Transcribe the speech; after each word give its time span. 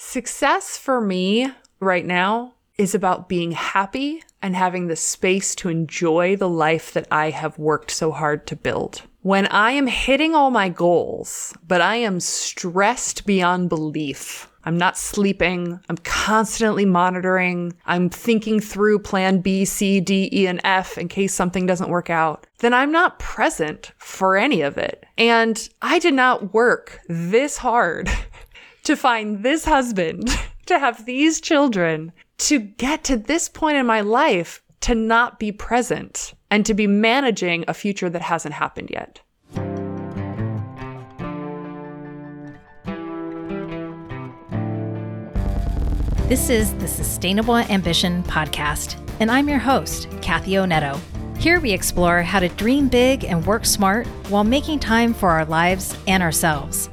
Success 0.00 0.78
for 0.78 1.00
me 1.00 1.50
right 1.80 2.06
now 2.06 2.54
is 2.78 2.94
about 2.94 3.28
being 3.28 3.50
happy 3.50 4.22
and 4.40 4.54
having 4.54 4.86
the 4.86 4.94
space 4.94 5.56
to 5.56 5.68
enjoy 5.68 6.36
the 6.36 6.48
life 6.48 6.92
that 6.92 7.08
I 7.10 7.30
have 7.30 7.58
worked 7.58 7.90
so 7.90 8.12
hard 8.12 8.46
to 8.46 8.54
build. 8.54 9.02
When 9.22 9.48
I 9.48 9.72
am 9.72 9.88
hitting 9.88 10.36
all 10.36 10.52
my 10.52 10.68
goals, 10.68 11.52
but 11.66 11.80
I 11.80 11.96
am 11.96 12.20
stressed 12.20 13.26
beyond 13.26 13.70
belief, 13.70 14.48
I'm 14.68 14.76
not 14.76 14.98
sleeping. 14.98 15.80
I'm 15.88 15.96
constantly 15.96 16.84
monitoring. 16.84 17.72
I'm 17.86 18.10
thinking 18.10 18.60
through 18.60 18.98
plan 18.98 19.40
B, 19.40 19.64
C, 19.64 19.98
D, 19.98 20.28
E, 20.30 20.46
and 20.46 20.60
F 20.62 20.98
in 20.98 21.08
case 21.08 21.32
something 21.32 21.64
doesn't 21.64 21.88
work 21.88 22.10
out. 22.10 22.46
Then 22.58 22.74
I'm 22.74 22.92
not 22.92 23.18
present 23.18 23.92
for 23.96 24.36
any 24.36 24.60
of 24.60 24.76
it. 24.76 25.06
And 25.16 25.66
I 25.80 25.98
did 25.98 26.12
not 26.12 26.52
work 26.52 27.00
this 27.08 27.56
hard 27.56 28.10
to 28.88 28.96
find 28.96 29.42
this 29.42 29.66
husband, 29.66 30.30
to 30.64 30.78
have 30.78 31.04
these 31.04 31.42
children, 31.42 32.10
to 32.38 32.58
get 32.58 33.04
to 33.04 33.18
this 33.18 33.46
point 33.46 33.76
in 33.76 33.84
my 33.84 34.00
life 34.00 34.62
to 34.80 34.94
not 34.94 35.38
be 35.38 35.52
present 35.52 36.32
and 36.50 36.64
to 36.64 36.72
be 36.72 36.86
managing 36.86 37.66
a 37.68 37.74
future 37.74 38.08
that 38.08 38.22
hasn't 38.22 38.54
happened 38.54 38.88
yet. 38.90 39.20
This 46.30 46.48
is 46.48 46.72
the 46.76 46.88
Sustainable 46.88 47.58
Ambition 47.58 48.22
Podcast, 48.22 48.96
and 49.20 49.30
I'm 49.30 49.50
your 49.50 49.58
host, 49.58 50.08
Kathy 50.22 50.52
Onetto. 50.52 50.98
Here 51.36 51.60
we 51.60 51.72
explore 51.72 52.22
how 52.22 52.40
to 52.40 52.48
dream 52.48 52.88
big 52.88 53.24
and 53.24 53.44
work 53.44 53.66
smart 53.66 54.06
while 54.30 54.44
making 54.44 54.78
time 54.78 55.12
for 55.12 55.28
our 55.28 55.44
lives 55.44 55.94
and 56.06 56.22
ourselves. 56.22 56.88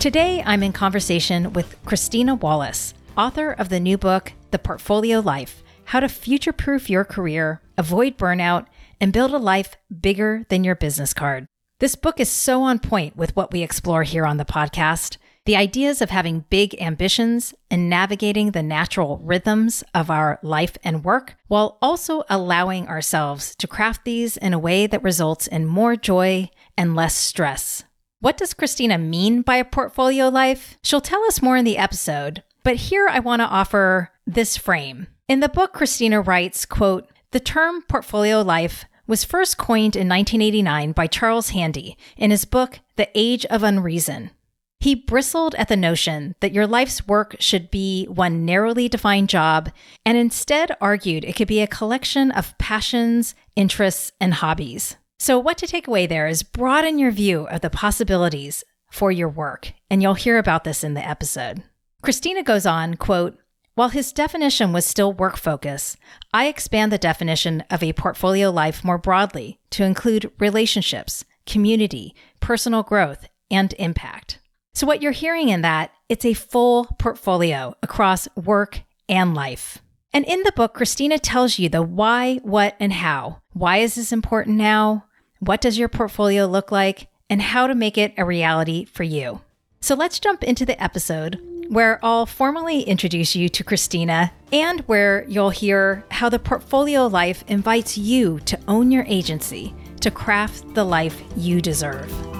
Today, 0.00 0.42
I'm 0.46 0.62
in 0.62 0.72
conversation 0.72 1.52
with 1.52 1.76
Christina 1.84 2.34
Wallace, 2.34 2.94
author 3.18 3.52
of 3.52 3.68
the 3.68 3.78
new 3.78 3.98
book, 3.98 4.32
The 4.50 4.58
Portfolio 4.58 5.20
Life 5.20 5.62
How 5.84 6.00
to 6.00 6.08
Future 6.08 6.54
Proof 6.54 6.88
Your 6.88 7.04
Career, 7.04 7.60
Avoid 7.76 8.16
Burnout, 8.16 8.64
and 8.98 9.12
Build 9.12 9.32
a 9.32 9.36
Life 9.36 9.76
Bigger 10.00 10.46
Than 10.48 10.64
Your 10.64 10.74
Business 10.74 11.12
Card. 11.12 11.44
This 11.80 11.96
book 11.96 12.18
is 12.18 12.30
so 12.30 12.62
on 12.62 12.78
point 12.78 13.14
with 13.14 13.36
what 13.36 13.52
we 13.52 13.60
explore 13.60 14.02
here 14.02 14.24
on 14.24 14.38
the 14.38 14.46
podcast. 14.46 15.18
The 15.44 15.56
ideas 15.56 16.00
of 16.00 16.08
having 16.08 16.46
big 16.48 16.80
ambitions 16.80 17.52
and 17.70 17.90
navigating 17.90 18.52
the 18.52 18.62
natural 18.62 19.20
rhythms 19.22 19.84
of 19.94 20.10
our 20.10 20.38
life 20.42 20.78
and 20.82 21.04
work, 21.04 21.36
while 21.48 21.76
also 21.82 22.22
allowing 22.30 22.88
ourselves 22.88 23.54
to 23.56 23.68
craft 23.68 24.06
these 24.06 24.38
in 24.38 24.54
a 24.54 24.58
way 24.58 24.86
that 24.86 25.02
results 25.02 25.46
in 25.46 25.66
more 25.66 25.94
joy 25.94 26.48
and 26.78 26.96
less 26.96 27.14
stress. 27.14 27.84
What 28.22 28.36
does 28.36 28.52
Christina 28.52 28.98
mean 28.98 29.40
by 29.40 29.56
a 29.56 29.64
portfolio 29.64 30.28
life? 30.28 30.76
She'll 30.82 31.00
tell 31.00 31.24
us 31.24 31.40
more 31.40 31.56
in 31.56 31.64
the 31.64 31.78
episode, 31.78 32.42
but 32.62 32.76
here 32.76 33.08
I 33.08 33.18
want 33.18 33.40
to 33.40 33.46
offer 33.46 34.10
this 34.26 34.58
frame. 34.58 35.06
In 35.26 35.40
the 35.40 35.48
book, 35.48 35.72
Christina 35.72 36.20
writes, 36.20 36.66
quote, 36.66 37.08
the 37.30 37.40
term 37.40 37.80
portfolio 37.80 38.42
life 38.42 38.84
was 39.06 39.24
first 39.24 39.56
coined 39.56 39.96
in 39.96 40.06
1989 40.06 40.92
by 40.92 41.06
Charles 41.06 41.50
Handy 41.50 41.96
in 42.18 42.30
his 42.30 42.44
book, 42.44 42.80
The 42.96 43.08
Age 43.14 43.46
of 43.46 43.62
Unreason. 43.62 44.32
He 44.80 44.94
bristled 44.94 45.54
at 45.54 45.68
the 45.68 45.76
notion 45.76 46.34
that 46.40 46.52
your 46.52 46.66
life's 46.66 47.08
work 47.08 47.36
should 47.38 47.70
be 47.70 48.04
one 48.04 48.44
narrowly 48.44 48.90
defined 48.90 49.30
job 49.30 49.70
and 50.04 50.18
instead 50.18 50.76
argued 50.78 51.24
it 51.24 51.36
could 51.36 51.48
be 51.48 51.62
a 51.62 51.66
collection 51.66 52.32
of 52.32 52.56
passions, 52.58 53.34
interests, 53.56 54.12
and 54.20 54.34
hobbies. 54.34 54.96
So, 55.22 55.38
what 55.38 55.58
to 55.58 55.66
take 55.66 55.86
away 55.86 56.06
there 56.06 56.28
is 56.28 56.42
broaden 56.42 56.98
your 56.98 57.10
view 57.10 57.46
of 57.48 57.60
the 57.60 57.68
possibilities 57.68 58.64
for 58.90 59.12
your 59.12 59.28
work, 59.28 59.74
and 59.90 60.00
you'll 60.00 60.14
hear 60.14 60.38
about 60.38 60.64
this 60.64 60.82
in 60.82 60.94
the 60.94 61.06
episode. 61.06 61.62
Christina 62.00 62.42
goes 62.42 62.64
on, 62.64 62.94
quote, 62.94 63.36
while 63.74 63.90
his 63.90 64.14
definition 64.14 64.72
was 64.72 64.86
still 64.86 65.12
work 65.12 65.36
focus, 65.36 65.98
I 66.32 66.46
expand 66.46 66.90
the 66.90 66.96
definition 66.96 67.64
of 67.70 67.82
a 67.82 67.92
portfolio 67.92 68.48
life 68.48 68.82
more 68.82 68.96
broadly 68.96 69.58
to 69.72 69.84
include 69.84 70.32
relationships, 70.38 71.26
community, 71.44 72.14
personal 72.40 72.82
growth, 72.82 73.28
and 73.50 73.74
impact. 73.78 74.38
So 74.72 74.86
what 74.86 75.02
you're 75.02 75.12
hearing 75.12 75.50
in 75.50 75.60
that, 75.60 75.90
it's 76.08 76.24
a 76.24 76.32
full 76.32 76.96
portfolio 76.98 77.74
across 77.82 78.26
work 78.36 78.84
and 79.06 79.34
life. 79.34 79.82
And 80.14 80.24
in 80.24 80.44
the 80.44 80.52
book, 80.52 80.72
Christina 80.72 81.18
tells 81.18 81.58
you 81.58 81.68
the 81.68 81.82
why, 81.82 82.36
what, 82.36 82.74
and 82.80 82.94
how. 82.94 83.42
Why 83.52 83.76
is 83.78 83.96
this 83.96 84.12
important 84.12 84.56
now? 84.56 85.04
What 85.40 85.62
does 85.62 85.78
your 85.78 85.88
portfolio 85.88 86.44
look 86.44 86.70
like? 86.70 87.08
And 87.30 87.40
how 87.40 87.66
to 87.66 87.74
make 87.74 87.96
it 87.96 88.12
a 88.18 88.24
reality 88.24 88.84
for 88.84 89.04
you. 89.04 89.40
So 89.80 89.94
let's 89.94 90.20
jump 90.20 90.44
into 90.44 90.66
the 90.66 90.80
episode 90.82 91.40
where 91.70 91.98
I'll 92.02 92.26
formally 92.26 92.82
introduce 92.82 93.34
you 93.34 93.48
to 93.48 93.64
Christina 93.64 94.32
and 94.52 94.80
where 94.80 95.24
you'll 95.28 95.50
hear 95.50 96.04
how 96.10 96.28
the 96.28 96.40
portfolio 96.40 97.06
life 97.06 97.44
invites 97.46 97.96
you 97.96 98.40
to 98.40 98.58
own 98.68 98.90
your 98.90 99.04
agency 99.06 99.72
to 100.00 100.10
craft 100.10 100.74
the 100.74 100.84
life 100.84 101.22
you 101.36 101.62
deserve. 101.62 102.39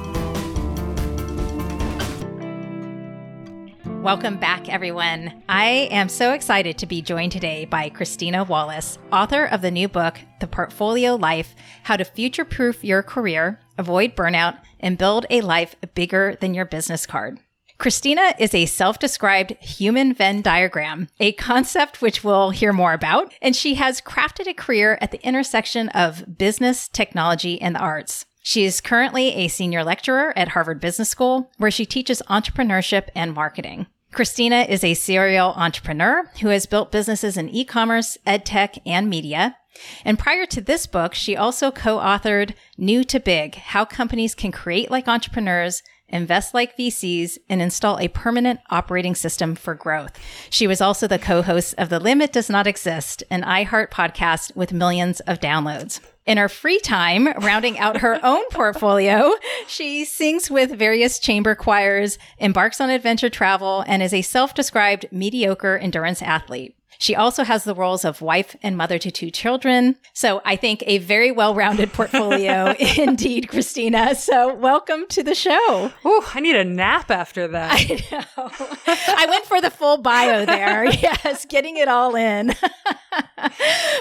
Welcome 4.01 4.39
back, 4.39 4.71
everyone. 4.71 5.43
I 5.47 5.87
am 5.91 6.09
so 6.09 6.33
excited 6.33 6.79
to 6.79 6.87
be 6.87 7.03
joined 7.03 7.33
today 7.33 7.67
by 7.67 7.91
Christina 7.91 8.45
Wallace, 8.45 8.97
author 9.13 9.45
of 9.45 9.61
the 9.61 9.71
new 9.71 9.89
book, 9.89 10.19
The 10.41 10.47
Portfolio 10.47 11.17
Life 11.17 11.55
How 11.83 11.99
to 11.99 12.05
Future 12.07 12.47
Proof 12.47 12.83
Your 12.83 13.03
Career, 13.03 13.61
Avoid 13.77 14.17
Burnout, 14.17 14.59
and 14.81 14.97
Build 14.97 15.27
a 15.29 15.43
Life 15.43 15.77
Bigger 15.95 16.35
Than 16.41 16.55
Your 16.55 16.65
Business 16.65 17.05
Card. 17.05 17.41
Christina 17.77 18.33
is 18.39 18.55
a 18.55 18.65
self 18.65 18.99
described 18.99 19.51
human 19.61 20.15
Venn 20.15 20.41
diagram, 20.41 21.09
a 21.21 21.33
concept 21.33 22.01
which 22.01 22.25
we'll 22.25 22.51
hear 22.51 22.73
more 22.73 22.95
about, 22.95 23.35
and 23.43 23.55
she 23.55 23.75
has 23.75 24.01
crafted 24.01 24.47
a 24.49 24.55
career 24.55 24.97
at 25.03 25.11
the 25.11 25.23
intersection 25.23 25.91
of 25.91 26.39
business, 26.39 26.89
technology, 26.89 27.61
and 27.61 27.75
the 27.75 27.81
arts. 27.81 28.25
She 28.43 28.65
is 28.65 28.81
currently 28.81 29.35
a 29.35 29.49
senior 29.49 29.85
lecturer 29.85 30.37
at 30.37 30.49
Harvard 30.49 30.81
Business 30.81 31.09
School, 31.09 31.51
where 31.59 31.71
she 31.71 31.85
teaches 31.85 32.23
entrepreneurship 32.29 33.09
and 33.15 33.35
marketing. 33.35 33.87
Christina 34.13 34.63
is 34.69 34.83
a 34.83 34.95
serial 34.95 35.53
entrepreneur 35.57 36.31
who 36.41 36.49
has 36.49 36.67
built 36.67 36.91
businesses 36.91 37.37
in 37.37 37.49
e-commerce, 37.49 38.19
edtech, 38.27 38.81
and 38.85 39.09
media. 39.09 39.57
And 40.05 40.19
prior 40.19 40.47
to 40.47 40.61
this 40.61 40.87
book, 40.87 41.15
she 41.15 41.37
also 41.37 41.71
co-authored 41.71 42.55
New 42.77 43.05
to 43.05 43.21
Big, 43.21 43.55
How 43.55 43.85
Companies 43.85 44.35
Can 44.35 44.51
Create 44.51 44.91
Like 44.91 45.07
Entrepreneurs 45.07 45.83
invest 46.13 46.55
like 46.55 46.77
VCs, 46.77 47.39
and 47.49 47.63
install 47.63 47.99
a 47.99 48.09
permanent 48.09 48.61
operating 48.69 49.15
system 49.15 49.55
for 49.55 49.75
growth. 49.75 50.19
She 50.51 50.67
was 50.67 50.81
also 50.81 51.07
the 51.07 51.19
co 51.19 51.43
host 51.43 51.75
of 51.79 51.89
The 51.89 52.01
Limit 52.01 52.33
Does 52.33 52.51
Not 52.51 52.67
Exist, 52.67 53.23
an 53.31 53.43
iHeart 53.43 53.91
podcast 53.91 54.57
with 54.57 54.73
millions 54.73 55.21
of 55.21 55.41
downloads. 55.41 56.01
In 56.27 56.39
her 56.39 56.49
free 56.49 56.79
time, 56.79 57.29
rounding 57.39 57.79
out 57.79 57.99
her 57.99 58.21
own 58.25 58.49
portfolio, 58.51 59.33
she 59.67 60.05
sings 60.05 60.51
with 60.51 60.79
various 60.79 61.19
chamber 61.19 61.55
choirs, 61.55 62.19
embarks 62.39 62.81
on 62.81 62.91
adventure 62.91 63.31
travel, 63.31 63.85
and 63.87 64.03
is 64.03 64.15
a 64.15 64.23
self 64.23 64.55
described 64.55 65.07
mediocre 65.11 65.77
endurance 65.77 66.23
athlete. 66.23 66.77
She 67.01 67.17
also 67.17 67.45
has 67.45 67.65
the 67.65 67.75
roles 67.75 68.05
of 68.05 68.21
wife 68.21 68.55
and 68.63 68.77
mother 68.77 68.99
to 68.99 69.11
two 69.11 69.31
children. 69.31 69.97
So 70.13 70.43
I 70.45 70.57
think 70.57 70.85
a 70.87 70.99
very 70.99 71.33
well 71.33 71.55
rounded 71.55 71.95
portfolio 71.95 72.75
indeed, 72.99 73.49
Christina. 73.49 74.15
So 74.15 74.53
welcome 74.53 75.07
to 75.09 75.23
the 75.23 75.35
show. 75.35 75.91
Oh, 76.05 76.31
I 76.35 76.41
need 76.41 76.57
a 76.57 76.65
nap 76.65 77.11
after 77.11 77.49
that. 77.49 77.73
I 77.73 78.05
know. 78.13 78.51
I 78.87 79.27
went 79.31 79.47
for 79.47 79.63
the 79.63 79.71
full 79.71 79.97
bio 79.97 80.45
there. 80.45 80.85
yes, 80.91 81.47
getting 81.47 81.79
it 81.79 81.89
all 81.89 82.15
in. 82.15 82.55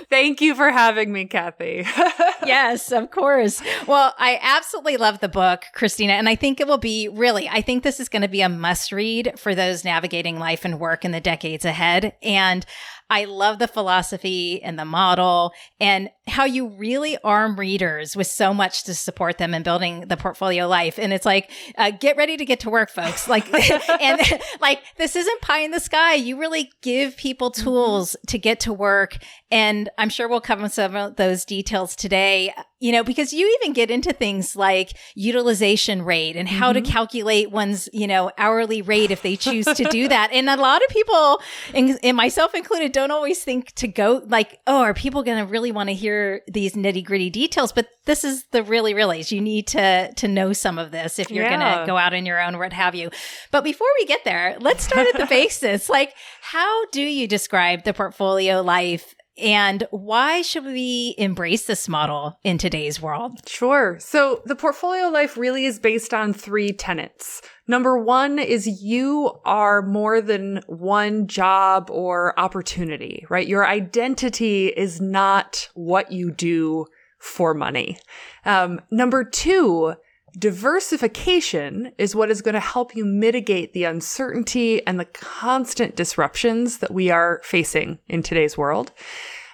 Thank 0.09 0.41
you 0.41 0.53
for 0.53 0.69
having 0.69 1.13
me, 1.13 1.23
Kathy. 1.23 1.85
yes, 2.45 2.91
of 2.91 3.11
course. 3.11 3.61
Well, 3.87 4.13
I 4.17 4.39
absolutely 4.41 4.97
love 4.97 5.21
the 5.21 5.29
book, 5.29 5.63
Christina, 5.73 6.13
and 6.13 6.27
I 6.27 6.35
think 6.35 6.59
it 6.59 6.67
will 6.67 6.77
be 6.77 7.07
really, 7.07 7.47
I 7.47 7.61
think 7.61 7.83
this 7.83 8.01
is 8.01 8.09
going 8.09 8.23
to 8.23 8.27
be 8.27 8.41
a 8.41 8.49
must 8.49 8.91
read 8.91 9.39
for 9.39 9.55
those 9.55 9.85
navigating 9.85 10.37
life 10.37 10.65
and 10.65 10.81
work 10.81 11.05
in 11.05 11.11
the 11.11 11.21
decades 11.21 11.63
ahead. 11.63 12.13
And 12.21 12.65
I 13.09 13.25
love 13.25 13.59
the 13.59 13.67
philosophy 13.67 14.61
and 14.61 14.77
the 14.77 14.85
model 14.85 15.53
and 15.79 16.09
how 16.29 16.45
you 16.45 16.67
really 16.67 17.17
arm 17.23 17.55
readers 17.55 18.15
with 18.15 18.27
so 18.27 18.53
much 18.53 18.83
to 18.83 18.93
support 18.93 19.37
them 19.37 19.53
in 19.53 19.63
building 19.63 20.01
the 20.01 20.17
portfolio 20.17 20.67
life. 20.67 20.97
And 20.97 21.11
it's 21.11 21.25
like, 21.25 21.51
uh, 21.77 21.91
get 21.91 22.17
ready 22.17 22.37
to 22.37 22.45
get 22.45 22.61
to 22.61 22.69
work, 22.69 22.89
folks. 22.89 23.27
Like, 23.27 23.51
and 24.01 24.21
like, 24.61 24.81
this 24.97 25.15
isn't 25.15 25.41
pie 25.41 25.59
in 25.59 25.71
the 25.71 25.79
sky. 25.79 26.13
You 26.13 26.39
really 26.39 26.71
give 26.81 27.17
people 27.17 27.51
mm-hmm. 27.51 27.63
tools 27.63 28.15
to 28.27 28.37
get 28.37 28.61
to 28.61 28.73
work. 28.73 29.17
And 29.51 29.89
I'm 29.97 30.09
sure 30.09 30.27
we'll 30.29 30.41
cover 30.41 30.69
some 30.69 30.95
of 30.95 31.15
those 31.15 31.43
details 31.45 31.95
today. 31.95 32.53
you 32.79 32.93
know, 32.93 33.03
because 33.03 33.33
you 33.33 33.59
even 33.61 33.73
get 33.73 33.91
into 33.91 34.13
things 34.13 34.55
like 34.55 34.93
utilization 35.13 36.03
rate 36.03 36.37
and 36.37 36.47
how 36.47 36.71
mm-hmm. 36.71 36.83
to 36.83 36.91
calculate 36.91 37.51
one's, 37.51 37.89
you 37.91 38.07
know, 38.07 38.31
hourly 38.37 38.81
rate 38.81 39.11
if 39.11 39.21
they 39.21 39.35
choose 39.35 39.65
to 39.65 39.83
do 39.85 40.07
that. 40.09 40.31
And 40.31 40.49
a 40.49 40.55
lot 40.55 40.81
of 40.81 40.89
people, 40.89 41.41
and, 41.73 41.99
and, 42.03 42.15
myself 42.15 42.55
included, 42.55 42.91
don't 42.91 43.11
always 43.11 43.43
think 43.43 43.73
to 43.75 43.87
go 43.87 44.21
like, 44.27 44.59
oh, 44.67 44.81
are 44.81 44.93
people 44.93 45.23
going 45.23 45.37
to 45.37 45.49
really 45.49 45.71
want 45.71 45.89
to 45.89 45.93
hear 45.93 46.18
these 46.47 46.73
nitty 46.73 47.03
gritty 47.03 47.29
details? 47.29 47.71
But 47.71 47.87
this 48.05 48.23
is 48.23 48.45
the 48.51 48.63
really, 48.63 48.93
really, 48.93 49.23
you 49.27 49.41
need 49.41 49.67
to, 49.67 50.11
to 50.13 50.27
know 50.27 50.53
some 50.53 50.79
of 50.79 50.91
this 50.91 51.19
if 51.19 51.29
you're 51.29 51.45
yeah. 51.45 51.57
going 51.57 51.79
to 51.79 51.85
go 51.85 51.97
out 51.97 52.13
on 52.13 52.25
your 52.25 52.41
own 52.41 52.57
what 52.57 52.73
have 52.73 52.95
you. 52.95 53.09
But 53.51 53.63
before 53.63 53.87
we 53.99 54.05
get 54.05 54.23
there, 54.25 54.57
let's 54.59 54.83
start 54.83 55.07
at 55.07 55.17
the 55.17 55.25
basis. 55.29 55.89
Like, 55.89 56.13
how 56.41 56.85
do 56.87 57.01
you 57.01 57.27
describe 57.27 57.83
the 57.83 57.93
portfolio 57.93 58.61
life 58.61 59.15
and 59.39 59.87
why 59.91 60.41
should 60.41 60.65
we 60.65 61.15
embrace 61.17 61.65
this 61.65 61.87
model 61.87 62.37
in 62.43 62.57
today's 62.57 63.01
world? 63.01 63.47
Sure. 63.47 63.97
So 63.99 64.41
the 64.45 64.55
portfolio 64.55 65.07
life 65.07 65.37
really 65.37 65.65
is 65.65 65.79
based 65.79 66.13
on 66.13 66.33
three 66.33 66.71
tenets. 66.71 67.41
Number 67.67 67.97
one 67.97 68.39
is 68.39 68.81
you 68.81 69.31
are 69.45 69.81
more 69.81 70.21
than 70.21 70.61
one 70.67 71.27
job 71.27 71.89
or 71.91 72.37
opportunity, 72.39 73.25
right? 73.29 73.47
Your 73.47 73.67
identity 73.67 74.67
is 74.67 74.99
not 74.99 75.69
what 75.75 76.11
you 76.11 76.31
do 76.31 76.85
for 77.19 77.53
money. 77.53 77.99
Um, 78.45 78.81
number 78.89 79.23
two, 79.23 79.93
diversification 80.37 81.91
is 81.97 82.15
what 82.15 82.29
is 82.29 82.41
going 82.41 82.53
to 82.53 82.59
help 82.59 82.95
you 82.95 83.05
mitigate 83.05 83.73
the 83.73 83.83
uncertainty 83.83 84.85
and 84.85 84.99
the 84.99 85.05
constant 85.05 85.95
disruptions 85.95 86.79
that 86.79 86.91
we 86.91 87.09
are 87.09 87.41
facing 87.43 87.99
in 88.07 88.23
today's 88.23 88.57
world. 88.57 88.91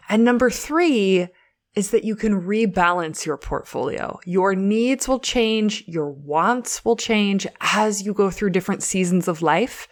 And 0.10 0.24
number 0.24 0.50
three 0.50 1.28
is 1.76 1.92
that 1.92 2.06
you 2.06 2.16
can 2.16 2.42
rebalance 2.42 3.26
your 3.26 3.38
portfolio. 3.38 4.20
Your 4.26 4.56
needs 4.56 5.08
will 5.08 5.20
change. 5.20 5.84
Your 5.88 6.10
wants 6.10 6.86
will 6.86 6.96
change 6.96 7.46
as 7.60 8.02
you 8.02 8.14
go 8.14 8.32
through 8.32 8.52
different 8.52 8.82
seasons 8.82 9.28
of 9.28 9.42
life. 9.42 9.88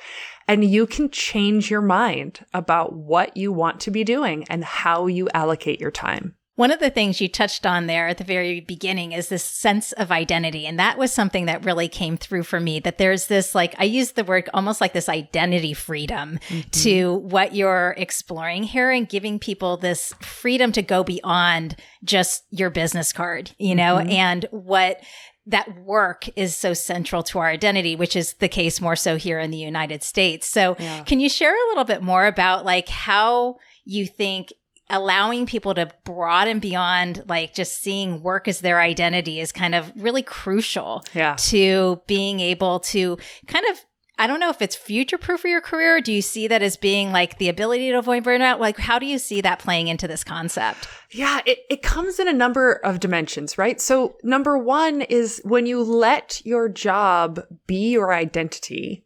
And 0.47 0.63
you 0.63 0.87
can 0.87 1.09
change 1.09 1.69
your 1.69 1.81
mind 1.81 2.45
about 2.53 2.93
what 2.93 3.35
you 3.37 3.51
want 3.51 3.79
to 3.81 3.91
be 3.91 4.03
doing 4.03 4.45
and 4.49 4.63
how 4.63 5.07
you 5.07 5.29
allocate 5.33 5.79
your 5.79 5.91
time. 5.91 6.35
One 6.55 6.69
of 6.69 6.79
the 6.79 6.91
things 6.91 7.19
you 7.19 7.27
touched 7.27 7.65
on 7.65 7.87
there 7.87 8.07
at 8.07 8.19
the 8.19 8.23
very 8.23 8.59
beginning 8.59 9.11
is 9.11 9.29
this 9.29 9.43
sense 9.43 9.91
of 9.93 10.11
identity. 10.11 10.67
And 10.67 10.77
that 10.77 10.99
was 10.99 11.11
something 11.11 11.45
that 11.45 11.65
really 11.65 11.87
came 11.87 12.15
through 12.15 12.43
for 12.43 12.59
me 12.59 12.79
that 12.81 12.99
there's 12.99 13.25
this, 13.25 13.55
like, 13.55 13.73
I 13.79 13.85
use 13.85 14.11
the 14.11 14.23
word 14.23 14.49
almost 14.53 14.79
like 14.79 14.93
this 14.93 15.09
identity 15.09 15.73
freedom 15.73 16.39
mm-hmm. 16.47 16.69
to 16.83 17.15
what 17.15 17.55
you're 17.55 17.95
exploring 17.97 18.63
here 18.63 18.91
and 18.91 19.09
giving 19.09 19.39
people 19.39 19.77
this 19.77 20.13
freedom 20.21 20.71
to 20.73 20.83
go 20.83 21.03
beyond 21.03 21.75
just 22.03 22.43
your 22.51 22.69
business 22.69 23.11
card, 23.13 23.51
you 23.57 23.73
know, 23.73 23.95
mm-hmm. 23.95 24.11
and 24.11 24.45
what 24.51 25.01
that 25.47 25.77
work 25.79 26.29
is 26.35 26.55
so 26.55 26.73
central 26.73 27.23
to 27.23 27.39
our 27.39 27.49
identity, 27.49 27.95
which 27.95 28.15
is 28.15 28.33
the 28.33 28.47
case 28.47 28.79
more 28.79 28.95
so 28.95 29.17
here 29.17 29.39
in 29.39 29.51
the 29.51 29.57
United 29.57 30.03
States. 30.03 30.47
So 30.47 30.75
yeah. 30.79 31.03
can 31.03 31.19
you 31.19 31.29
share 31.29 31.53
a 31.53 31.67
little 31.69 31.83
bit 31.83 32.01
more 32.01 32.25
about 32.27 32.63
like 32.63 32.87
how 32.87 33.57
you 33.85 34.05
think 34.05 34.53
allowing 34.93 35.47
people 35.47 35.73
to 35.73 35.89
broaden 36.05 36.59
beyond 36.59 37.23
like 37.27 37.53
just 37.53 37.81
seeing 37.81 38.21
work 38.21 38.47
as 38.47 38.61
their 38.61 38.79
identity 38.79 39.39
is 39.39 39.51
kind 39.51 39.73
of 39.73 39.91
really 39.95 40.21
crucial 40.21 41.03
yeah. 41.15 41.35
to 41.37 41.99
being 42.05 42.39
able 42.39 42.79
to 42.79 43.17
kind 43.47 43.65
of 43.71 43.83
I 44.19 44.27
don't 44.27 44.39
know 44.39 44.51
if 44.51 44.61
it's 44.61 44.75
future 44.75 45.17
proof 45.17 45.41
for 45.41 45.47
your 45.47 45.59
career. 45.59 45.99
Do 45.99 46.13
you 46.13 46.21
see 46.21 46.47
that 46.47 46.61
as 46.61 46.77
being 46.77 47.11
like 47.11 47.39
the 47.39 47.49
ability 47.49 47.89
to 47.89 47.97
avoid 47.97 48.23
burnout? 48.23 48.59
Like, 48.59 48.77
how 48.77 48.99
do 48.99 49.07
you 49.07 49.17
see 49.17 49.41
that 49.41 49.57
playing 49.57 49.87
into 49.87 50.07
this 50.07 50.23
concept? 50.23 50.87
Yeah, 51.09 51.41
it, 51.47 51.57
it 51.67 51.81
comes 51.81 52.19
in 52.19 52.27
a 52.27 52.33
number 52.33 52.73
of 52.73 52.99
dimensions, 52.99 53.57
right? 53.57 53.81
So, 53.81 54.17
number 54.23 54.55
one 54.55 55.01
is 55.01 55.41
when 55.43 55.65
you 55.65 55.81
let 55.81 56.45
your 56.45 56.69
job 56.69 57.41
be 57.65 57.89
your 57.89 58.13
identity, 58.13 59.03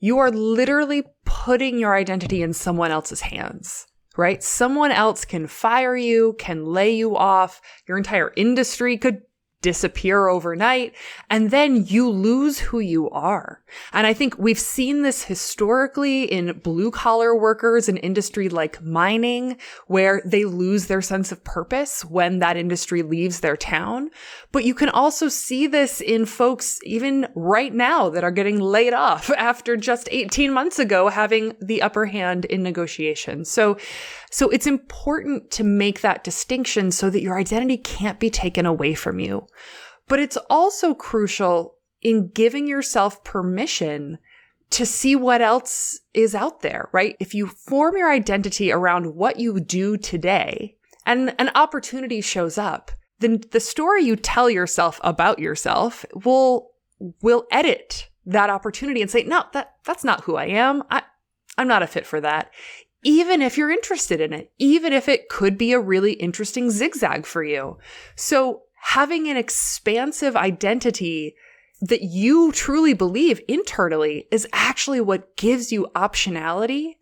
you 0.00 0.18
are 0.18 0.30
literally 0.30 1.02
putting 1.26 1.78
your 1.78 1.94
identity 1.94 2.42
in 2.42 2.54
someone 2.54 2.90
else's 2.90 3.20
hands 3.20 3.86
right? 4.18 4.42
Someone 4.42 4.90
else 4.90 5.24
can 5.24 5.46
fire 5.46 5.96
you, 5.96 6.34
can 6.38 6.66
lay 6.66 6.90
you 6.90 7.16
off. 7.16 7.62
Your 7.86 7.96
entire 7.96 8.32
industry 8.36 8.98
could 8.98 9.22
disappear 9.60 10.28
overnight 10.28 10.94
and 11.30 11.50
then 11.50 11.84
you 11.86 12.08
lose 12.08 12.58
who 12.58 12.78
you 12.78 13.10
are. 13.10 13.60
And 13.92 14.06
I 14.06 14.14
think 14.14 14.38
we've 14.38 14.58
seen 14.58 15.02
this 15.02 15.24
historically 15.24 16.24
in 16.24 16.58
blue 16.60 16.90
collar 16.90 17.34
workers 17.34 17.88
in 17.88 17.96
industry 17.96 18.48
like 18.48 18.82
mining 18.82 19.58
where 19.86 20.22
they 20.24 20.44
lose 20.44 20.86
their 20.86 21.02
sense 21.02 21.32
of 21.32 21.42
purpose 21.42 22.04
when 22.04 22.38
that 22.38 22.56
industry 22.56 23.02
leaves 23.02 23.40
their 23.40 23.56
town. 23.56 24.10
But 24.52 24.64
you 24.64 24.74
can 24.74 24.88
also 24.88 25.28
see 25.28 25.66
this 25.66 26.00
in 26.00 26.24
folks 26.24 26.78
even 26.84 27.26
right 27.34 27.74
now 27.74 28.08
that 28.10 28.24
are 28.24 28.30
getting 28.30 28.60
laid 28.60 28.92
off 28.92 29.30
after 29.36 29.76
just 29.76 30.08
18 30.10 30.52
months 30.52 30.78
ago 30.78 31.08
having 31.08 31.56
the 31.60 31.82
upper 31.82 32.06
hand 32.06 32.44
in 32.44 32.62
negotiations. 32.62 33.50
So 33.50 33.76
so 34.30 34.48
it's 34.50 34.66
important 34.66 35.50
to 35.52 35.64
make 35.64 36.00
that 36.00 36.24
distinction 36.24 36.90
so 36.90 37.10
that 37.10 37.22
your 37.22 37.38
identity 37.38 37.76
can't 37.76 38.20
be 38.20 38.30
taken 38.30 38.66
away 38.66 38.94
from 38.94 39.18
you. 39.18 39.46
But 40.06 40.20
it's 40.20 40.36
also 40.50 40.94
crucial 40.94 41.74
in 42.02 42.30
giving 42.30 42.66
yourself 42.66 43.24
permission 43.24 44.18
to 44.70 44.84
see 44.84 45.16
what 45.16 45.40
else 45.40 46.00
is 46.12 46.34
out 46.34 46.60
there, 46.60 46.88
right? 46.92 47.16
If 47.20 47.34
you 47.34 47.46
form 47.46 47.96
your 47.96 48.10
identity 48.10 48.70
around 48.70 49.14
what 49.14 49.38
you 49.38 49.60
do 49.60 49.96
today 49.96 50.76
and 51.06 51.34
an 51.38 51.50
opportunity 51.54 52.20
shows 52.20 52.58
up, 52.58 52.90
then 53.20 53.40
the 53.50 53.60
story 53.60 54.04
you 54.04 54.14
tell 54.14 54.50
yourself 54.50 55.00
about 55.02 55.38
yourself 55.38 56.04
will, 56.14 56.70
will 57.22 57.46
edit 57.50 58.10
that 58.26 58.50
opportunity 58.50 59.00
and 59.00 59.10
say, 59.10 59.22
no, 59.22 59.44
that, 59.54 59.76
that's 59.84 60.04
not 60.04 60.24
who 60.24 60.36
I 60.36 60.46
am. 60.46 60.82
I, 60.90 61.02
I'm 61.56 61.66
not 61.66 61.82
a 61.82 61.86
fit 61.86 62.06
for 62.06 62.20
that 62.20 62.50
even 63.04 63.42
if 63.42 63.56
you're 63.56 63.70
interested 63.70 64.20
in 64.20 64.32
it, 64.32 64.52
even 64.58 64.92
if 64.92 65.08
it 65.08 65.28
could 65.28 65.56
be 65.56 65.72
a 65.72 65.80
really 65.80 66.12
interesting 66.14 66.70
zigzag 66.70 67.26
for 67.26 67.44
you. 67.44 67.78
So 68.16 68.62
having 68.80 69.28
an 69.28 69.36
expansive 69.36 70.36
identity 70.36 71.34
that 71.80 72.02
you 72.02 72.50
truly 72.52 72.92
believe 72.92 73.40
internally 73.46 74.26
is 74.32 74.48
actually 74.52 75.00
what 75.00 75.36
gives 75.36 75.70
you 75.70 75.88
optionality 75.94 76.96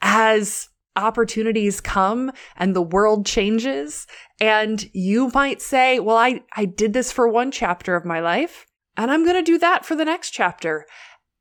as 0.00 0.68
opportunities 0.96 1.80
come 1.80 2.30
and 2.56 2.74
the 2.74 2.82
world 2.82 3.26
changes. 3.26 4.06
And 4.40 4.88
you 4.92 5.30
might 5.34 5.60
say, 5.60 5.98
well, 5.98 6.16
I, 6.16 6.42
I 6.56 6.64
did 6.64 6.92
this 6.92 7.10
for 7.10 7.28
one 7.28 7.50
chapter 7.50 7.96
of 7.96 8.04
my 8.04 8.20
life 8.20 8.66
and 8.96 9.10
I'm 9.10 9.24
going 9.24 9.36
to 9.36 9.42
do 9.42 9.58
that 9.58 9.84
for 9.84 9.96
the 9.96 10.04
next 10.04 10.30
chapter. 10.30 10.86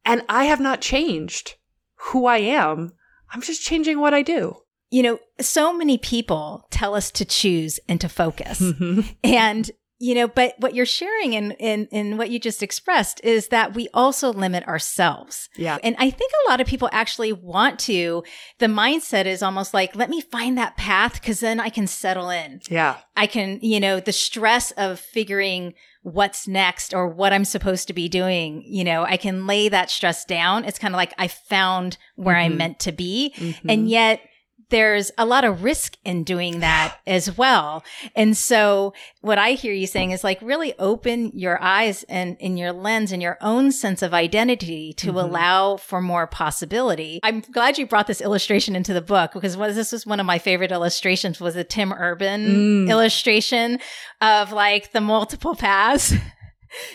And 0.05 0.23
I 0.29 0.45
have 0.45 0.59
not 0.59 0.81
changed 0.81 1.55
who 1.95 2.25
I 2.25 2.37
am 2.37 2.93
I'm 3.31 3.41
just 3.41 3.61
changing 3.61 3.99
what 3.99 4.13
I 4.13 4.21
do. 4.21 4.55
You 4.91 5.03
know, 5.03 5.19
so 5.39 5.71
many 5.71 5.97
people 5.97 6.67
tell 6.71 6.95
us 6.95 7.11
to 7.11 7.25
choose 7.25 7.79
and 7.87 8.01
to 8.01 8.09
focus. 8.09 8.59
Mm-hmm. 8.59 9.01
And 9.23 9.69
you 10.01 10.15
know, 10.15 10.29
but 10.29 10.55
what 10.59 10.73
you're 10.73 10.85
sharing 10.85 11.33
in, 11.33 11.51
in, 11.51 11.85
in 11.87 12.17
what 12.17 12.29
you 12.29 12.39
just 12.39 12.63
expressed 12.63 13.19
is 13.21 13.49
that 13.49 13.75
we 13.75 13.89
also 13.93 14.31
limit 14.31 14.65
ourselves. 14.65 15.49
Yeah. 15.57 15.77
And 15.83 15.95
I 15.99 16.09
think 16.09 16.31
a 16.31 16.49
lot 16.49 16.61
of 16.61 16.67
people 16.67 16.89
actually 16.93 17.33
want 17.33 17.79
to, 17.79 18.23
the 18.59 18.67
mindset 18.67 19.25
is 19.25 19.43
almost 19.43 19.73
like, 19.73 19.97
let 19.97 20.09
me 20.09 20.21
find 20.21 20.57
that 20.57 20.77
path 20.77 21.15
because 21.15 21.41
then 21.41 21.59
I 21.59 21.67
can 21.67 21.85
settle 21.85 22.29
in. 22.29 22.61
Yeah. 22.69 22.95
I 23.17 23.27
can, 23.27 23.59
you 23.61 23.81
know, 23.81 23.99
the 23.99 24.13
stress 24.13 24.71
of 24.71 25.01
figuring 25.01 25.73
what's 26.01 26.47
next 26.47 26.93
or 26.93 27.07
what 27.07 27.33
I'm 27.33 27.45
supposed 27.45 27.87
to 27.87 27.93
be 27.93 28.07
doing, 28.07 28.63
you 28.65 28.83
know, 28.83 29.03
I 29.03 29.17
can 29.17 29.47
lay 29.47 29.69
that 29.69 29.89
stress 29.89 30.25
down. 30.25 30.65
It's 30.65 30.79
kind 30.79 30.93
of 30.93 30.97
like 30.97 31.13
I 31.17 31.27
found 31.27 31.97
where 32.15 32.35
mm-hmm. 32.35 32.53
I'm 32.53 32.57
meant 32.57 32.79
to 32.79 32.91
be. 32.91 33.33
Mm-hmm. 33.35 33.69
And 33.69 33.89
yet 33.89 34.21
there's 34.69 35.11
a 35.17 35.25
lot 35.25 35.43
of 35.43 35.63
risk 35.63 35.97
in 36.05 36.23
doing 36.23 36.59
that 36.59 36.97
as 37.07 37.37
well. 37.37 37.83
And 38.15 38.37
so 38.37 38.93
what 39.21 39.37
I 39.37 39.51
hear 39.51 39.73
you 39.73 39.87
saying 39.87 40.11
is 40.11 40.23
like 40.23 40.39
really 40.41 40.73
open 40.79 41.31
your 41.33 41.61
eyes 41.61 42.03
and 42.03 42.37
in 42.39 42.57
your 42.57 42.71
lens 42.71 43.11
and 43.11 43.21
your 43.21 43.37
own 43.41 43.71
sense 43.71 44.01
of 44.01 44.13
identity 44.13 44.93
to 44.93 45.07
mm-hmm. 45.07 45.17
allow 45.17 45.77
for 45.77 46.01
more 46.01 46.27
possibility. 46.27 47.19
I'm 47.23 47.41
glad 47.41 47.77
you 47.77 47.87
brought 47.87 48.07
this 48.07 48.21
illustration 48.21 48.75
into 48.75 48.93
the 48.93 49.01
book 49.01 49.33
because 49.33 49.57
was, 49.57 49.75
this 49.75 49.91
was 49.91 50.05
one 50.05 50.19
of 50.19 50.25
my 50.25 50.39
favorite 50.39 50.71
illustrations 50.71 51.39
was 51.39 51.55
the 51.55 51.63
Tim 51.63 51.91
Urban 51.91 52.85
mm. 52.85 52.89
illustration 52.89 53.79
of 54.21 54.51
like 54.51 54.91
the 54.91 55.01
multiple 55.01 55.55
paths. 55.55 56.13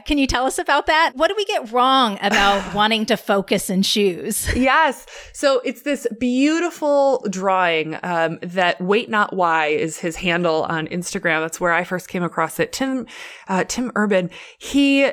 Can 0.05 0.19
you 0.19 0.27
tell 0.27 0.47
us 0.47 0.59
about 0.59 0.87
that? 0.87 1.13
What 1.15 1.29
do 1.29 1.35
we 1.37 1.45
get 1.45 1.73
wrong 1.73 2.19
about 2.21 2.75
wanting 2.75 3.07
to 3.07 3.17
focus 3.17 3.71
and 3.71 3.85
choose? 3.85 4.55
Yes. 4.55 5.07
So 5.33 5.61
it's 5.65 5.83
this 5.83 6.07
beautiful 6.19 7.25
drawing 7.31 7.99
um, 8.03 8.39
that 8.43 8.81
Wait 8.81 9.11
But 9.11 9.35
Why 9.35 9.67
is 9.67 9.99
his 9.99 10.17
handle 10.17 10.65
on 10.65 10.87
Instagram. 10.89 11.41
That's 11.41 11.61
where 11.61 11.73
I 11.73 11.85
first 11.85 12.09
came 12.09 12.23
across 12.23 12.59
it. 12.59 12.73
Tim, 12.73 13.07
uh, 13.49 13.65
Tim 13.65 13.93
Urban, 13.95 14.31
he, 14.59 15.11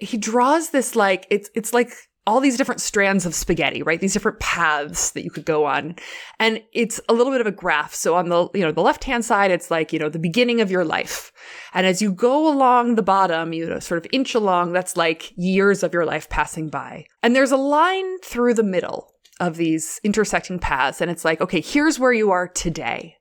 he 0.00 0.16
draws 0.16 0.70
this 0.70 0.96
like, 0.96 1.26
it's, 1.30 1.50
it's 1.54 1.72
like 1.72 1.92
all 2.28 2.40
these 2.40 2.58
different 2.58 2.82
strands 2.82 3.24
of 3.24 3.34
spaghetti, 3.34 3.82
right? 3.82 4.02
These 4.02 4.12
different 4.12 4.38
paths 4.38 5.12
that 5.12 5.24
you 5.24 5.30
could 5.30 5.46
go 5.46 5.64
on. 5.64 5.96
And 6.38 6.62
it's 6.74 7.00
a 7.08 7.14
little 7.14 7.32
bit 7.32 7.40
of 7.40 7.46
a 7.46 7.50
graph. 7.50 7.94
So 7.94 8.16
on 8.16 8.28
the, 8.28 8.50
you 8.52 8.60
know, 8.60 8.70
the 8.70 8.82
left-hand 8.82 9.24
side, 9.24 9.50
it's 9.50 9.70
like, 9.70 9.94
you 9.94 9.98
know, 9.98 10.10
the 10.10 10.18
beginning 10.18 10.60
of 10.60 10.70
your 10.70 10.84
life. 10.84 11.32
And 11.72 11.86
as 11.86 12.02
you 12.02 12.12
go 12.12 12.46
along 12.46 12.96
the 12.96 13.02
bottom, 13.02 13.54
you 13.54 13.66
know, 13.66 13.78
sort 13.78 14.04
of 14.04 14.10
inch 14.12 14.34
along, 14.34 14.74
that's 14.74 14.94
like 14.94 15.32
years 15.36 15.82
of 15.82 15.94
your 15.94 16.04
life 16.04 16.28
passing 16.28 16.68
by. 16.68 17.06
And 17.22 17.34
there's 17.34 17.50
a 17.50 17.56
line 17.56 18.20
through 18.20 18.52
the 18.52 18.62
middle 18.62 19.14
of 19.40 19.56
these 19.56 19.98
intersecting 20.04 20.58
paths. 20.58 21.00
And 21.00 21.10
it's 21.10 21.24
like, 21.24 21.40
okay, 21.40 21.62
here's 21.62 21.98
where 21.98 22.12
you 22.12 22.30
are 22.30 22.46
today. 22.46 23.16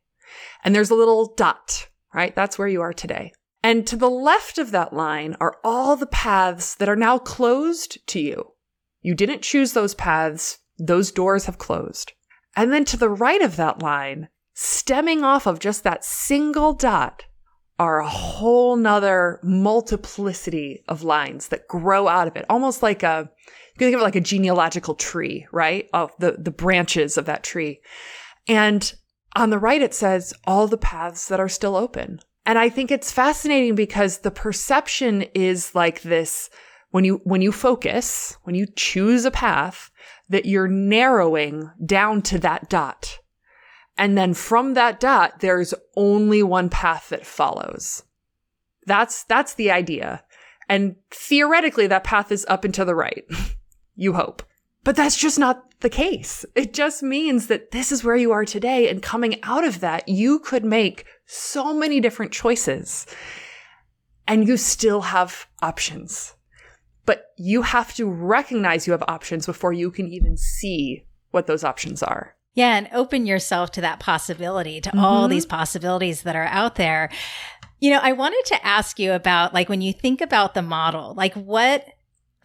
And 0.66 0.76
there's 0.76 0.90
a 0.90 0.96
little 0.96 1.34
dot, 1.38 1.88
right? 2.14 2.36
That's 2.36 2.60
where 2.60 2.68
you 2.68 2.82
are 2.82 2.92
today. 2.92 3.32
And 3.64 3.88
to 3.88 3.96
the 3.96 4.10
left 4.10 4.58
of 4.58 4.72
that 4.72 4.92
line 4.92 5.38
are 5.40 5.56
all 5.64 5.96
the 5.96 6.08
paths 6.08 6.76
that 6.76 6.90
are 6.90 6.98
now 6.98 7.18
closed 7.18 8.06
to 8.08 8.20
you. 8.20 8.52
You 9.02 9.16
didn't 9.16 9.42
choose 9.42 9.74
those 9.74 9.94
paths. 9.94 10.60
Those 10.78 11.12
doors 11.12 11.46
have 11.46 11.58
closed. 11.58 12.14
And 12.56 12.72
then 12.74 12.86
to 12.86 12.98
the 12.98 13.10
right 13.10 13.42
of 13.42 13.56
that 13.56 13.82
line, 13.82 14.30
stemming 14.54 15.24
off 15.24 15.46
of 15.46 15.60
just 15.60 15.84
that 15.84 16.04
single 16.04 16.74
dot, 16.74 17.24
are 17.80 18.00
a 18.00 18.10
whole 18.10 18.76
nother 18.76 19.40
multiplicity 19.44 20.84
of 20.88 21.04
lines 21.04 21.50
that 21.50 21.68
grow 21.68 22.08
out 22.08 22.28
of 22.28 22.36
it, 22.36 22.46
almost 22.50 22.82
like 22.82 23.04
a, 23.04 23.30
you 23.46 23.80
can 23.80 23.88
think 23.88 23.96
of 23.96 24.02
it 24.02 24.04
like 24.04 24.16
a 24.16 24.22
genealogical 24.22 24.96
tree, 24.96 25.46
right? 25.52 25.88
Of 25.94 26.12
the, 26.18 26.38
the 26.40 26.52
branches 26.52 27.18
of 27.18 27.26
that 27.26 27.44
tree. 27.44 27.82
And 28.48 28.92
on 29.36 29.52
the 29.52 29.60
right, 29.60 29.82
it 29.82 29.94
says 29.94 30.34
all 30.46 30.68
the 30.68 30.78
paths 30.78 31.28
that 31.28 31.40
are 31.40 31.50
still 31.50 31.76
open. 31.76 32.20
And 32.46 32.58
I 32.58 32.70
think 32.70 32.90
it's 32.90 33.12
fascinating 33.12 33.76
because 33.76 34.20
the 34.20 34.32
perception 34.32 35.24
is 35.34 35.76
like 35.76 36.02
this 36.02 36.50
when 36.92 37.04
you, 37.04 37.22
when 37.24 37.42
you 37.42 37.52
focus, 37.52 38.38
when 38.44 38.56
you 38.56 38.66
choose 38.76 39.26
a 39.26 39.32
path, 39.32 39.92
that 40.30 40.46
you're 40.46 40.68
narrowing 40.68 41.72
down 41.86 42.22
to 42.24 42.40
that 42.40 42.70
dot. 42.70 43.20
And 43.98 44.18
then 44.18 44.34
from 44.34 44.74
that 44.76 45.00
dot, 45.00 45.40
there's 45.40 45.74
only 45.96 46.44
one 46.44 46.70
path 46.70 47.10
that 47.10 47.26
follows. 47.26 48.04
That's, 48.86 49.24
that's 49.24 49.56
the 49.56 49.72
idea. 49.72 50.24
And 50.70 50.96
theoretically, 51.12 51.88
that 51.88 52.04
path 52.04 52.32
is 52.32 52.46
up 52.50 52.64
and 52.64 52.74
to 52.76 52.86
the 52.86 52.96
right. 52.96 53.26
you 53.96 54.14
hope. 54.14 54.44
But 54.84 54.96
that's 54.96 55.18
just 55.18 55.40
not 55.40 55.64
the 55.82 55.90
case. 55.90 56.46
It 56.56 56.74
just 56.74 57.04
means 57.04 57.48
that 57.48 57.72
this 57.72 57.92
is 57.92 58.04
where 58.04 58.16
you 58.16 58.32
are 58.32 58.46
today. 58.46 58.90
And 58.90 59.02
coming 59.02 59.44
out 59.44 59.66
of 59.66 59.82
that, 59.82 60.08
you 60.08 60.40
could 60.40 60.64
make 60.64 61.06
so 61.26 61.74
many 61.74 62.00
different 62.00 62.32
choices 62.32 63.06
and 64.28 64.48
you 64.48 64.58
still 64.58 65.02
have 65.02 65.48
options. 65.62 66.36
But 67.08 67.32
you 67.38 67.64
have 67.64 67.96
to 67.96 68.06
recognize 68.08 68.86
you 68.86 68.92
have 68.92 69.04
options 69.08 69.48
before 69.48 69.74
you 69.74 69.90
can 69.90 70.08
even 70.08 70.38
see 70.38 71.06
what 71.32 71.48
those 71.48 71.64
options 71.64 72.04
are. 72.04 72.36
Yeah, 72.54 72.76
and 72.76 72.90
open 72.92 73.26
yourself 73.26 73.72
to 73.72 73.82
that 73.82 74.00
possibility, 74.00 74.82
to 74.82 74.90
mm-hmm. 74.90 75.00
all 75.00 75.28
these 75.28 75.46
possibilities 75.46 76.22
that 76.24 76.36
are 76.36 76.46
out 76.46 76.76
there. 76.76 77.10
You 77.80 77.92
know, 77.92 78.00
I 78.02 78.14
wanted 78.14 78.44
to 78.46 78.66
ask 78.66 79.00
you 79.00 79.14
about 79.14 79.54
like 79.54 79.70
when 79.70 79.82
you 79.82 79.94
think 79.94 80.22
about 80.22 80.54
the 80.54 80.62
model, 80.62 81.14
like 81.16 81.34
what 81.36 81.86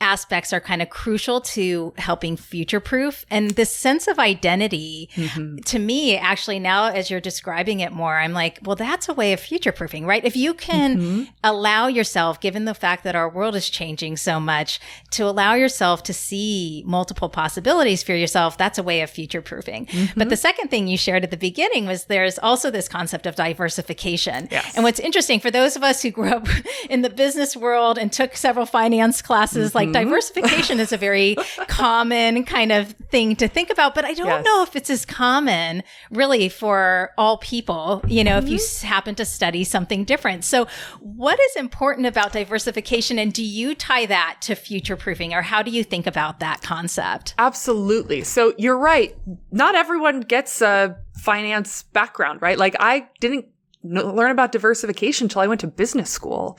aspects 0.03 0.53
are 0.53 0.61
kind 0.61 0.83
of 0.83 0.91
crucial 0.91 1.41
to 1.41 1.95
helping 1.97 2.37
future 2.37 2.81
proof. 2.81 3.25
And 3.31 3.53
this 3.53 3.75
sense 3.75 4.09
of 4.09 4.19
identity 4.19 5.09
mm-hmm. 5.15 5.59
to 5.59 5.79
me, 5.79 6.17
actually, 6.17 6.59
now 6.59 6.87
as 6.87 7.09
you're 7.09 7.21
describing 7.21 7.81
it 7.81 7.93
more, 7.93 8.19
I'm 8.19 8.33
like, 8.33 8.59
well, 8.65 8.77
that's 8.77 9.09
a 9.09 9.15
way 9.15 9.33
of 9.33 9.41
future 9.41 9.71
proofing, 9.71 10.05
right? 10.05 10.25
If 10.25 10.37
you 10.37 10.55
can 10.55 10.99
mm-hmm. 10.99 11.23
allow 11.45 11.87
yourself, 11.87 12.41
given 12.41 12.65
the 12.65 12.75
fact 12.75 13.05
that 13.05 13.15
our 13.15 13.29
world 13.29 13.55
is 13.55 13.71
changing 13.71 14.17
so 14.17 14.41
much, 14.41 14.81
to 15.13 15.25
allow 15.25 15.55
yourself 15.55 16.03
to 16.05 16.13
see 16.13 16.83
multiple 16.85 17.29
possibilities 17.29 18.03
for 18.03 18.15
yourself, 18.15 18.59
that's 18.59 18.79
a 18.79 18.83
way 18.83 19.03
of 19.03 19.09
future 19.11 19.41
proofing. 19.41 19.87
Mm-hmm. 19.87 20.19
But 20.19 20.29
the 20.29 20.37
second 20.37 20.69
thing 20.69 20.89
you 20.89 20.99
shared 20.99 21.23
at 21.23 21.31
the 21.31 21.37
beginning 21.37 21.87
was 21.87 22.07
there's 22.07 22.39
also 22.41 22.71
this 22.71 22.89
concept 22.89 23.27
of 23.27 23.37
diversification. 23.37 24.49
Yes. 24.51 24.75
And 24.75 24.83
what's 24.83 24.99
interesting 24.99 25.39
for 25.39 25.53
those 25.53 25.77
of 25.77 25.85
us 25.85 26.03
who 26.03 26.11
grew 26.11 26.31
up 26.31 26.49
in 26.91 27.03
the 27.03 27.11
business 27.11 27.57
world 27.57 27.99
and 27.99 28.13
took 28.13 28.37
several 28.37 28.67
finance 28.67 29.23
classes, 29.23 29.77
like 29.77 29.92
Mm-hmm. 29.92 29.92
Diversification 29.93 30.81
is 30.81 30.93
a 30.93 30.97
very 30.97 31.37
common 31.69 32.45
kind 32.45 32.73
of 32.73 32.93
thing 33.11 33.37
to 33.37 33.49
think 33.49 33.71
about, 33.71 33.95
but 33.95 34.05
I 34.05 34.15
don't 34.15 34.27
yes. 34.27 34.45
know 34.45 34.63
if 34.63 34.77
it's 34.77 34.91
as 34.91 35.05
common 35.05 35.83
really 36.11 36.49
for 36.49 37.11
all 37.19 37.39
people, 37.39 38.03
you 38.07 38.25
know, 38.25 38.33
mm-hmm. 38.33 38.47
if 38.47 38.53
you 38.53 38.59
mm-hmm. 38.59 38.87
happen 38.87 39.15
to 39.17 39.25
study 39.25 39.65
something 39.65 40.05
different. 40.05 40.45
So 40.45 40.67
what 41.01 41.39
is 41.41 41.57
important 41.57 42.07
about 42.07 42.33
diversification 42.33 43.19
and 43.19 43.33
do 43.33 43.45
you 43.45 43.75
tie 43.75 44.07
that 44.07 44.39
to 44.43 44.55
future 44.55 44.97
proofing 44.97 45.35
or 45.35 45.43
how 45.43 45.63
do 45.63 45.71
you 45.71 45.85
think 45.85 46.07
about 46.07 46.41
that 46.41 46.63
concept? 46.63 47.35
Absolutely. 47.39 48.23
So 48.23 48.55
you're 48.59 48.79
right. 48.79 49.17
Not 49.51 49.75
everyone 49.75 50.21
gets 50.21 50.61
a 50.63 50.97
finance 51.17 51.83
background, 51.85 52.43
right? 52.43 52.59
Like 52.59 52.77
I 52.81 53.09
didn't 53.21 53.47
learn 53.85 54.31
about 54.31 54.53
diversification 54.53 55.25
until 55.25 55.43
I 55.43 55.47
went 55.47 55.61
to 55.61 55.67
business 55.67 56.11
school. 56.11 56.59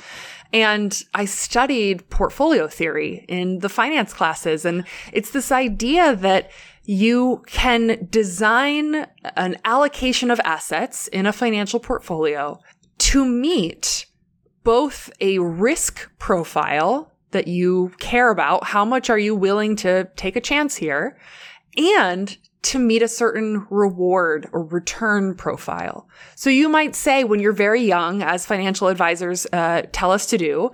And 0.53 1.03
I 1.15 1.25
studied 1.25 2.07
portfolio 2.11 2.67
theory 2.67 3.25
in 3.27 3.59
the 3.59 3.69
finance 3.69 4.13
classes. 4.13 4.63
And 4.65 4.85
it's 5.11 5.31
this 5.31 5.51
idea 5.51 6.15
that 6.15 6.51
you 6.83 7.43
can 7.47 8.07
design 8.09 9.07
an 9.35 9.57
allocation 9.65 10.29
of 10.29 10.39
assets 10.43 11.07
in 11.07 11.25
a 11.25 11.33
financial 11.33 11.79
portfolio 11.79 12.59
to 12.99 13.25
meet 13.25 14.05
both 14.63 15.09
a 15.19 15.39
risk 15.39 16.09
profile 16.19 17.11
that 17.31 17.47
you 17.47 17.91
care 17.99 18.29
about. 18.29 18.65
How 18.65 18.85
much 18.85 19.09
are 19.09 19.17
you 19.17 19.35
willing 19.35 19.75
to 19.77 20.07
take 20.15 20.35
a 20.35 20.41
chance 20.41 20.75
here? 20.75 21.17
And 21.75 22.37
to 22.63 22.79
meet 22.79 23.01
a 23.01 23.07
certain 23.07 23.67
reward 23.69 24.49
or 24.51 24.63
return 24.63 25.35
profile. 25.35 26.07
So 26.35 26.49
you 26.49 26.69
might 26.69 26.95
say 26.95 27.23
when 27.23 27.39
you're 27.39 27.51
very 27.51 27.81
young, 27.81 28.23
as 28.23 28.45
financial 28.45 28.87
advisors 28.87 29.45
uh, 29.53 29.83
tell 29.91 30.11
us 30.11 30.25
to 30.27 30.37
do, 30.37 30.71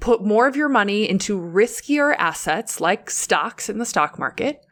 put 0.00 0.24
more 0.24 0.46
of 0.46 0.56
your 0.56 0.68
money 0.68 1.08
into 1.08 1.38
riskier 1.38 2.14
assets 2.18 2.80
like 2.80 3.10
stocks 3.10 3.68
in 3.68 3.78
the 3.78 3.84
stock 3.84 4.18
market 4.18 4.64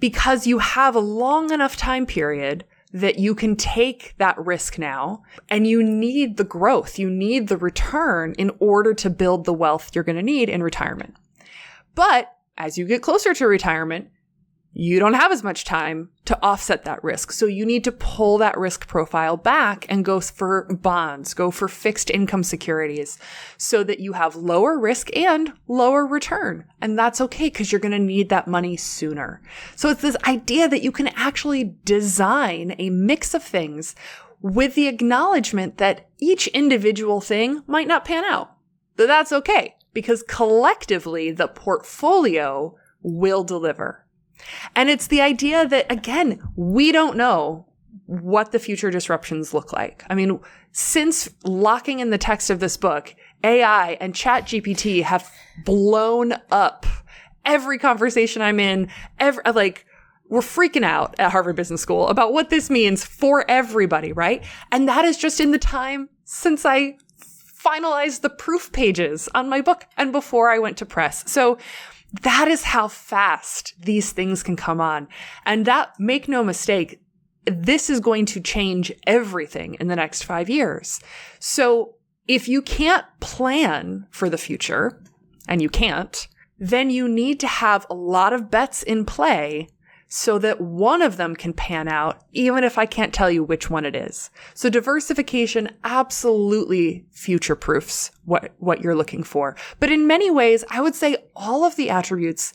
because 0.00 0.46
you 0.46 0.58
have 0.58 0.96
a 0.96 1.00
long 1.00 1.52
enough 1.52 1.76
time 1.76 2.06
period 2.06 2.64
that 2.92 3.18
you 3.18 3.34
can 3.34 3.56
take 3.56 4.14
that 4.18 4.38
risk 4.38 4.78
now 4.78 5.22
and 5.48 5.66
you 5.66 5.82
need 5.82 6.36
the 6.36 6.44
growth. 6.44 6.98
You 6.98 7.08
need 7.08 7.48
the 7.48 7.56
return 7.56 8.34
in 8.38 8.50
order 8.58 8.94
to 8.94 9.10
build 9.10 9.44
the 9.44 9.52
wealth 9.52 9.90
you're 9.94 10.04
going 10.04 10.16
to 10.16 10.22
need 10.22 10.48
in 10.48 10.62
retirement. 10.62 11.14
But 11.94 12.34
as 12.58 12.76
you 12.76 12.86
get 12.86 13.02
closer 13.02 13.32
to 13.34 13.46
retirement, 13.46 14.08
you 14.84 14.98
don't 14.98 15.14
have 15.14 15.30
as 15.30 15.44
much 15.44 15.64
time 15.64 16.10
to 16.24 16.36
offset 16.42 16.84
that 16.84 17.04
risk. 17.04 17.30
So 17.30 17.46
you 17.46 17.64
need 17.64 17.84
to 17.84 17.92
pull 17.92 18.38
that 18.38 18.58
risk 18.58 18.88
profile 18.88 19.36
back 19.36 19.86
and 19.88 20.04
go 20.04 20.18
for 20.18 20.66
bonds, 20.74 21.34
go 21.34 21.52
for 21.52 21.68
fixed 21.68 22.10
income 22.10 22.42
securities 22.42 23.16
so 23.56 23.84
that 23.84 24.00
you 24.00 24.14
have 24.14 24.34
lower 24.34 24.76
risk 24.76 25.16
and 25.16 25.52
lower 25.68 26.04
return. 26.04 26.64
And 26.80 26.98
that's 26.98 27.20
okay 27.20 27.46
because 27.46 27.70
you're 27.70 27.80
going 27.80 27.92
to 27.92 27.98
need 28.00 28.28
that 28.30 28.48
money 28.48 28.76
sooner. 28.76 29.40
So 29.76 29.88
it's 29.88 30.02
this 30.02 30.16
idea 30.26 30.68
that 30.68 30.82
you 30.82 30.90
can 30.90 31.08
actually 31.08 31.76
design 31.84 32.74
a 32.78 32.90
mix 32.90 33.34
of 33.34 33.44
things 33.44 33.94
with 34.40 34.74
the 34.74 34.88
acknowledgement 34.88 35.78
that 35.78 36.08
each 36.18 36.48
individual 36.48 37.20
thing 37.20 37.62
might 37.68 37.86
not 37.86 38.04
pan 38.04 38.24
out. 38.24 38.56
But 38.96 39.06
that's 39.06 39.30
okay 39.30 39.76
because 39.92 40.24
collectively 40.24 41.30
the 41.30 41.46
portfolio 41.46 42.76
will 43.00 43.44
deliver. 43.44 44.02
And 44.74 44.90
it's 44.90 45.06
the 45.06 45.20
idea 45.20 45.66
that, 45.66 45.90
again, 45.90 46.42
we 46.56 46.92
don't 46.92 47.16
know 47.16 47.66
what 48.06 48.52
the 48.52 48.58
future 48.58 48.90
disruptions 48.90 49.54
look 49.54 49.72
like. 49.72 50.04
I 50.10 50.14
mean, 50.14 50.40
since 50.72 51.30
locking 51.44 52.00
in 52.00 52.10
the 52.10 52.18
text 52.18 52.50
of 52.50 52.60
this 52.60 52.76
book, 52.76 53.14
AI 53.44 53.92
and 54.00 54.14
ChatGPT 54.14 55.02
have 55.02 55.30
blown 55.64 56.34
up 56.50 56.86
every 57.44 57.78
conversation 57.78 58.42
I'm 58.42 58.60
in, 58.60 58.88
every, 59.18 59.44
uh, 59.44 59.52
like, 59.52 59.86
we're 60.28 60.40
freaking 60.40 60.84
out 60.84 61.14
at 61.18 61.30
Harvard 61.30 61.56
Business 61.56 61.82
School 61.82 62.08
about 62.08 62.32
what 62.32 62.48
this 62.48 62.70
means 62.70 63.04
for 63.04 63.44
everybody, 63.50 64.12
right? 64.12 64.42
And 64.70 64.88
that 64.88 65.04
is 65.04 65.18
just 65.18 65.40
in 65.40 65.50
the 65.50 65.58
time 65.58 66.08
since 66.24 66.64
I 66.64 66.96
finalized 67.62 68.22
the 68.22 68.30
proof 68.30 68.72
pages 68.72 69.28
on 69.34 69.48
my 69.48 69.60
book 69.60 69.84
and 69.96 70.10
before 70.10 70.50
I 70.50 70.58
went 70.58 70.78
to 70.78 70.86
press. 70.86 71.30
So 71.30 71.58
that 72.20 72.48
is 72.48 72.64
how 72.64 72.88
fast 72.88 73.74
these 73.80 74.12
things 74.12 74.42
can 74.42 74.56
come 74.56 74.80
on. 74.80 75.08
And 75.46 75.64
that, 75.66 75.98
make 75.98 76.28
no 76.28 76.44
mistake, 76.44 77.00
this 77.46 77.88
is 77.88 78.00
going 78.00 78.26
to 78.26 78.40
change 78.40 78.92
everything 79.06 79.74
in 79.80 79.88
the 79.88 79.96
next 79.96 80.22
five 80.22 80.50
years. 80.50 81.00
So 81.40 81.94
if 82.28 82.48
you 82.48 82.62
can't 82.62 83.06
plan 83.20 84.06
for 84.10 84.28
the 84.28 84.38
future, 84.38 85.02
and 85.48 85.60
you 85.60 85.68
can't, 85.68 86.28
then 86.58 86.90
you 86.90 87.08
need 87.08 87.40
to 87.40 87.46
have 87.46 87.86
a 87.90 87.94
lot 87.94 88.32
of 88.32 88.50
bets 88.50 88.82
in 88.82 89.04
play 89.04 89.68
so 90.14 90.38
that 90.38 90.60
one 90.60 91.00
of 91.00 91.16
them 91.16 91.34
can 91.34 91.54
pan 91.54 91.88
out, 91.88 92.22
even 92.32 92.64
if 92.64 92.76
I 92.76 92.84
can't 92.84 93.14
tell 93.14 93.30
you 93.30 93.42
which 93.42 93.70
one 93.70 93.86
it 93.86 93.96
is. 93.96 94.28
So 94.52 94.68
diversification 94.68 95.70
absolutely 95.84 97.06
future 97.12 97.56
proofs 97.56 98.10
what, 98.26 98.52
what 98.58 98.82
you're 98.82 98.94
looking 98.94 99.22
for. 99.22 99.56
But 99.80 99.90
in 99.90 100.06
many 100.06 100.30
ways, 100.30 100.66
I 100.70 100.82
would 100.82 100.94
say 100.94 101.16
all 101.34 101.64
of 101.64 101.76
the 101.76 101.88
attributes 101.88 102.52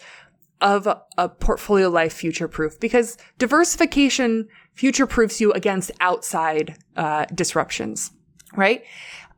of 0.61 0.85
a, 0.85 1.29
portfolio 1.29 1.89
life 1.89 2.13
future 2.13 2.47
proof 2.47 2.79
because 2.79 3.17
diversification 3.39 4.47
future 4.75 5.07
proofs 5.07 5.41
you 5.41 5.51
against 5.53 5.89
outside 5.99 6.77
uh, 6.95 7.25
disruptions, 7.33 8.11
right? 8.55 8.83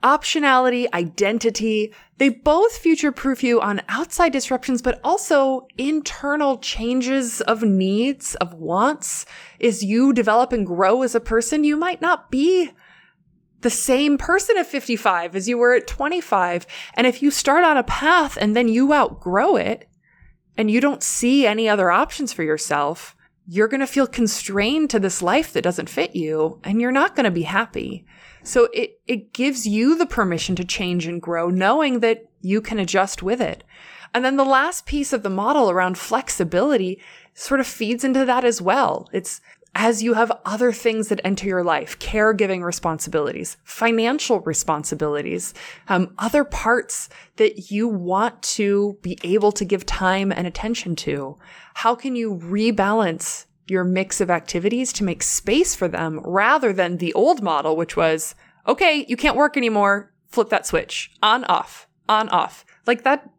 Optionality, 0.03 0.88
identity, 0.94 1.94
they 2.18 2.29
both 2.29 2.77
future 2.77 3.12
proof 3.12 3.44
you 3.44 3.60
on 3.60 3.82
outside 3.89 4.32
disruptions, 4.32 4.82
but 4.82 5.00
also 5.03 5.68
internal 5.77 6.58
changes 6.58 7.41
of 7.41 7.63
needs, 7.63 8.36
of 8.36 8.53
wants. 8.53 9.25
As 9.60 9.84
you 9.84 10.13
develop 10.13 10.53
and 10.53 10.65
grow 10.65 11.01
as 11.01 11.15
a 11.15 11.20
person, 11.20 11.65
you 11.65 11.75
might 11.75 12.01
not 12.01 12.32
be 12.32 12.72
the 13.62 13.70
same 13.70 14.18
person 14.18 14.58
at 14.58 14.68
55 14.68 15.36
as 15.36 15.50
you 15.50 15.58
were 15.58 15.74
at 15.74 15.88
25. 15.88 16.65
And 16.94 17.06
if 17.06 17.22
you 17.22 17.29
start 17.29 17.65
on 17.65 17.75
a 17.77 17.84
path 17.84 18.38
and 18.39 18.56
then 18.56 18.70
you 18.70 18.94
outgrow 18.94 19.58
it 19.58 19.89
and 20.58 20.72
you 20.72 20.79
don't 20.79 21.03
see 21.03 21.46
any 21.46 21.68
other 21.68 21.91
options 21.91 22.32
for 22.32 22.44
yourself, 22.44 23.18
you're 23.48 23.68
going 23.68 23.79
to 23.79 23.88
feel 23.88 24.08
constrained 24.08 24.89
to 24.91 25.00
this 25.00 25.22
life 25.22 25.53
that 25.53 25.63
doesn't 25.63 25.89
fit 25.89 26.15
you 26.15 26.60
and 26.63 26.79
you're 26.79 26.91
not 26.91 27.15
going 27.15 27.25
to 27.25 27.32
be 27.32 27.44
happy. 27.44 28.06
So 28.50 28.68
it, 28.74 29.00
it 29.06 29.32
gives 29.32 29.68
you 29.68 29.96
the 29.96 30.08
permission 30.08 30.56
to 30.56 30.65
change 30.65 31.06
and 31.06 31.22
grow, 31.22 31.50
knowing 31.50 32.00
that 32.00 32.25
you 32.41 32.62
can 32.62 32.79
adjust 32.79 33.22
with 33.22 33.39
it. 33.39 33.63
And 34.12 34.25
then 34.25 34.38
the 34.38 34.44
last 34.44 34.88
piece 34.88 35.13
of 35.13 35.22
the 35.22 35.29
model 35.29 35.70
around 35.70 36.00
flexibility 36.00 37.00
sort 37.36 37.60
of 37.60 37.68
feeds 37.68 38.03
into 38.03 38.25
that 38.25 38.44
as 38.44 38.60
well. 38.60 39.08
It's 39.13 39.39
as 39.75 40.01
you 40.01 40.15
have 40.15 40.32
other 40.46 40.72
things 40.72 41.10
that 41.10 41.22
enter 41.24 41.46
your 41.46 41.63
life, 41.63 42.00
caregiving 42.00 42.63
responsibilities, 42.63 43.58
financial 43.63 44.39
responsibilities, 44.39 45.53
um, 45.88 46.12
other 46.18 46.44
parts 46.44 47.08
that 47.36 47.70
you 47.70 47.88
want 47.88 48.41
to 48.41 48.98
be 49.03 49.20
able 49.22 49.51
to 49.51 49.63
give 49.63 49.86
time 49.86 50.32
and 50.32 50.48
attention 50.48 50.96
to. 50.96 51.38
How 51.75 51.94
can 51.94 52.15
you 52.15 52.34
rebalance 52.34 53.46
your 53.70 53.84
mix 53.84 54.22
of 54.22 54.30
activities 54.30 54.94
to 54.94 55.04
make 55.04 55.24
space 55.24 55.76
for 55.76 55.88
them 55.88 56.20
rather 56.24 56.74
than 56.74 56.98
the 56.98 57.14
old 57.14 57.42
model, 57.42 57.76
which 57.76 57.96
was, 57.98 58.36
okay, 58.68 59.06
you 59.08 59.18
can't 59.18 59.36
work 59.36 59.58
anymore. 59.58 60.14
Flip 60.28 60.50
that 60.50 60.66
switch 60.66 61.12
on, 61.24 61.44
off, 61.46 61.88
on, 62.08 62.30
off. 62.30 62.66
Like 62.86 63.04
that, 63.04 63.30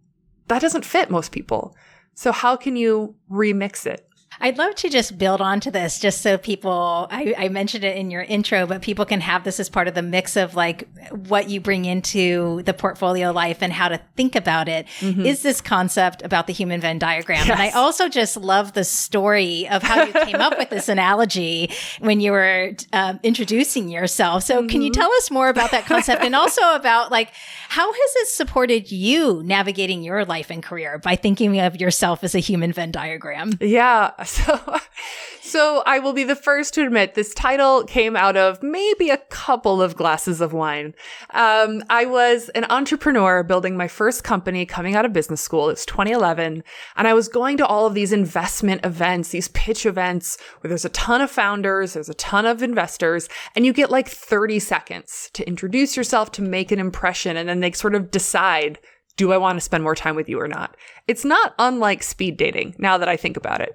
that 0.49 0.61
doesn't 0.61 0.85
fit 0.85 1.11
most 1.11 1.33
people. 1.33 1.77
So 2.15 2.33
how 2.33 2.57
can 2.57 2.77
you 2.77 3.15
remix 3.31 3.87
it? 3.87 4.07
I'd 4.43 4.57
love 4.57 4.75
to 4.77 4.89
just 4.89 5.19
build 5.19 5.43
onto 5.43 5.71
this 5.71 5.99
just 5.99 6.23
so 6.23 6.39
people, 6.39 7.07
I, 7.11 7.35
I, 7.37 7.49
mentioned 7.51 7.85
it 7.85 7.97
in 7.97 8.11
your 8.11 8.23
intro, 8.23 8.67
but 8.67 8.81
people 8.81 9.05
can 9.05 9.21
have 9.21 9.45
this 9.45 9.61
as 9.61 9.69
part 9.69 9.87
of 9.87 9.95
the 9.95 10.03
mix 10.03 10.35
of 10.37 10.55
like 10.55 10.89
what 11.29 11.51
you 11.51 11.61
bring 11.61 11.85
into 11.85 12.63
the 12.63 12.73
portfolio 12.73 13.33
life 13.33 13.59
and 13.61 13.71
how 13.71 13.89
to 13.89 14.01
think 14.17 14.35
about 14.35 14.67
it. 14.67 14.87
Mm-hmm. 15.01 15.27
Is 15.27 15.43
this 15.43 15.61
concept 15.61 16.23
about 16.23 16.47
the 16.47 16.55
human 16.55 16.81
Venn 16.81 16.99
diagram? 16.99 17.47
Yes. 17.47 17.51
And 17.51 17.61
I 17.61 17.71
also 17.71 18.09
just 18.09 18.39
love 18.39 18.73
the 18.73 18.85
story 18.85 19.69
of 19.69 19.83
how 19.83 20.05
you 20.05 20.13
came 20.13 20.37
up 20.37 20.57
with 20.57 20.71
this 20.71 20.89
analogy 20.89 21.71
when 21.99 22.21
you 22.21 22.33
were 22.33 22.73
um, 22.95 23.21
introducing 23.23 23.91
yourself. 23.91 24.45
So 24.45 24.59
mm-hmm. 24.59 24.69
can 24.69 24.81
you 24.81 24.91
mm-hmm. 24.91 25.01
tell 25.01 25.13
us 25.13 25.31
more 25.31 25.51
about 25.51 25.71
that 25.73 25.85
concept 25.85 26.23
and 26.25 26.35
also 26.35 26.63
about 26.75 27.11
like, 27.11 27.31
how 27.69 27.93
has 27.93 28.17
it 28.17 28.29
supported 28.29 28.91
you 28.91 29.43
navigating 29.45 30.03
your 30.03 30.25
life 30.25 30.51
and 30.51 30.63
career 30.63 30.99
by 30.99 31.15
thinking 31.15 31.61
of 31.61 31.79
yourself 31.79 32.25
as 32.25 32.35
a 32.35 32.39
human 32.39 32.73
Venn 32.73 32.91
diagram? 32.91 33.53
Yeah. 33.61 34.13
So, 34.31 34.79
so 35.43 35.83
I 35.87 35.99
will 35.99 36.13
be 36.13 36.25
the 36.25 36.37
first 36.37 36.75
to 36.75 36.85
admit 36.85 37.15
this 37.15 37.35
title 37.35 37.85
came 37.85 38.17
out 38.17 38.37
of 38.37 38.63
maybe 38.63 39.11
a 39.11 39.17
couple 39.17 39.83
of 39.83 39.97
glasses 39.97 40.41
of 40.41 40.53
wine. 40.53 40.95
Um, 41.31 41.83
I 41.91 42.05
was 42.05 42.49
an 42.51 42.65
entrepreneur 42.71 43.43
building 43.43 43.77
my 43.77 43.89
first 43.89 44.23
company 44.23 44.65
coming 44.67 44.95
out 44.95 45.05
of 45.05 45.13
business 45.13 45.41
school. 45.41 45.69
It 45.69 45.73
was 45.73 45.87
2011. 45.87 46.63
And 46.97 47.09
I 47.09 47.15
was 47.15 47.29
going 47.29 47.57
to 47.57 47.67
all 47.67 47.87
of 47.87 47.95
these 47.95 48.13
investment 48.13 48.85
events, 48.85 49.31
these 49.31 49.49
pitch 49.49 49.85
events 49.85 50.39
where 50.61 50.69
there's 50.69 50.85
a 50.85 50.91
ton 50.91 51.21
of 51.21 51.31
founders, 51.31 51.95
there's 51.95 52.09
a 52.09 52.15
ton 52.15 52.47
of 52.47 52.63
investors, 52.63 53.29
and 53.57 53.67
you 53.67 53.73
get 53.73 53.91
like 53.91 54.09
30 54.09 54.61
seconds 54.61 55.31
to 55.33 55.47
introduce 55.49 55.97
yourself, 55.97 56.31
to 56.33 56.43
make 56.43 56.71
an 56.71 56.79
impression. 56.79 57.37
And 57.37 57.49
then 57.49 57.61
they 57.61 57.73
sort 57.73 57.95
of 57.95 58.11
decide 58.11 58.79
do 59.21 59.33
I 59.33 59.37
want 59.37 59.59
to 59.59 59.61
spend 59.61 59.85
more 59.85 59.95
time 59.95 60.17
with 60.17 60.31
you 60.31 60.41
or 60.41 60.49
not? 60.49 60.79
It's 61.07 61.27
not 61.27 61.55
unlike 61.59 62.03
speed 62.03 62.39
dating 62.39 62.75
now 62.79 62.97
that 62.97 63.07
I 63.07 63.19
think 63.19 63.37
about 63.37 63.61
it. 63.61 63.75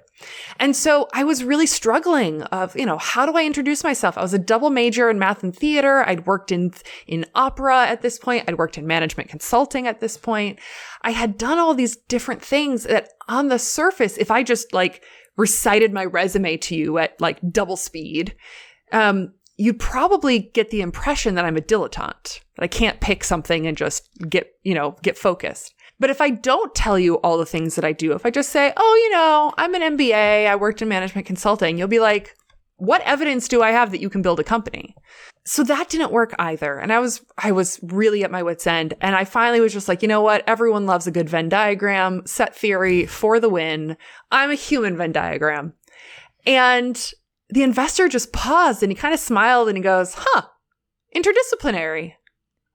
And 0.58 0.74
so 0.74 1.06
I 1.14 1.22
was 1.22 1.44
really 1.44 1.68
struggling 1.68 2.42
of, 2.42 2.76
you 2.76 2.84
know, 2.84 2.98
how 2.98 3.26
do 3.26 3.38
I 3.38 3.44
introduce 3.44 3.84
myself? 3.84 4.18
I 4.18 4.22
was 4.22 4.34
a 4.34 4.40
double 4.40 4.70
major 4.70 5.08
in 5.08 5.20
math 5.20 5.44
and 5.44 5.54
theater. 5.54 6.02
I'd 6.04 6.26
worked 6.26 6.50
in, 6.50 6.72
in 7.06 7.26
opera 7.36 7.86
at 7.86 8.02
this 8.02 8.18
point. 8.18 8.42
I'd 8.48 8.58
worked 8.58 8.76
in 8.76 8.88
management 8.88 9.30
consulting 9.30 9.86
at 9.86 10.00
this 10.00 10.16
point. 10.16 10.58
I 11.02 11.12
had 11.12 11.38
done 11.38 11.60
all 11.60 11.74
these 11.74 11.94
different 11.94 12.42
things 12.42 12.82
that 12.82 13.10
on 13.28 13.46
the 13.46 13.60
surface, 13.60 14.16
if 14.16 14.32
I 14.32 14.42
just 14.42 14.72
like 14.72 15.04
recited 15.36 15.92
my 15.92 16.06
resume 16.06 16.56
to 16.56 16.74
you 16.74 16.98
at 16.98 17.20
like 17.20 17.38
double 17.52 17.76
speed, 17.76 18.34
um, 18.90 19.32
you'd 19.56 19.78
probably 19.78 20.38
get 20.38 20.70
the 20.70 20.82
impression 20.82 21.34
that 21.34 21.44
I'm 21.44 21.56
a 21.56 21.62
dilettante, 21.62 22.40
that 22.56 22.62
I 22.62 22.66
can't 22.66 23.00
pick 23.00 23.24
something 23.24 23.66
and 23.66 23.76
just 23.76 24.08
get, 24.28 24.52
you 24.62 24.74
know, 24.74 24.96
get 25.02 25.16
focused. 25.16 25.74
But 25.98 26.10
if 26.10 26.20
I 26.20 26.30
don't 26.30 26.74
tell 26.74 26.98
you 26.98 27.14
all 27.16 27.38
the 27.38 27.46
things 27.46 27.74
that 27.74 27.84
I 27.84 27.92
do, 27.92 28.12
if 28.12 28.26
I 28.26 28.30
just 28.30 28.50
say, 28.50 28.72
oh, 28.76 29.00
you 29.02 29.10
know, 29.12 29.54
I'm 29.56 29.74
an 29.74 29.96
MBA, 29.96 30.46
I 30.46 30.56
worked 30.56 30.82
in 30.82 30.88
management 30.88 31.26
consulting, 31.26 31.78
you'll 31.78 31.88
be 31.88 32.00
like, 32.00 32.36
what 32.76 33.00
evidence 33.02 33.48
do 33.48 33.62
I 33.62 33.70
have 33.70 33.90
that 33.90 34.02
you 34.02 34.10
can 34.10 34.20
build 34.20 34.38
a 34.38 34.44
company? 34.44 34.94
So 35.46 35.64
that 35.64 35.88
didn't 35.88 36.12
work 36.12 36.34
either. 36.38 36.78
And 36.78 36.92
I 36.92 36.98
was, 36.98 37.24
I 37.38 37.52
was 37.52 37.80
really 37.82 38.24
at 38.24 38.30
my 38.30 38.42
wit's 38.42 38.66
end. 38.66 38.92
And 39.00 39.16
I 39.16 39.24
finally 39.24 39.60
was 39.60 39.72
just 39.72 39.88
like, 39.88 40.02
you 40.02 40.08
know 40.08 40.20
what? 40.20 40.44
Everyone 40.46 40.84
loves 40.84 41.06
a 41.06 41.10
good 41.10 41.30
Venn 41.30 41.48
diagram, 41.48 42.26
set 42.26 42.54
theory 42.54 43.06
for 43.06 43.40
the 43.40 43.48
win. 43.48 43.96
I'm 44.30 44.50
a 44.50 44.56
human 44.56 44.96
Venn 44.98 45.12
diagram. 45.12 45.72
And 46.44 47.12
the 47.48 47.62
investor 47.62 48.08
just 48.08 48.32
paused 48.32 48.82
and 48.82 48.90
he 48.90 48.96
kind 48.96 49.14
of 49.14 49.20
smiled 49.20 49.68
and 49.68 49.76
he 49.76 49.82
goes, 49.82 50.14
huh, 50.16 50.42
interdisciplinary. 51.14 52.14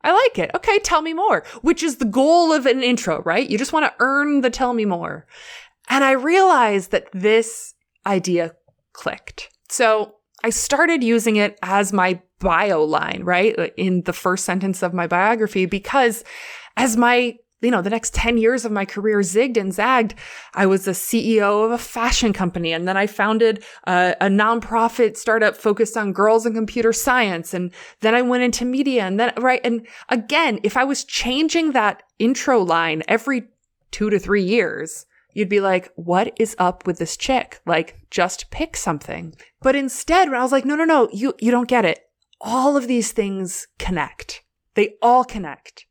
I 0.03 0.12
like 0.12 0.39
it. 0.39 0.51
Okay, 0.55 0.79
tell 0.79 1.01
me 1.01 1.13
more, 1.13 1.43
which 1.62 1.84
is 1.84 1.97
the 1.97 2.05
goal 2.05 2.51
of 2.51 2.65
an 2.65 2.81
intro, 2.81 3.21
right? 3.23 3.47
You 3.47 3.57
just 3.57 3.73
want 3.73 3.86
to 3.86 3.93
earn 3.99 4.41
the 4.41 4.49
tell 4.49 4.73
me 4.73 4.86
more. 4.86 5.27
And 5.89 6.03
I 6.03 6.12
realized 6.12 6.91
that 6.91 7.07
this 7.12 7.75
idea 8.05 8.55
clicked. 8.93 9.49
So 9.69 10.15
I 10.43 10.49
started 10.49 11.03
using 11.03 11.36
it 11.36 11.60
as 11.62 11.93
my 11.93 12.21
bio 12.39 12.84
line, 12.84 13.21
right? 13.23 13.55
In 13.77 14.01
the 14.03 14.13
first 14.13 14.45
sentence 14.45 14.81
of 14.81 14.93
my 14.93 15.05
biography, 15.05 15.67
because 15.67 16.23
as 16.77 16.97
my 16.97 17.38
you 17.62 17.71
know, 17.71 17.82
the 17.82 17.89
next 17.89 18.13
10 18.13 18.38
years 18.38 18.65
of 18.65 18.71
my 18.71 18.86
career 18.86 19.19
zigged 19.19 19.58
and 19.58 19.74
zagged. 19.74 20.15
I 20.54 20.65
was 20.65 20.86
the 20.86 20.91
CEO 20.91 21.63
of 21.63 21.71
a 21.71 21.78
fashion 21.78 22.34
company. 22.34 22.74
And 22.74 22.88
then 22.88 22.97
I 22.97 23.08
founded 23.08 23.63
a, 23.86 24.15
a, 24.19 24.26
nonprofit 24.26 25.15
startup 25.15 25.56
focused 25.56 25.95
on 25.95 26.12
girls 26.13 26.45
and 26.45 26.56
computer 26.56 26.91
science. 26.91 27.54
And 27.54 27.71
then 28.00 28.15
I 28.15 28.21
went 28.24 28.43
into 28.43 28.65
media 28.65 29.04
and 29.04 29.19
then, 29.19 29.34
right. 29.38 29.62
And 29.63 29.88
again, 30.10 30.60
if 30.63 30.76
I 30.76 30.84
was 30.84 31.04
changing 31.04 31.71
that 31.71 32.04
intro 32.19 32.62
line 32.62 33.04
every 33.08 33.43
two 33.91 34.10
to 34.10 34.17
three 34.17 34.43
years, 34.43 35.06
you'd 35.34 35.50
be 35.50 35.62
like, 35.62 35.91
what 35.95 36.34
is 36.38 36.56
up 36.58 36.88
with 36.88 36.97
this 36.97 37.15
chick? 37.15 37.62
Like, 37.65 38.00
just 38.10 38.50
pick 38.50 38.76
something. 38.76 39.36
But 39.62 39.76
instead, 39.76 40.30
when 40.30 40.39
I 40.39 40.43
was 40.43 40.52
like, 40.52 40.65
no, 40.65 40.76
no, 40.76 40.86
no, 40.86 41.10
you, 41.13 41.34
you 41.39 41.52
don't 41.52 41.67
get 41.67 41.86
it. 41.86 42.02
All 42.39 42.76
of 42.76 42.88
these 42.88 43.12
things 43.12 43.67
connect. 43.78 44.43
They 44.74 44.95
all 45.02 45.24
connect. 45.24 45.86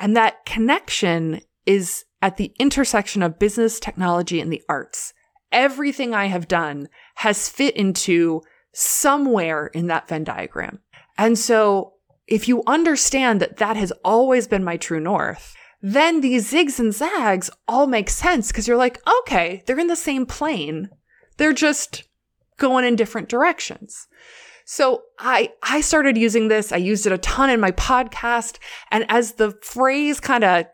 And 0.00 0.16
that 0.16 0.44
connection 0.46 1.42
is 1.66 2.04
at 2.22 2.38
the 2.38 2.52
intersection 2.58 3.22
of 3.22 3.38
business, 3.38 3.78
technology, 3.78 4.40
and 4.40 4.52
the 4.52 4.62
arts. 4.68 5.12
Everything 5.52 6.14
I 6.14 6.26
have 6.26 6.48
done 6.48 6.88
has 7.16 7.48
fit 7.48 7.76
into 7.76 8.40
somewhere 8.72 9.66
in 9.66 9.88
that 9.88 10.08
Venn 10.08 10.24
diagram. 10.24 10.80
And 11.18 11.38
so 11.38 11.94
if 12.26 12.48
you 12.48 12.62
understand 12.66 13.40
that 13.40 13.58
that 13.58 13.76
has 13.76 13.92
always 14.04 14.48
been 14.48 14.64
my 14.64 14.76
true 14.76 15.00
north, 15.00 15.54
then 15.82 16.20
these 16.20 16.50
zigs 16.50 16.78
and 16.78 16.94
zags 16.94 17.50
all 17.66 17.86
make 17.86 18.08
sense 18.08 18.48
because 18.48 18.68
you're 18.68 18.76
like, 18.76 19.00
okay, 19.20 19.62
they're 19.66 19.78
in 19.78 19.88
the 19.88 19.96
same 19.96 20.24
plane. 20.24 20.88
They're 21.36 21.52
just 21.52 22.04
going 22.58 22.84
in 22.84 22.96
different 22.96 23.28
directions. 23.28 24.06
So 24.72 25.02
I, 25.18 25.50
I 25.64 25.80
started 25.80 26.16
using 26.16 26.46
this. 26.46 26.70
I 26.70 26.76
used 26.76 27.04
it 27.04 27.10
a 27.10 27.18
ton 27.18 27.50
in 27.50 27.58
my 27.58 27.72
podcast. 27.72 28.58
And 28.92 29.04
as 29.08 29.32
the 29.32 29.58
phrase 29.62 30.20
kind 30.20 30.44
of 30.44 30.66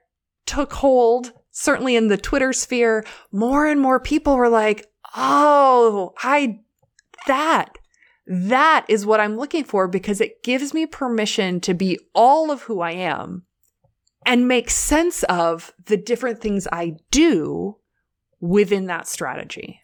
took 0.44 0.74
hold, 0.74 1.32
certainly 1.50 1.96
in 1.96 2.08
the 2.08 2.18
Twitter 2.18 2.52
sphere, 2.52 3.06
more 3.32 3.66
and 3.66 3.80
more 3.80 3.98
people 3.98 4.36
were 4.36 4.50
like, 4.50 4.86
Oh, 5.16 6.12
I, 6.18 6.58
that, 7.26 7.78
that 8.26 8.84
is 8.86 9.06
what 9.06 9.18
I'm 9.18 9.38
looking 9.38 9.64
for 9.64 9.88
because 9.88 10.20
it 10.20 10.42
gives 10.42 10.74
me 10.74 10.84
permission 10.84 11.58
to 11.60 11.72
be 11.72 11.98
all 12.14 12.50
of 12.50 12.60
who 12.60 12.82
I 12.82 12.90
am 12.90 13.46
and 14.26 14.46
make 14.46 14.68
sense 14.68 15.22
of 15.22 15.72
the 15.86 15.96
different 15.96 16.42
things 16.42 16.68
I 16.70 16.98
do 17.10 17.78
within 18.40 18.88
that 18.88 19.08
strategy. 19.08 19.80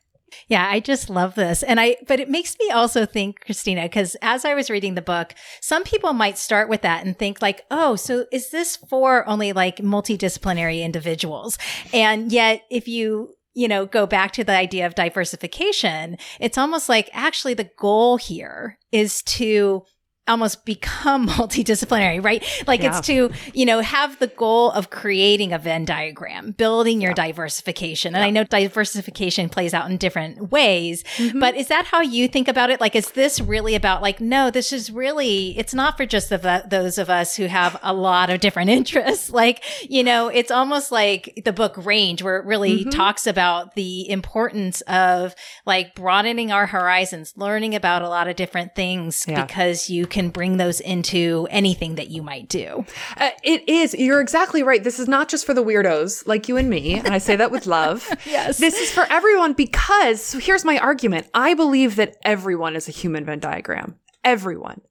Yeah, 0.49 0.68
I 0.68 0.81
just 0.81 1.11
love 1.11 1.35
this. 1.35 1.62
And 1.62 1.81
I, 1.81 1.97
but 2.07 2.21
it 2.21 2.31
makes 2.31 2.57
me 2.59 2.71
also 2.71 3.07
think, 3.07 3.40
Christina, 3.40 3.83
because 3.83 4.16
as 4.23 4.45
I 4.45 4.55
was 4.55 4.71
reading 4.71 4.95
the 4.95 5.03
book, 5.03 5.35
some 5.61 5.85
people 5.85 6.12
might 6.12 6.38
start 6.38 6.68
with 6.68 6.83
that 6.83 7.05
and 7.05 7.18
think 7.18 7.42
like, 7.42 7.62
oh, 7.71 7.97
so 7.97 8.27
is 8.33 8.51
this 8.51 8.77
for 8.77 9.29
only 9.29 9.53
like 9.53 9.77
multidisciplinary 9.79 10.83
individuals? 10.83 11.59
And 11.92 12.33
yet 12.33 12.62
if 12.71 12.88
you 12.88 13.35
you 13.55 13.68
know, 13.68 13.85
go 13.85 14.07
back 14.07 14.33
to 14.33 14.45
the 14.45 14.57
idea 14.57 14.87
of 14.87 14.95
diversification, 14.95 16.16
it's 16.40 16.57
almost 16.57 16.88
like 16.88 17.11
actually 17.12 17.55
the 17.55 17.68
goal 17.79 18.16
here 18.16 18.79
is 18.92 19.23
to 19.23 19.83
almost 20.29 20.65
become 20.65 21.29
multidisciplinary, 21.29 22.23
right? 22.25 22.45
Like 22.67 22.83
yeah. 22.83 22.99
it's 22.99 23.07
to, 23.07 23.31
you 23.53 23.67
know, 23.67 23.81
have 23.81 24.19
the 24.19 24.29
goal 24.29 24.71
of 24.71 24.91
creating 24.91 25.53
a 25.53 25.59
Venn 25.59 25.85
diagram, 25.85 26.53
building 26.53 27.01
your 27.01 27.11
yeah. 27.11 27.27
diversification. 27.27 28.15
And 28.15 28.23
yeah. 28.23 28.27
I 28.27 28.31
know 28.31 28.45
diversification 28.45 29.49
plays 29.49 29.75
out 29.75 29.91
in 29.91 29.97
different 29.97 30.53
ways, 30.53 31.03
mm-hmm. 31.17 31.41
but 31.41 31.57
is 31.57 31.69
that 31.69 31.87
how 31.87 32.01
you 32.01 32.29
think 32.29 32.49
about 32.49 32.71
it? 32.71 32.81
Like, 32.81 32.95
is 32.95 33.11
this 33.11 33.41
really 33.41 33.75
about 33.75 34.03
like, 34.03 34.21
no, 34.21 34.51
this 34.51 34.73
is 34.73 34.91
really, 34.91 35.59
it's 35.59 35.75
not 35.75 35.97
for 35.97 36.07
just 36.07 36.29
the, 36.29 36.65
those 36.69 36.99
of 36.99 37.11
us 37.11 37.37
who 37.37 37.47
have 37.47 37.79
a 37.83 37.93
lot 37.93 38.31
of 38.31 38.41
different 38.41 38.71
interests. 38.83 39.31
Like, 39.31 39.65
you 39.89 40.05
know, 40.05 40.29
it's 40.29 40.51
almost 40.51 40.93
like 40.93 41.43
the 41.45 41.53
book 41.53 41.75
Range, 41.77 42.23
where 42.23 42.37
it 42.37 42.47
really 42.47 42.81
mm-hmm. 42.81 42.91
talks 42.91 43.27
about 43.27 43.75
the 43.75 44.09
importance 44.09 44.83
of 44.83 45.35
like 45.67 45.95
broadening 45.95 46.53
our 46.53 46.67
horizons, 46.67 47.33
learning 47.37 47.75
about 47.75 48.03
a 48.03 48.09
lot 48.09 48.29
of 48.29 48.37
different 48.37 48.75
things 48.75 49.25
because 49.27 49.91
you 49.91 50.07
can 50.12 50.29
bring 50.29 50.59
those 50.59 50.79
into 50.79 51.48
anything 51.51 51.96
that 51.96 52.09
you 52.09 52.22
might 52.22 52.48
do. 52.48 52.85
Uh, 53.16 53.31
it 53.42 53.68
is. 53.68 53.94
You're 53.94 54.20
exactly 54.20 54.62
right. 54.62 54.85
This 54.85 55.01
is 55.01 55.09
not 55.09 55.29
just 55.29 55.44
for 55.44 55.55
the 55.55 55.64
weirdos 55.64 56.27
like 56.27 56.48
you 56.48 56.57
and 56.57 56.70
me. 56.70 56.94
And 56.94 57.09
I 57.09 57.18
say 57.18 57.35
that 57.35 57.51
with 57.51 57.66
love. 57.66 58.09
yes. 58.27 58.59
This 58.59 58.79
is 58.79 58.92
for 58.92 59.05
everyone 59.11 59.55
because 59.55 60.22
so 60.22 60.38
here's 60.38 60.64
my 60.64 60.79
argument. 60.79 61.29
I 61.35 61.55
believe 61.55 61.96
that 61.96 62.16
everyone 62.22 62.77
is 62.77 62.88
a 62.88 62.92
human 62.92 63.25
Venn 63.25 63.40
diagram. 63.40 63.96
Everyone. 64.22 64.83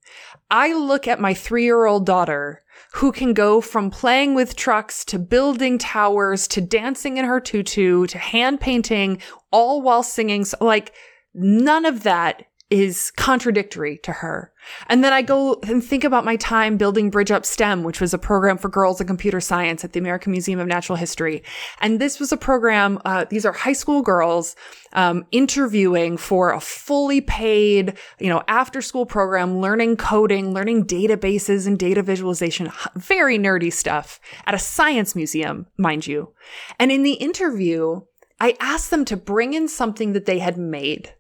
I 0.50 0.74
look 0.74 1.08
at 1.08 1.22
my 1.22 1.34
three 1.34 1.64
year 1.64 1.86
old 1.86 2.06
daughter 2.06 2.64
who 2.94 3.12
can 3.14 3.34
go 3.34 3.62
from 3.62 3.90
playing 3.90 4.36
with 4.36 4.56
trucks 4.56 5.06
to 5.06 5.18
building 5.20 5.78
towers 5.78 6.48
to 6.50 6.60
dancing 6.60 7.18
in 7.18 7.24
her 7.24 7.40
tutu 7.40 8.06
to 8.08 8.18
hand 8.18 8.60
painting 8.60 9.22
all 9.52 9.82
while 9.82 10.04
singing. 10.04 10.44
So, 10.44 10.58
like, 10.60 10.94
none 11.34 11.86
of 11.86 12.04
that 12.04 12.44
is 12.70 13.12
contradictory 13.12 13.98
to 14.00 14.12
her. 14.12 14.51
And 14.88 15.04
then 15.04 15.14
I 15.14 15.22
go 15.22 15.60
and 15.64 15.84
think 15.84 16.04
about 16.04 16.26
my 16.26 16.36
time 16.36 16.78
building 16.78 17.12
BridgeUp 17.12 17.46
STEM, 17.46 17.84
which 17.84 18.02
was 18.02 18.14
a 18.14 18.18
program 18.18 18.58
for 18.58 18.70
girls 18.70 19.02
in 19.02 19.08
computer 19.08 19.40
science 19.40 19.84
at 19.84 19.94
the 19.94 20.00
American 20.00 20.32
Museum 20.32 20.60
of 20.60 20.68
Natural 20.68 20.96
History. 20.96 21.44
And 21.80 22.00
this 22.00 22.20
was 22.20 22.32
a 22.32 22.38
program, 22.38 23.00
uh, 23.06 23.26
these 23.30 23.46
are 23.46 23.52
high 23.52 23.74
school 23.74 24.02
girls, 24.02 24.56
um, 24.94 25.26
interviewing 25.32 26.18
for 26.18 26.52
a 26.52 26.60
fully 26.60 27.22
paid, 27.22 27.98
you 28.20 28.30
know, 28.30 28.44
after 28.48 28.82
school 28.82 29.06
program, 29.06 29.60
learning 29.60 29.98
coding, 29.98 30.54
learning 30.54 30.86
databases 30.86 31.68
and 31.68 31.78
data 31.78 32.04
visualization, 32.04 32.72
very 32.96 33.38
nerdy 33.38 33.72
stuff 33.72 34.20
at 34.46 34.54
a 34.54 34.60
science 34.60 35.16
museum, 35.16 35.68
mind 35.78 36.08
you. 36.08 36.34
And 36.80 36.92
in 36.92 37.04
the 37.04 37.14
interview, 37.14 38.02
I 38.40 38.56
asked 38.60 38.90
them 38.90 39.06
to 39.06 39.18
bring 39.18 39.54
in 39.54 39.68
something 39.68 40.14
that 40.14 40.26
they 40.26 40.40
had 40.40 40.58
made 40.58 41.14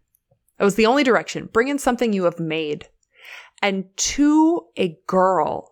that 0.62 0.66
was 0.66 0.76
the 0.76 0.86
only 0.86 1.04
direction. 1.04 1.50
Bring 1.52 1.70
in 1.70 1.80
something 1.80 2.14
you 2.14 2.26
have 2.26 2.40
made. 2.40 2.86
And 3.62 3.86
to 3.96 4.68
a 4.76 4.98
girl, 5.08 5.72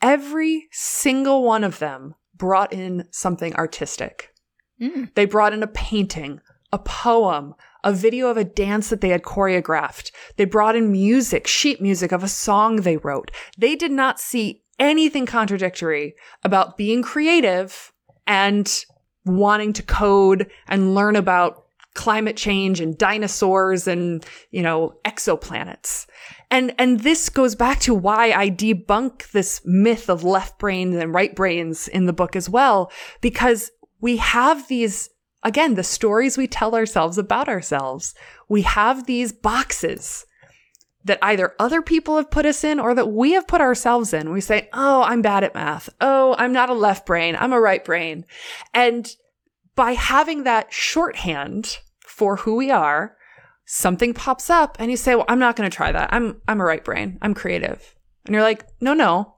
every 0.00 0.68
single 0.72 1.44
one 1.44 1.64
of 1.64 1.78
them 1.78 2.14
brought 2.34 2.72
in 2.72 3.06
something 3.10 3.54
artistic. 3.54 4.34
Mm. 4.80 5.14
They 5.14 5.26
brought 5.26 5.52
in 5.52 5.62
a 5.62 5.68
painting, 5.68 6.40
a 6.72 6.78
poem, 6.78 7.54
a 7.84 7.92
video 7.92 8.28
of 8.28 8.36
a 8.36 8.44
dance 8.44 8.90
that 8.90 9.00
they 9.00 9.10
had 9.10 9.22
choreographed. 9.22 10.10
They 10.36 10.44
brought 10.44 10.76
in 10.76 10.92
music, 10.92 11.46
sheet 11.46 11.80
music 11.80 12.12
of 12.12 12.24
a 12.24 12.28
song 12.28 12.76
they 12.76 12.96
wrote. 12.96 13.30
They 13.58 13.76
did 13.76 13.92
not 13.92 14.20
see 14.20 14.62
anything 14.78 15.26
contradictory 15.26 16.14
about 16.42 16.76
being 16.76 17.02
creative 17.02 17.92
and 18.26 18.84
wanting 19.24 19.72
to 19.74 19.82
code 19.82 20.50
and 20.68 20.94
learn 20.94 21.16
about 21.16 21.64
climate 21.94 22.36
change 22.36 22.80
and 22.80 22.96
dinosaurs 22.96 23.86
and, 23.86 24.24
you 24.50 24.62
know, 24.62 24.94
exoplanets. 25.04 26.06
And, 26.52 26.74
and 26.78 27.00
this 27.00 27.30
goes 27.30 27.54
back 27.54 27.80
to 27.80 27.94
why 27.94 28.30
I 28.32 28.50
debunk 28.50 29.30
this 29.30 29.62
myth 29.64 30.10
of 30.10 30.22
left 30.22 30.58
brains 30.58 30.94
and 30.96 31.14
right 31.14 31.34
brains 31.34 31.88
in 31.88 32.04
the 32.04 32.12
book 32.12 32.36
as 32.36 32.50
well, 32.50 32.92
because 33.22 33.70
we 34.02 34.18
have 34.18 34.68
these, 34.68 35.08
again, 35.42 35.76
the 35.76 35.82
stories 35.82 36.36
we 36.36 36.46
tell 36.46 36.74
ourselves 36.74 37.16
about 37.16 37.48
ourselves. 37.48 38.14
We 38.50 38.62
have 38.62 39.06
these 39.06 39.32
boxes 39.32 40.26
that 41.04 41.18
either 41.22 41.54
other 41.58 41.80
people 41.80 42.18
have 42.18 42.30
put 42.30 42.44
us 42.44 42.62
in 42.62 42.78
or 42.78 42.94
that 42.96 43.10
we 43.10 43.32
have 43.32 43.48
put 43.48 43.62
ourselves 43.62 44.12
in. 44.12 44.30
We 44.30 44.42
say, 44.42 44.68
Oh, 44.74 45.04
I'm 45.04 45.22
bad 45.22 45.44
at 45.44 45.54
math. 45.54 45.88
Oh, 46.02 46.34
I'm 46.36 46.52
not 46.52 46.68
a 46.68 46.74
left 46.74 47.06
brain. 47.06 47.34
I'm 47.34 47.54
a 47.54 47.60
right 47.60 47.82
brain. 47.82 48.26
And 48.74 49.10
by 49.74 49.92
having 49.92 50.44
that 50.44 50.70
shorthand 50.70 51.78
for 52.00 52.36
who 52.36 52.56
we 52.56 52.70
are, 52.70 53.16
something 53.74 54.12
pops 54.12 54.50
up 54.50 54.76
and 54.78 54.90
you 54.90 54.98
say, 54.98 55.14
well, 55.14 55.24
I'm 55.28 55.38
not 55.38 55.56
going 55.56 55.68
to 55.68 55.74
try 55.74 55.90
that. 55.92 56.12
I'm, 56.12 56.42
I'm 56.46 56.60
a 56.60 56.64
right 56.64 56.84
brain. 56.84 57.16
I'm 57.22 57.32
creative. 57.32 57.94
And 58.26 58.34
you're 58.34 58.42
like, 58.42 58.66
no, 58.82 58.92
no, 58.92 59.36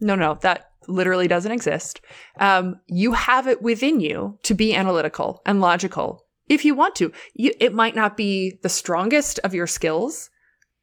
no, 0.00 0.14
no, 0.14 0.38
that 0.40 0.70
literally 0.88 1.28
doesn't 1.28 1.52
exist. 1.52 2.00
Um, 2.40 2.80
you 2.86 3.12
have 3.12 3.46
it 3.46 3.60
within 3.60 4.00
you 4.00 4.38
to 4.44 4.54
be 4.54 4.74
analytical 4.74 5.42
and 5.44 5.60
logical 5.60 6.24
if 6.48 6.64
you 6.64 6.74
want 6.74 6.94
to. 6.96 7.12
You, 7.34 7.52
it 7.60 7.74
might 7.74 7.94
not 7.94 8.16
be 8.16 8.58
the 8.62 8.70
strongest 8.70 9.40
of 9.40 9.52
your 9.52 9.66
skills, 9.66 10.30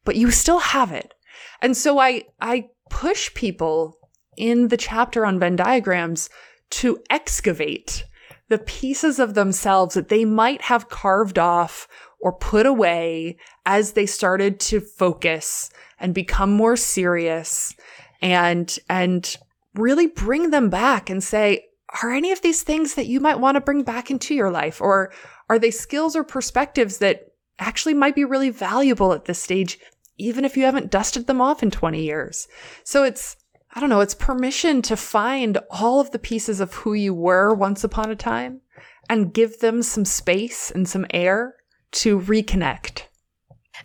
but 0.05 0.15
you 0.15 0.29
still 0.29 0.59
have 0.59 0.91
it. 0.91 1.15
And 1.63 1.75
so 1.75 1.97
I, 1.97 2.25
I 2.41 2.69
push 2.91 3.33
people 3.33 3.97
in 4.37 4.67
the 4.67 4.77
chapter 4.77 5.25
on 5.25 5.39
Venn 5.39 5.55
diagrams 5.55 6.29
to 6.69 6.99
excavate 7.09 8.05
the 8.49 8.59
pieces 8.59 9.17
of 9.17 9.33
themselves 9.33 9.95
that 9.95 10.09
they 10.09 10.25
might 10.25 10.61
have 10.61 10.89
carved 10.89 11.39
off 11.39 11.87
or 12.23 12.31
put 12.31 12.65
away 12.65 13.35
as 13.65 13.91
they 13.91 14.05
started 14.05 14.57
to 14.57 14.79
focus 14.79 15.69
and 15.99 16.15
become 16.15 16.53
more 16.53 16.77
serious 16.77 17.75
and, 18.21 18.79
and 18.89 19.35
really 19.75 20.07
bring 20.07 20.49
them 20.49 20.69
back 20.69 21.09
and 21.09 21.21
say, 21.21 21.65
are 22.01 22.13
any 22.13 22.31
of 22.31 22.41
these 22.41 22.63
things 22.63 22.95
that 22.95 23.07
you 23.07 23.19
might 23.19 23.41
want 23.41 23.55
to 23.55 23.61
bring 23.61 23.83
back 23.83 24.09
into 24.09 24.33
your 24.33 24.49
life? 24.49 24.79
Or 24.79 25.11
are 25.49 25.59
they 25.59 25.69
skills 25.69 26.15
or 26.15 26.23
perspectives 26.23 26.99
that 26.99 27.33
actually 27.59 27.93
might 27.93 28.15
be 28.15 28.23
really 28.23 28.49
valuable 28.49 29.11
at 29.11 29.25
this 29.25 29.43
stage, 29.43 29.77
even 30.17 30.45
if 30.45 30.55
you 30.55 30.63
haven't 30.63 30.91
dusted 30.91 31.27
them 31.27 31.41
off 31.41 31.61
in 31.61 31.71
20 31.71 32.01
years? 32.01 32.47
So 32.85 33.03
it's, 33.03 33.35
I 33.73 33.81
don't 33.81 33.89
know, 33.89 33.99
it's 33.99 34.15
permission 34.15 34.81
to 34.83 34.95
find 34.95 35.57
all 35.69 35.99
of 35.99 36.11
the 36.11 36.19
pieces 36.19 36.61
of 36.61 36.73
who 36.73 36.93
you 36.93 37.13
were 37.13 37.53
once 37.53 37.83
upon 37.83 38.09
a 38.09 38.15
time 38.15 38.61
and 39.09 39.33
give 39.33 39.59
them 39.59 39.83
some 39.83 40.05
space 40.05 40.71
and 40.71 40.87
some 40.87 41.05
air 41.13 41.55
to 41.93 42.19
reconnect. 42.19 43.03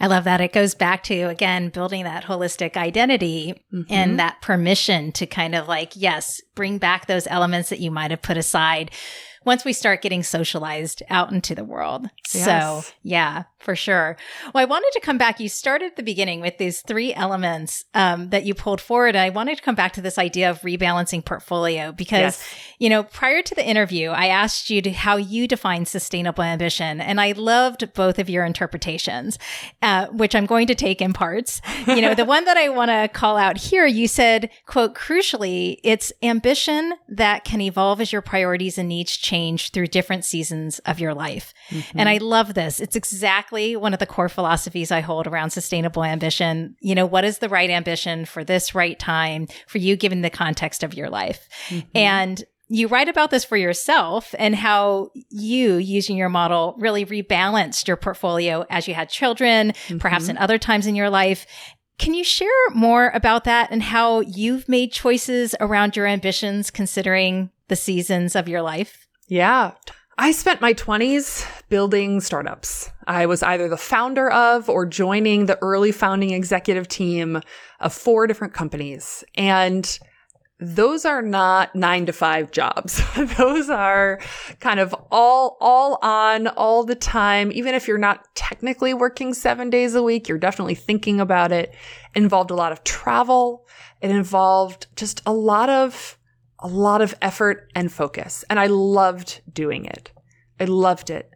I 0.01 0.07
love 0.07 0.25
that. 0.25 0.40
It 0.40 0.53
goes 0.53 0.75
back 0.75 1.03
to, 1.05 1.23
again, 1.23 1.71
building 1.71 2.05
that 2.05 2.25
holistic 2.25 2.77
identity 2.77 3.64
mm-hmm. 3.73 3.92
and 3.92 4.18
that 4.18 4.40
permission 4.42 5.12
to 5.12 5.27
kind 5.27 5.55
of 5.55 5.66
like, 5.66 5.92
yes, 5.97 6.40
bring 6.55 6.79
back 6.79 7.07
those 7.07 7.27
elements 7.27 7.71
that 7.71 7.81
you 7.81 7.90
might 7.90 8.11
have 8.11 8.23
put 8.23 8.37
aside 8.37 8.90
once 9.48 9.64
we 9.64 9.72
start 9.72 10.02
getting 10.02 10.22
socialized 10.22 11.02
out 11.08 11.32
into 11.32 11.54
the 11.54 11.64
world. 11.64 12.11
Yes. 12.34 12.44
So, 12.44 12.92
yeah, 13.02 13.44
for 13.58 13.74
sure. 13.74 14.16
Well, 14.54 14.62
I 14.62 14.66
wanted 14.66 14.90
to 14.92 15.00
come 15.00 15.18
back. 15.18 15.40
You 15.40 15.48
started 15.48 15.87
at 15.87 15.96
the 15.96 16.02
beginning 16.02 16.40
with 16.40 16.58
these 16.58 16.80
three 16.82 17.12
elements 17.14 17.84
um, 17.94 18.28
that 18.28 18.44
you 18.44 18.54
pulled 18.54 18.80
forward. 18.80 19.16
And 19.16 19.18
I 19.18 19.30
wanted 19.30 19.56
to 19.56 19.62
come 19.62 19.74
back 19.74 19.92
to 19.94 20.00
this 20.00 20.18
idea 20.18 20.50
of 20.50 20.61
rebalancing 20.61 21.24
portfolio 21.24 21.90
because, 21.90 22.20
yes. 22.20 22.54
you 22.78 22.88
know, 22.88 23.02
prior 23.02 23.42
to 23.42 23.54
the 23.54 23.66
interview, 23.66 24.11
I 24.11 24.26
asked 24.26 24.70
you 24.70 24.80
to 24.82 24.92
how 24.92 25.16
you 25.16 25.48
define 25.48 25.87
sustainable 25.87 26.44
ambition. 26.44 27.00
And 27.00 27.20
I 27.20 27.32
loved 27.32 27.92
both 27.94 28.18
of 28.18 28.30
your 28.30 28.44
interpretations, 28.44 29.38
uh, 29.82 30.06
which 30.08 30.34
I'm 30.34 30.46
going 30.46 30.66
to 30.66 30.74
take 30.74 31.00
in 31.00 31.12
parts. 31.12 31.61
You 31.87 32.00
know, 32.00 32.14
the 32.14 32.24
one 32.37 32.44
that 32.44 32.56
I 32.56 32.68
want 32.68 32.90
to 32.90 33.08
call 33.08 33.37
out 33.37 33.56
here, 33.56 33.87
you 33.87 34.08
said, 34.08 34.50
quote, 34.66 34.94
crucially, 34.94 35.78
it's 35.82 36.12
ambition 36.22 36.92
that 37.08 37.44
can 37.44 37.61
evolve 37.61 38.00
as 38.00 38.12
your 38.12 38.22
priorities 38.22 38.78
and 38.78 38.88
needs 38.88 39.16
change 39.38 39.70
through 39.70 39.87
different 39.87 40.24
seasons 40.24 40.81
of 40.81 40.98
your 40.98 41.14
life. 41.14 41.55
Mm-hmm. 41.70 41.98
And 41.98 42.09
I 42.09 42.18
love 42.18 42.55
this. 42.55 42.81
It's 42.81 42.96
exactly 42.96 43.77
one 43.77 43.92
of 43.92 44.01
the 44.01 44.07
core 44.07 44.29
philosophies 44.29 44.90
I 44.90 45.01
hold 45.01 45.27
around 45.27 45.51
sustainable 45.51 46.03
ambition. 46.05 46.77
You 46.81 46.94
know, 46.94 47.07
what 47.07 47.24
is 47.24 47.38
the 47.38 47.48
right 47.48 47.70
ambition 47.70 48.24
for 48.24 48.42
this 48.42 48.74
right 48.74 48.98
time 48.98 49.46
for 49.66 49.79
you, 49.79 49.96
given 49.96 50.22
the 50.22 50.31
context 50.31 50.83
of 50.83 50.94
your 50.94 51.09
life? 51.09 51.48
Mm-hmm. 51.68 51.88
And 51.94 52.44
you 52.68 52.88
write 52.88 53.09
about 53.09 53.31
this 53.31 53.44
for 53.44 53.57
yourself 53.57 54.35
and 54.38 54.55
how 54.55 55.11
you, 55.31 55.77
using 55.77 56.16
your 56.16 56.29
model, 56.29 56.74
really 56.79 57.07
rebalanced 57.07 57.87
your 57.87 57.96
portfolio 57.96 58.66
as 58.68 58.88
you 58.88 58.94
had 58.94 59.09
children, 59.09 59.70
mm-hmm. 59.70 59.98
perhaps 59.98 60.29
in 60.29 60.37
other 60.37 60.59
times 60.59 60.87
in 60.87 60.96
your 60.96 61.11
life. 61.11 61.46
Can 61.98 62.14
you 62.14 62.24
share 62.24 62.48
more 62.74 63.11
about 63.14 63.44
that 63.44 63.70
and 63.70 63.83
how 63.83 64.20
you've 64.20 64.68
made 64.68 64.92
choices 64.92 65.55
around 65.61 65.96
your 65.96 66.07
ambitions 66.07 66.70
considering 66.70 67.51
the 67.68 67.77
seasons 67.77 68.37
of 68.37 68.48
your 68.48 68.62
life? 68.62 69.08
Yeah. 69.28 69.72
I 70.20 70.32
spent 70.32 70.60
my 70.60 70.74
20s 70.74 71.46
building 71.68 72.20
startups. 72.20 72.90
I 73.06 73.26
was 73.26 73.42
either 73.42 73.68
the 73.68 73.76
founder 73.76 74.30
of 74.30 74.68
or 74.68 74.84
joining 74.84 75.46
the 75.46 75.58
early 75.62 75.92
founding 75.92 76.30
executive 76.30 76.88
team 76.88 77.40
of 77.78 77.92
four 77.92 78.26
different 78.26 78.52
companies. 78.52 79.22
And 79.36 79.98
those 80.60 81.04
are 81.04 81.22
not 81.22 81.74
nine 81.76 82.06
to 82.06 82.12
five 82.12 82.50
jobs. 82.50 83.00
those 83.36 83.70
are 83.70 84.18
kind 84.58 84.80
of 84.80 84.92
all, 85.12 85.56
all 85.60 86.00
on 86.02 86.48
all 86.48 86.82
the 86.82 86.96
time. 86.96 87.52
Even 87.52 87.74
if 87.76 87.86
you're 87.86 87.96
not 87.96 88.26
technically 88.34 88.92
working 88.92 89.34
seven 89.34 89.70
days 89.70 89.94
a 89.94 90.02
week, 90.02 90.28
you're 90.28 90.36
definitely 90.36 90.74
thinking 90.74 91.20
about 91.20 91.52
it. 91.52 91.72
it 92.14 92.22
involved 92.22 92.50
a 92.50 92.56
lot 92.56 92.72
of 92.72 92.82
travel. 92.82 93.68
It 94.00 94.10
involved 94.10 94.88
just 94.96 95.22
a 95.26 95.32
lot 95.32 95.68
of, 95.68 96.17
a 96.61 96.68
lot 96.68 97.01
of 97.01 97.14
effort 97.23 97.71
and 97.75 97.92
focus. 97.92 98.44
And 98.51 98.59
I 98.59 98.66
loved 98.66 99.40
doing 99.53 99.85
it. 99.85 100.11
I 100.59 100.64
loved 100.64 101.11
it. 101.11 101.31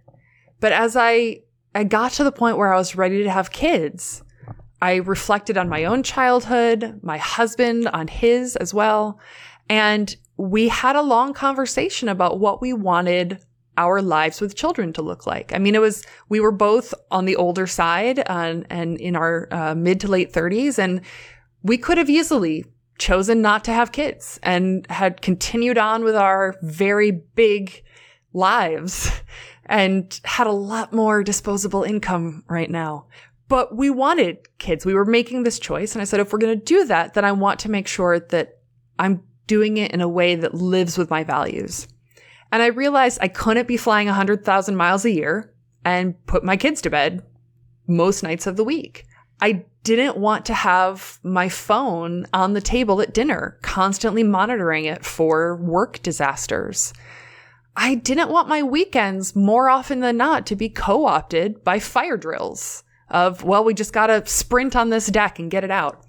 But 0.61 0.73
as 0.73 0.97
I, 0.97 1.43
I 1.75 1.85
got 1.85 2.13
to 2.13 2.25
the 2.25 2.33
point 2.33 2.57
where 2.57 2.73
I 2.73 2.77
was 2.77 2.97
ready 2.97 3.23
to 3.23 3.31
have 3.31 3.51
kids, 3.51 4.23
I 4.81 4.97
reflected 4.97 5.57
on 5.57 5.69
my 5.69 5.85
own 5.85 6.03
childhood, 6.03 7.01
my 7.03 7.19
husband 7.19 7.89
on 7.89 8.09
his 8.09 8.57
as 8.57 8.75
well. 8.75 9.21
And 9.69 10.15
we 10.37 10.69
had 10.69 10.97
a 10.97 11.03
long 11.03 11.35
conversation 11.35 12.09
about 12.09 12.41
what 12.41 12.61
we 12.61 12.73
wanted 12.73 13.39
our 13.79 14.03
lives 14.03 14.41
with 14.41 14.55
children 14.55 14.93
to 14.93 15.03
look 15.03 15.27
like. 15.27 15.55
I 15.55 15.59
mean, 15.59 15.75
it 15.75 15.81
was, 15.81 16.05
we 16.29 16.41
were 16.41 16.53
both 16.53 16.93
on 17.11 17.25
the 17.25 17.37
older 17.37 17.67
side 17.67 18.23
and, 18.27 18.67
and 18.69 18.99
in 18.99 19.17
our 19.17 19.49
uh, 19.51 19.75
mid 19.75 20.01
to 20.01 20.09
late 20.09 20.33
30s, 20.33 20.79
and 20.79 21.01
we 21.63 21.79
could 21.79 21.97
have 21.97 22.11
easily 22.11 22.67
chosen 22.99 23.43
not 23.43 23.65
to 23.65 23.73
have 23.73 23.93
kids 23.93 24.39
and 24.43 24.87
had 24.89 25.23
continued 25.23 25.79
on 25.79 26.05
with 26.05 26.15
our 26.15 26.57
very 26.63 27.11
big 27.11 27.83
lives 28.33 29.11
and 29.67 30.21
had 30.25 30.47
a 30.47 30.53
lot 30.53 30.93
more 30.93 31.23
disposable 31.23 31.83
income 31.83 32.45
right 32.49 32.71
now. 32.71 33.07
But 33.49 33.77
we 33.77 33.91
wanted 33.91 34.39
kids. 34.59 34.87
We 34.87 34.95
were 34.95 35.05
making 35.05 35.43
this 35.43 35.59
choice. 35.59 35.95
And 35.95 36.01
I 36.01 36.05
said, 36.05 36.21
if 36.21 36.33
we're 36.33 36.39
going 36.39 36.59
to 36.59 36.65
do 36.65 36.87
that, 36.87 37.15
then 37.15 37.25
I 37.25 37.33
want 37.33 37.61
to 37.61 37.71
make 37.71 37.87
sure 37.87 38.19
that 38.19 38.59
I'm 38.99 39.23
doing 39.47 39.77
it 39.77 39.91
in 39.93 40.01
a 40.01 40.09
way 40.09 40.37
that 40.37 40.55
lives 40.55 40.97
with 40.97 41.11
my 41.11 41.25
values. 41.25 41.89
And 42.51 42.63
I 42.63 42.67
realized 42.67 43.19
I 43.21 43.29
couldn't 43.29 43.69
be 43.69 43.77
flying 43.77 44.07
100,000 44.07 44.77
miles 44.77 45.05
a 45.05 45.11
year 45.11 45.53
and 45.85 46.15
put 46.27 46.45
my 46.45 46.57
kids 46.57 46.81
to 46.83 46.91
bed 46.91 47.23
most 47.87 48.23
nights 48.23 48.47
of 48.47 48.57
the 48.57 48.65
week. 48.65 49.07
I 49.41 49.65
didn't 49.85 50.17
want 50.17 50.47
to 50.47 50.55
have 50.55 51.19
my 51.23 51.49
phone 51.49 52.27
on 52.33 52.53
the 52.53 52.61
table 52.61 53.01
at 53.01 53.15
dinner, 53.15 53.59
constantly 53.63 54.23
monitoring 54.23 54.85
it 54.85 55.05
for 55.05 55.57
work 55.57 56.01
disasters. 56.03 56.93
I 57.75 57.95
didn't 57.95 58.31
want 58.31 58.49
my 58.49 58.63
weekends 58.63 59.35
more 59.35 59.69
often 59.69 60.01
than 60.01 60.17
not 60.17 60.47
to 60.47 60.57
be 60.57 60.69
co 60.69 61.07
opted 61.07 61.65
by 61.65 61.79
fire 61.79 62.17
drills 62.17 62.85
of, 63.09 63.45
well, 63.45 63.65
we 63.65 63.75
just 63.75 63.93
got 63.93 64.07
to 64.07 64.27
sprint 64.27 64.77
on 64.77 64.91
this 64.91 65.07
deck 65.07 65.39
and 65.39 65.51
get 65.51 65.65
it 65.65 65.71
out. 65.71 66.05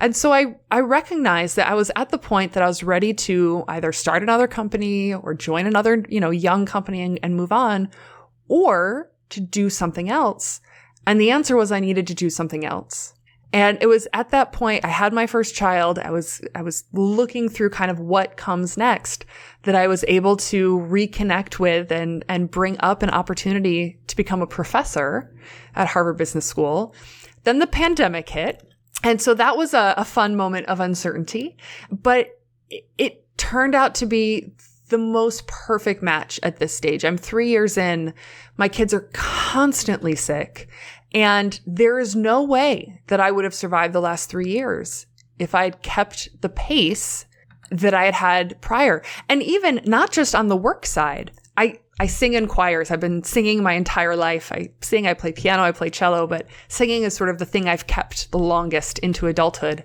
And 0.00 0.16
so 0.16 0.32
I, 0.32 0.56
I 0.70 0.80
recognized 0.80 1.56
that 1.56 1.68
I 1.68 1.74
was 1.74 1.90
at 1.94 2.08
the 2.08 2.18
point 2.18 2.52
that 2.52 2.62
I 2.62 2.66
was 2.66 2.82
ready 2.82 3.12
to 3.12 3.64
either 3.68 3.92
start 3.92 4.22
another 4.22 4.48
company 4.48 5.12
or 5.12 5.34
join 5.34 5.66
another, 5.66 6.04
you 6.08 6.20
know, 6.20 6.30
young 6.30 6.64
company 6.64 7.02
and, 7.02 7.20
and 7.22 7.36
move 7.36 7.52
on 7.52 7.90
or 8.48 9.10
to 9.28 9.40
do 9.40 9.68
something 9.68 10.08
else. 10.08 10.60
And 11.10 11.20
the 11.20 11.32
answer 11.32 11.56
was 11.56 11.72
I 11.72 11.80
needed 11.80 12.06
to 12.06 12.14
do 12.14 12.30
something 12.30 12.64
else. 12.64 13.14
And 13.52 13.78
it 13.80 13.88
was 13.88 14.06
at 14.12 14.30
that 14.30 14.52
point 14.52 14.84
I 14.84 14.90
had 14.90 15.12
my 15.12 15.26
first 15.26 15.56
child. 15.56 15.98
I 15.98 16.12
was, 16.12 16.40
I 16.54 16.62
was 16.62 16.84
looking 16.92 17.48
through 17.48 17.70
kind 17.70 17.90
of 17.90 17.98
what 17.98 18.36
comes 18.36 18.76
next 18.76 19.26
that 19.64 19.74
I 19.74 19.88
was 19.88 20.04
able 20.06 20.36
to 20.36 20.78
reconnect 20.78 21.58
with 21.58 21.90
and, 21.90 22.24
and 22.28 22.48
bring 22.48 22.76
up 22.78 23.02
an 23.02 23.10
opportunity 23.10 23.98
to 24.06 24.14
become 24.14 24.40
a 24.40 24.46
professor 24.46 25.34
at 25.74 25.88
Harvard 25.88 26.16
Business 26.16 26.46
School. 26.46 26.94
Then 27.42 27.58
the 27.58 27.66
pandemic 27.66 28.28
hit. 28.28 28.62
And 29.02 29.20
so 29.20 29.34
that 29.34 29.56
was 29.56 29.74
a, 29.74 29.94
a 29.96 30.04
fun 30.04 30.36
moment 30.36 30.68
of 30.68 30.78
uncertainty, 30.78 31.56
but 31.90 32.38
it, 32.68 32.88
it 32.98 33.36
turned 33.36 33.74
out 33.74 33.96
to 33.96 34.06
be 34.06 34.52
the 34.90 34.98
most 34.98 35.46
perfect 35.46 36.02
match 36.02 36.38
at 36.42 36.58
this 36.58 36.76
stage. 36.76 37.04
I'm 37.04 37.16
three 37.16 37.48
years 37.48 37.78
in. 37.78 38.12
My 38.56 38.68
kids 38.68 38.92
are 38.92 39.08
constantly 39.12 40.14
sick 40.14 40.68
and 41.12 41.60
there 41.66 41.98
is 41.98 42.14
no 42.14 42.42
way 42.42 43.02
that 43.08 43.20
I 43.20 43.30
would 43.30 43.44
have 43.44 43.54
survived 43.54 43.92
the 43.92 44.00
last 44.00 44.30
three 44.30 44.50
years 44.50 45.06
if 45.38 45.54
I 45.54 45.64
had 45.64 45.82
kept 45.82 46.28
the 46.40 46.48
pace 46.48 47.26
that 47.70 47.94
I 47.94 48.04
had 48.04 48.14
had 48.14 48.60
prior. 48.60 49.02
And 49.28 49.42
even 49.42 49.80
not 49.84 50.12
just 50.12 50.34
on 50.34 50.48
the 50.48 50.56
work 50.56 50.86
side. 50.86 51.32
I, 51.56 51.78
I 51.98 52.06
sing 52.06 52.34
in 52.34 52.46
choirs. 52.46 52.90
I've 52.90 53.00
been 53.00 53.22
singing 53.22 53.62
my 53.62 53.74
entire 53.74 54.16
life. 54.16 54.50
I 54.52 54.70
sing, 54.80 55.06
I 55.06 55.14
play 55.14 55.32
piano, 55.32 55.62
I 55.62 55.72
play 55.72 55.90
cello, 55.90 56.26
but 56.26 56.46
singing 56.68 57.02
is 57.02 57.14
sort 57.14 57.30
of 57.30 57.38
the 57.38 57.44
thing 57.44 57.68
I've 57.68 57.86
kept 57.86 58.30
the 58.30 58.38
longest 58.38 58.98
into 59.00 59.26
adulthood. 59.26 59.84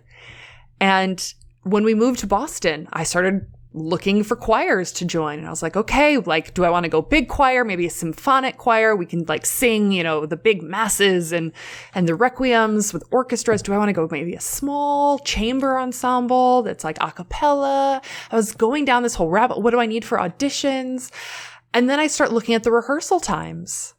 And 0.79 1.33
when 1.63 1.83
we 1.83 1.95
moved 1.95 2.19
to 2.19 2.27
Boston, 2.27 2.87
I 2.93 3.03
started 3.03 3.47
looking 3.75 4.23
for 4.23 4.35
choirs 4.35 4.91
to 4.93 5.05
join. 5.05 5.39
And 5.39 5.47
I 5.47 5.49
was 5.49 5.61
like, 5.61 5.75
okay, 5.75 6.17
like, 6.17 6.53
do 6.53 6.63
I 6.63 6.69
want 6.69 6.85
to 6.85 6.89
go 6.89 7.01
big 7.01 7.27
choir? 7.27 7.65
Maybe 7.65 7.85
a 7.85 7.89
symphonic 7.89 8.57
choir. 8.57 8.95
We 8.95 9.05
can 9.05 9.25
like 9.27 9.45
sing, 9.45 9.91
you 9.91 10.01
know, 10.01 10.25
the 10.25 10.37
big 10.37 10.63
masses 10.63 11.31
and, 11.31 11.51
and 11.93 12.07
the 12.07 12.13
requiems 12.13 12.93
with 12.93 13.03
orchestras. 13.11 13.61
Do 13.61 13.73
I 13.73 13.77
want 13.77 13.89
to 13.89 13.93
go 13.93 14.07
maybe 14.09 14.33
a 14.33 14.41
small 14.41 15.19
chamber 15.19 15.77
ensemble 15.77 16.63
that's 16.63 16.83
like 16.83 16.97
a 17.01 17.11
cappella? 17.11 18.01
I 18.31 18.35
was 18.35 18.53
going 18.53 18.85
down 18.85 19.03
this 19.03 19.15
whole 19.15 19.29
rabbit. 19.29 19.59
What 19.59 19.71
do 19.71 19.79
I 19.79 19.85
need 19.85 20.05
for 20.05 20.17
auditions? 20.17 21.11
And 21.73 21.89
then 21.89 21.99
I 21.99 22.07
start 22.07 22.31
looking 22.31 22.55
at 22.55 22.63
the 22.63 22.71
rehearsal 22.71 23.19
times. 23.19 23.93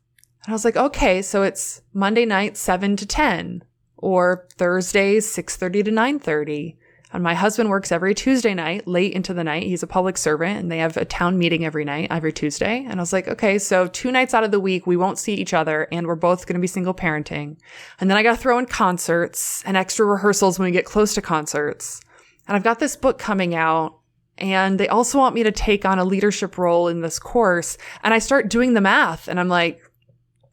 And 0.44 0.52
I 0.52 0.54
was 0.54 0.64
like, 0.64 0.76
okay, 0.76 1.20
so 1.20 1.42
it's 1.42 1.82
Monday 1.92 2.24
night, 2.24 2.56
7 2.56 2.96
to 2.96 3.06
10 3.06 3.62
or 3.98 4.46
Thursdays, 4.56 5.26
6.30 5.26 5.84
to 5.84 5.90
9.30 5.90 6.76
and 7.12 7.22
my 7.22 7.34
husband 7.34 7.70
works 7.70 7.92
every 7.92 8.14
Tuesday 8.14 8.52
night, 8.52 8.86
late 8.88 9.12
into 9.12 9.32
the 9.32 9.44
night. 9.44 9.62
He's 9.62 9.82
a 9.82 9.86
public 9.86 10.18
servant 10.18 10.58
and 10.58 10.72
they 10.72 10.78
have 10.78 10.96
a 10.96 11.04
town 11.04 11.38
meeting 11.38 11.64
every 11.64 11.84
night, 11.84 12.08
every 12.10 12.32
Tuesday. 12.32 12.84
And 12.84 12.98
I 12.98 13.02
was 13.02 13.12
like, 13.12 13.28
okay, 13.28 13.58
so 13.58 13.86
two 13.86 14.10
nights 14.10 14.34
out 14.34 14.42
of 14.42 14.50
the 14.50 14.58
week, 14.58 14.86
we 14.86 14.96
won't 14.96 15.18
see 15.18 15.34
each 15.34 15.54
other 15.54 15.86
and 15.92 16.06
we're 16.06 16.16
both 16.16 16.46
going 16.46 16.54
to 16.54 16.60
be 16.60 16.66
single 16.66 16.94
parenting. 16.94 17.58
And 18.00 18.10
then 18.10 18.16
I 18.16 18.24
got 18.24 18.32
to 18.32 18.36
throw 18.36 18.58
in 18.58 18.66
concerts 18.66 19.62
and 19.64 19.76
extra 19.76 20.04
rehearsals 20.04 20.58
when 20.58 20.66
we 20.66 20.72
get 20.72 20.84
close 20.84 21.14
to 21.14 21.22
concerts. 21.22 22.00
And 22.48 22.56
I've 22.56 22.64
got 22.64 22.80
this 22.80 22.96
book 22.96 23.18
coming 23.18 23.54
out 23.54 23.98
and 24.38 24.78
they 24.78 24.88
also 24.88 25.18
want 25.18 25.34
me 25.34 25.44
to 25.44 25.52
take 25.52 25.84
on 25.84 25.98
a 25.98 26.04
leadership 26.04 26.58
role 26.58 26.88
in 26.88 27.00
this 27.00 27.18
course. 27.18 27.78
And 28.02 28.12
I 28.12 28.18
start 28.18 28.50
doing 28.50 28.74
the 28.74 28.80
math 28.80 29.28
and 29.28 29.38
I'm 29.38 29.48
like, 29.48 29.80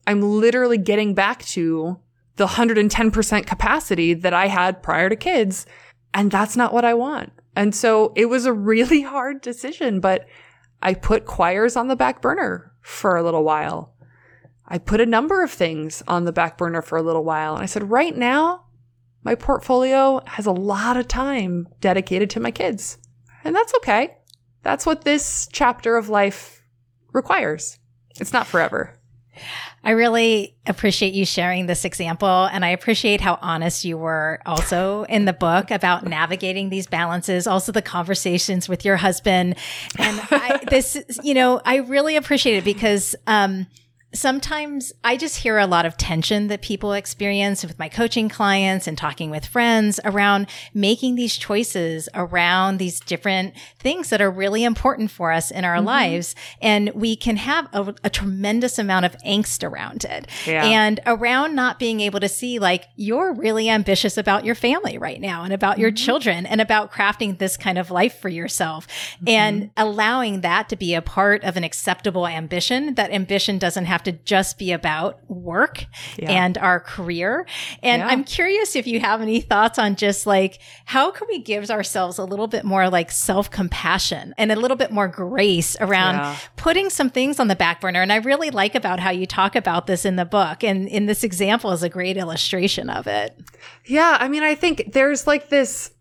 I'm 0.06 0.22
literally 0.22 0.78
getting 0.78 1.13
back 1.16 1.44
to 1.48 2.00
the 2.36 2.48
110% 2.48 3.46
capacity 3.46 4.13
that 4.13 4.34
I 4.34 4.48
had 4.48 4.84
prior 4.84 5.10
to 5.10 5.16
kids. 5.16 5.66
And 6.13 6.32
that's 6.32 6.56
not 6.56 6.73
what 6.73 6.86
I 6.86 6.93
want. 6.93 7.32
And 7.56 7.73
so 7.73 8.13
it 8.15 8.26
was 8.26 8.45
a 8.45 8.54
really 8.54 9.02
hard 9.13 9.41
decision, 9.41 9.99
but 9.99 10.28
I 10.82 10.93
put 10.93 11.26
choirs 11.26 11.76
on 11.76 11.88
the 11.88 11.95
back 11.95 12.21
burner 12.21 12.73
for 12.82 13.15
a 13.15 13.23
little 13.23 13.43
while. 13.43 13.93
I 14.67 14.78
put 14.78 15.02
a 15.02 15.06
number 15.06 15.43
of 15.43 15.52
things 15.52 16.04
on 16.08 16.26
the 16.26 16.32
back 16.32 16.58
burner 16.58 16.82
for 16.82 16.97
a 16.97 17.04
little 17.04 17.23
while. 17.23 17.54
And 17.56 17.63
I 17.63 17.67
said, 17.67 17.89
right 17.89 18.15
now, 18.15 18.65
my 19.23 19.36
portfolio 19.36 20.21
has 20.26 20.45
a 20.45 20.52
lot 20.52 20.97
of 20.97 21.08
time 21.08 21.67
dedicated 21.80 22.30
to 22.32 22.39
my 22.39 22.52
kids. 22.52 22.97
And 23.43 23.56
that's 23.56 23.73
okay. 23.76 24.17
That's 24.63 24.86
what 24.86 25.04
this 25.04 25.47
chapter 25.52 25.97
of 25.97 26.10
life 26.10 26.63
requires. 27.12 27.80
It's 28.19 28.34
not 28.34 28.47
forever. 28.47 28.99
I 29.84 29.91
really 29.91 30.56
appreciate 30.65 31.13
you 31.13 31.26
sharing 31.26 31.65
this 31.65 31.84
example. 31.84 32.46
And 32.46 32.63
I 32.63 32.69
appreciate 32.69 33.19
how 33.19 33.38
honest 33.41 33.84
you 33.84 33.98
were 33.98 34.39
also 34.46 35.04
in 35.04 35.26
the 35.26 35.34
book 35.34 35.72
about 35.72 36.06
navigating 36.06 36.69
these 36.69 36.88
balances, 36.88 37.48
also 37.48 37.72
the 37.72 37.82
conversations 37.82 38.69
with 38.69 38.86
your 38.86 38.96
husband. 38.96 39.56
And 39.98 40.22
I, 40.32 40.62
this, 40.69 40.98
you 41.22 41.34
know, 41.34 41.62
I 41.65 41.78
really 41.78 42.15
appreciate 42.15 42.58
it 42.58 42.63
because, 42.63 43.15
um, 43.28 43.67
sometimes 44.13 44.93
I 45.04 45.17
just 45.17 45.38
hear 45.38 45.58
a 45.58 45.65
lot 45.65 45.86
of 45.86 45.97
tension 45.97 46.47
that 46.47 46.62
people 46.62 46.93
experience 46.93 47.65
with 47.65 47.80
my 47.80 47.89
coaching 47.89 48.30
clients 48.30 48.88
and 48.88 48.97
talking 48.97 49.30
with 49.30 49.45
friends 49.45 49.99
around 50.06 50.47
making 50.73 51.15
these 51.15 51.36
choices 51.36 52.08
around 52.13 52.78
these 52.78 52.99
different 52.99 53.56
things 53.80 54.10
that 54.10 54.21
are 54.21 54.30
really 54.30 54.63
important 54.63 55.10
for 55.10 55.32
us 55.32 55.49
in 55.49 55.65
our 55.65 55.78
mm-hmm. 55.78 55.88
lives. 55.88 56.36
And 56.62 56.91
we 56.93 57.15
can 57.15 57.38
have 57.38 57.67
a, 57.73 57.95
a, 58.04 58.10
tremendous 58.13 58.78
amount 58.78 59.06
of 59.06 59.17
angst 59.26 59.67
around 59.67 60.06
it 60.06 60.28
yeah. 60.45 60.63
and 60.63 60.99
around 61.08 61.56
not 61.56 61.80
being 61.80 61.99
able 61.99 62.19
to 62.19 62.30
see 62.30 62.60
like 62.60 62.86
you're 62.95 63.34
really 63.34 63.69
ambitious 63.69 64.17
about 64.17 64.45
your 64.45 64.54
family 64.54 64.99
right 64.99 65.19
now 65.19 65.43
and 65.43 65.52
about 65.52 65.73
mm-hmm. 65.73 65.82
your 65.82 65.91
children 65.91 66.45
and 66.45 66.62
about 66.62 66.91
crafting 66.91 67.39
this 67.39 67.58
kind 67.58 67.80
of 67.80 67.89
life 67.89 68.19
for 68.19 68.30
yourself 68.30 68.88
mm-hmm. 68.88 69.30
and 69.30 69.71
allowing 69.76 70.41
that 70.41 70.69
to 70.69 70.76
be 70.76 70.93
a 70.93 71.02
part 71.02 71.43
of 71.43 71.58
an 71.58 71.63
acceptable 71.63 72.28
ambition. 72.28 72.93
That 72.93 73.12
ambition 73.12 73.58
doesn't 73.58 73.86
have 73.86 74.03
to 74.06 74.12
just 74.12 74.58
be 74.58 74.72
about 74.72 75.20
work 75.30 75.86
yeah. 76.18 76.32
and 76.32 76.58
our 76.58 76.80
career. 76.80 77.46
And 77.82 78.02
yeah. 78.02 78.08
I'm 78.08 78.24
curious 78.24 78.76
if 78.76 78.88
you 78.88 79.00
have 79.00 79.22
any 79.22 79.42
thoughts 79.42 79.80
on 79.80 79.96
just 79.96 80.26
like, 80.26 80.60
how 80.86 81.12
can 81.12 81.28
we 81.30 81.39
give 81.39 81.70
ourselves 81.70 82.18
a 82.18 82.24
little 82.26 82.48
bit 82.48 82.66
more 82.66 82.89
like 82.89 83.12
self 83.12 83.50
compassion 83.50 84.34
and 84.38 84.52
a 84.52 84.56
little 84.56 84.78
bit 84.78 84.92
more 84.92 85.08
grace 85.08 85.78
around 85.80 86.16
yeah. 86.16 86.38
putting 86.56 86.89
some 86.89 87.10
things 87.10 87.39
on 87.39 87.48
the 87.48 87.56
back 87.56 87.82
burner? 87.82 88.02
And 88.02 88.12
I 88.12 88.18
really 88.18 88.50
like 88.50 88.76
about 88.76 89.00
how 89.00 89.12
you 89.12 89.26
talk 89.26 89.56
about 89.56 89.88
this 89.88 90.06
in 90.06 90.16
the 90.16 90.26
book. 90.26 90.63
And 90.63 90.88
in 90.88 91.06
this 91.06 91.24
example 91.24 91.72
is 91.72 91.84
a 91.84 91.89
great 91.89 92.18
illustration 92.18 92.89
of 92.89 93.08
it. 93.08 93.38
Yeah. 93.86 94.18
I 94.20 94.28
mean, 94.28 94.44
I 94.44 94.56
think 94.56 94.94
there's 94.94 95.28
like 95.28 95.50
this 95.50 95.92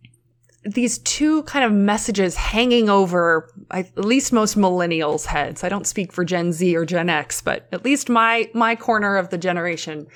these 0.64 0.98
two 0.98 1.42
kind 1.44 1.64
of 1.64 1.72
messages 1.72 2.37
hanging 2.37 2.88
over 2.88 3.51
at 3.70 3.96
least 3.98 4.33
most 4.33 4.57
millennials' 4.57 5.27
heads. 5.27 5.64
I 5.64 5.68
don't 5.68 5.87
speak 5.87 6.12
for 6.12 6.25
Gen 6.25 6.53
Z 6.53 6.77
or 6.77 6.85
Gen 6.85 7.09
X, 7.09 7.40
but 7.42 7.68
at 7.72 7.85
least 7.85 8.09
my 8.09 8.48
my 8.55 8.77
corner 8.77 9.16
of 9.16 9.31
the 9.31 9.38
generation. 9.38 10.07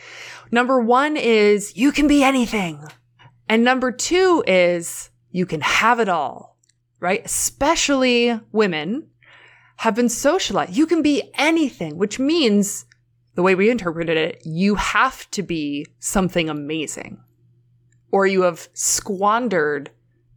Number 0.53 0.81
1 0.81 1.17
is 1.17 1.77
you 1.77 1.91
can 1.91 2.07
be 2.07 2.23
anything. 2.23 2.81
And 3.49 3.65
number 3.65 3.91
2 3.91 4.45
is 4.47 5.11
you 5.31 5.47
can 5.47 5.61
have 5.61 5.99
it 5.99 6.09
all. 6.09 6.57
Right? 7.01 7.25
Especially 7.25 8.41
women 8.53 9.09
have 9.79 9.95
been 9.95 10.09
socialized. 10.09 10.77
You 10.77 10.87
can 10.87 11.03
be 11.03 11.31
anything, 11.35 11.99
which 11.99 12.19
means 12.19 12.87
the 13.35 13.43
way 13.43 13.55
we 13.55 13.69
interpreted 13.69 14.17
it, 14.17 14.41
you 14.45 14.77
have 14.77 15.31
to 15.33 15.43
be 15.43 15.87
something 15.99 16.49
amazing 16.49 17.21
or 18.11 18.27
you 18.27 18.43
have 18.43 18.69
squandered 18.73 19.91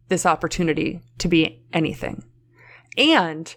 this 0.09 0.25
opportunity 0.25 1.01
to 1.19 1.27
be 1.27 1.63
anything. 1.71 2.23
And 2.97 3.55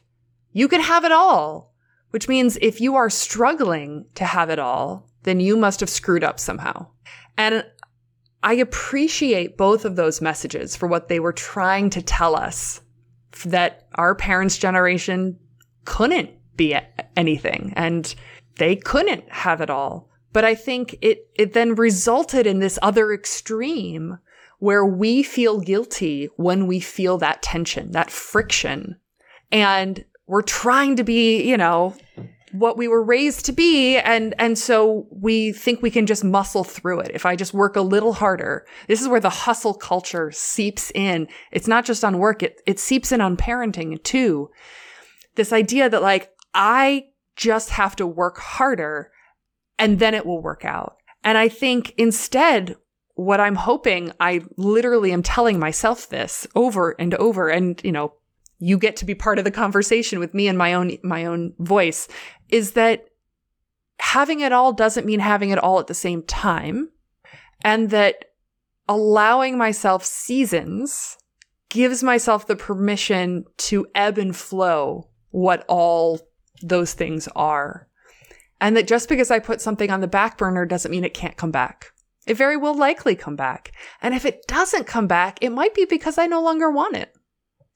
you 0.52 0.68
can 0.68 0.80
have 0.80 1.04
it 1.04 1.12
all, 1.12 1.74
which 2.10 2.28
means 2.28 2.58
if 2.60 2.80
you 2.80 2.94
are 2.94 3.10
struggling 3.10 4.06
to 4.14 4.24
have 4.24 4.50
it 4.50 4.58
all, 4.58 5.08
then 5.24 5.40
you 5.40 5.56
must 5.56 5.80
have 5.80 5.90
screwed 5.90 6.24
up 6.24 6.38
somehow. 6.38 6.86
And 7.36 7.64
I 8.42 8.54
appreciate 8.54 9.56
both 9.56 9.84
of 9.84 9.96
those 9.96 10.20
messages 10.20 10.76
for 10.76 10.86
what 10.86 11.08
they 11.08 11.20
were 11.20 11.32
trying 11.32 11.90
to 11.90 12.02
tell 12.02 12.36
us 12.36 12.80
that 13.46 13.86
our 13.94 14.14
parents' 14.14 14.58
generation 14.58 15.38
couldn't 15.84 16.30
be 16.56 16.76
anything 17.16 17.72
and 17.76 18.14
they 18.56 18.76
couldn't 18.76 19.30
have 19.30 19.60
it 19.60 19.70
all. 19.70 20.10
But 20.32 20.44
I 20.44 20.54
think 20.54 20.96
it, 21.00 21.28
it 21.34 21.52
then 21.52 21.74
resulted 21.74 22.46
in 22.46 22.58
this 22.58 22.78
other 22.82 23.12
extreme 23.12 24.18
where 24.62 24.86
we 24.86 25.24
feel 25.24 25.58
guilty 25.58 26.28
when 26.36 26.68
we 26.68 26.78
feel 26.78 27.18
that 27.18 27.42
tension, 27.42 27.90
that 27.90 28.12
friction. 28.12 28.94
And 29.50 30.04
we're 30.28 30.40
trying 30.40 30.94
to 30.94 31.02
be, 31.02 31.42
you 31.42 31.56
know, 31.56 31.96
what 32.52 32.78
we 32.78 32.86
were 32.86 33.02
raised 33.02 33.44
to 33.46 33.52
be. 33.52 33.98
And, 33.98 34.36
and 34.38 34.56
so 34.56 35.08
we 35.10 35.50
think 35.50 35.82
we 35.82 35.90
can 35.90 36.06
just 36.06 36.22
muscle 36.22 36.62
through 36.62 37.00
it. 37.00 37.10
If 37.12 37.26
I 37.26 37.34
just 37.34 37.52
work 37.52 37.74
a 37.74 37.80
little 37.80 38.12
harder, 38.12 38.64
this 38.86 39.02
is 39.02 39.08
where 39.08 39.18
the 39.18 39.30
hustle 39.30 39.74
culture 39.74 40.30
seeps 40.30 40.92
in. 40.94 41.26
It's 41.50 41.66
not 41.66 41.84
just 41.84 42.04
on 42.04 42.20
work. 42.20 42.44
It, 42.44 42.60
it 42.64 42.78
seeps 42.78 43.10
in 43.10 43.20
on 43.20 43.36
parenting 43.36 44.00
too. 44.04 44.48
This 45.34 45.52
idea 45.52 45.90
that 45.90 46.02
like, 46.02 46.30
I 46.54 47.06
just 47.34 47.70
have 47.70 47.96
to 47.96 48.06
work 48.06 48.38
harder 48.38 49.10
and 49.76 49.98
then 49.98 50.14
it 50.14 50.24
will 50.24 50.40
work 50.40 50.64
out. 50.64 50.98
And 51.24 51.36
I 51.36 51.48
think 51.48 51.94
instead, 51.98 52.76
what 53.24 53.40
I'm 53.40 53.54
hoping, 53.54 54.12
I 54.20 54.42
literally 54.56 55.12
am 55.12 55.22
telling 55.22 55.58
myself 55.58 56.08
this 56.08 56.46
over 56.54 56.92
and 56.98 57.14
over. 57.14 57.48
And, 57.48 57.80
you 57.84 57.92
know, 57.92 58.14
you 58.58 58.78
get 58.78 58.96
to 58.96 59.04
be 59.04 59.14
part 59.14 59.38
of 59.38 59.44
the 59.44 59.50
conversation 59.50 60.18
with 60.18 60.34
me 60.34 60.48
and 60.48 60.58
my 60.58 60.74
own, 60.74 60.96
my 61.02 61.24
own 61.24 61.54
voice 61.58 62.08
is 62.48 62.72
that 62.72 63.06
having 63.98 64.40
it 64.40 64.52
all 64.52 64.72
doesn't 64.72 65.06
mean 65.06 65.20
having 65.20 65.50
it 65.50 65.58
all 65.58 65.78
at 65.78 65.86
the 65.86 65.94
same 65.94 66.22
time. 66.22 66.90
And 67.64 67.90
that 67.90 68.24
allowing 68.88 69.56
myself 69.56 70.04
seasons 70.04 71.16
gives 71.68 72.02
myself 72.02 72.46
the 72.46 72.56
permission 72.56 73.44
to 73.56 73.86
ebb 73.94 74.18
and 74.18 74.36
flow 74.36 75.08
what 75.30 75.64
all 75.68 76.20
those 76.62 76.92
things 76.92 77.28
are. 77.34 77.88
And 78.60 78.76
that 78.76 78.86
just 78.86 79.08
because 79.08 79.30
I 79.30 79.38
put 79.38 79.60
something 79.60 79.90
on 79.90 80.00
the 80.00 80.08
back 80.08 80.38
burner 80.38 80.66
doesn't 80.66 80.90
mean 80.90 81.04
it 81.04 81.14
can't 81.14 81.36
come 81.36 81.50
back. 81.50 81.92
It 82.26 82.36
very 82.36 82.56
will 82.56 82.74
likely 82.74 83.16
come 83.16 83.36
back. 83.36 83.72
And 84.00 84.14
if 84.14 84.24
it 84.24 84.46
doesn't 84.46 84.86
come 84.86 85.06
back, 85.06 85.38
it 85.40 85.50
might 85.50 85.74
be 85.74 85.84
because 85.84 86.18
I 86.18 86.26
no 86.26 86.42
longer 86.42 86.70
want 86.70 86.96
it. 86.96 87.12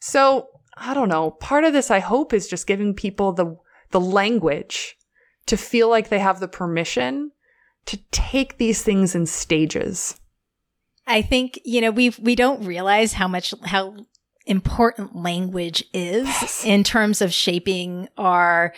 So 0.00 0.48
I 0.76 0.94
don't 0.94 1.08
know. 1.08 1.32
Part 1.32 1.64
of 1.64 1.72
this, 1.72 1.90
I 1.90 1.98
hope, 1.98 2.32
is 2.32 2.48
just 2.48 2.66
giving 2.66 2.94
people 2.94 3.32
the, 3.32 3.56
the 3.90 4.00
language 4.00 4.96
to 5.46 5.56
feel 5.56 5.88
like 5.88 6.08
they 6.08 6.18
have 6.18 6.40
the 6.40 6.48
permission 6.48 7.32
to 7.86 7.96
take 8.10 8.58
these 8.58 8.82
things 8.82 9.14
in 9.14 9.26
stages. 9.26 10.20
I 11.06 11.22
think, 11.22 11.60
you 11.64 11.80
know, 11.80 11.92
we 11.92 12.10
we 12.20 12.34
don't 12.34 12.64
realize 12.64 13.12
how 13.12 13.28
much, 13.28 13.54
how 13.64 13.94
important 14.44 15.14
language 15.14 15.84
is 15.92 16.26
yes. 16.26 16.64
in 16.64 16.82
terms 16.84 17.22
of 17.22 17.32
shaping 17.32 18.08
our 18.16 18.74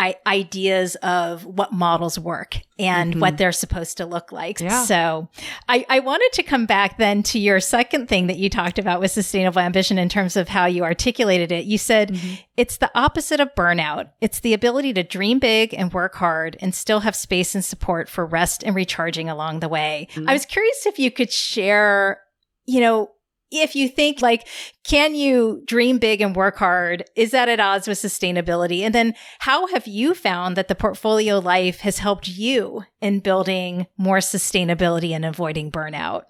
I- 0.00 0.16
ideas 0.26 0.96
of 0.96 1.44
what 1.44 1.74
models 1.74 2.18
work 2.18 2.58
and 2.78 3.10
mm-hmm. 3.10 3.20
what 3.20 3.36
they're 3.36 3.52
supposed 3.52 3.98
to 3.98 4.06
look 4.06 4.32
like. 4.32 4.58
Yeah. 4.58 4.84
So 4.84 5.28
I, 5.68 5.84
I 5.90 6.00
wanted 6.00 6.30
to 6.32 6.42
come 6.42 6.64
back 6.64 6.96
then 6.96 7.22
to 7.24 7.38
your 7.38 7.60
second 7.60 8.08
thing 8.08 8.26
that 8.28 8.38
you 8.38 8.48
talked 8.48 8.78
about 8.78 9.00
with 9.00 9.10
sustainable 9.10 9.60
ambition 9.60 9.98
in 9.98 10.08
terms 10.08 10.36
of 10.36 10.48
how 10.48 10.64
you 10.64 10.84
articulated 10.84 11.52
it. 11.52 11.66
You 11.66 11.76
said 11.76 12.12
mm-hmm. 12.12 12.36
it's 12.56 12.78
the 12.78 12.90
opposite 12.94 13.40
of 13.40 13.54
burnout. 13.54 14.08
It's 14.22 14.40
the 14.40 14.54
ability 14.54 14.94
to 14.94 15.02
dream 15.02 15.38
big 15.38 15.74
and 15.74 15.92
work 15.92 16.14
hard 16.14 16.56
and 16.62 16.74
still 16.74 17.00
have 17.00 17.14
space 17.14 17.54
and 17.54 17.62
support 17.62 18.08
for 18.08 18.24
rest 18.24 18.62
and 18.64 18.74
recharging 18.74 19.28
along 19.28 19.60
the 19.60 19.68
way. 19.68 20.08
Mm-hmm. 20.12 20.30
I 20.30 20.32
was 20.32 20.46
curious 20.46 20.86
if 20.86 20.98
you 20.98 21.10
could 21.10 21.30
share, 21.30 22.22
you 22.64 22.80
know, 22.80 23.10
if 23.50 23.74
you 23.74 23.88
think 23.88 24.22
like, 24.22 24.46
can 24.84 25.14
you 25.14 25.62
dream 25.66 25.98
big 25.98 26.20
and 26.20 26.34
work 26.34 26.56
hard? 26.56 27.04
Is 27.16 27.32
that 27.32 27.48
at 27.48 27.60
odds 27.60 27.86
with 27.86 27.98
sustainability? 27.98 28.80
And 28.80 28.94
then 28.94 29.14
how 29.40 29.66
have 29.68 29.86
you 29.86 30.14
found 30.14 30.56
that 30.56 30.68
the 30.68 30.74
portfolio 30.74 31.38
life 31.38 31.80
has 31.80 31.98
helped 31.98 32.28
you 32.28 32.84
in 33.00 33.20
building 33.20 33.86
more 33.96 34.18
sustainability 34.18 35.10
and 35.10 35.24
avoiding 35.24 35.70
burnout? 35.70 36.24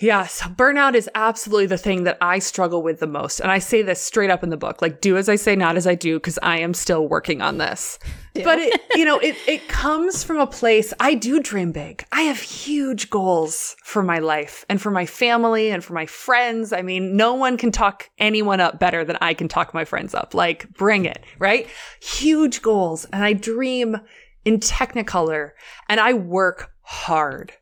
Yes, 0.00 0.42
burnout 0.42 0.94
is 0.94 1.08
absolutely 1.14 1.66
the 1.66 1.78
thing 1.78 2.04
that 2.04 2.18
I 2.20 2.38
struggle 2.38 2.82
with 2.82 3.00
the 3.00 3.06
most. 3.06 3.40
And 3.40 3.50
I 3.50 3.58
say 3.58 3.82
this 3.82 4.00
straight 4.00 4.30
up 4.30 4.42
in 4.42 4.50
the 4.50 4.56
book, 4.56 4.82
like 4.82 5.00
do 5.00 5.16
as 5.16 5.28
I 5.28 5.36
say, 5.36 5.56
not 5.56 5.76
as 5.76 5.86
I 5.86 5.94
do, 5.94 6.16
because 6.16 6.38
I 6.42 6.58
am 6.58 6.74
still 6.74 7.06
working 7.08 7.40
on 7.40 7.58
this. 7.58 7.98
But 8.34 8.58
it, 8.58 8.80
you 8.94 9.04
know, 9.04 9.18
it, 9.18 9.36
it 9.46 9.68
comes 9.68 10.24
from 10.24 10.38
a 10.38 10.46
place, 10.46 10.92
I 10.98 11.14
do 11.14 11.40
dream 11.40 11.72
big. 11.72 12.04
I 12.10 12.22
have 12.22 12.40
huge 12.40 13.10
goals 13.10 13.76
for 13.84 14.02
my 14.02 14.18
life 14.18 14.64
and 14.68 14.80
for 14.80 14.90
my 14.90 15.06
family 15.06 15.70
and 15.70 15.84
for 15.84 15.92
my 15.92 16.06
friends. 16.06 16.72
I 16.72 16.82
mean, 16.82 17.16
no 17.16 17.34
one 17.34 17.56
can 17.56 17.70
talk 17.70 18.10
anyone 18.18 18.60
up 18.60 18.80
better 18.80 19.04
than 19.04 19.18
I 19.20 19.34
can 19.34 19.48
talk 19.48 19.72
my 19.72 19.84
friends 19.84 20.14
up. 20.14 20.34
Like, 20.34 20.68
bring 20.74 21.04
it, 21.04 21.24
right? 21.38 21.68
Huge 22.00 22.60
goals. 22.60 23.04
And 23.06 23.22
I 23.22 23.34
dream 23.34 23.98
in 24.44 24.58
technicolor 24.58 25.50
and 25.88 26.00
I 26.00 26.14
work 26.14 26.72
hard. 26.82 27.52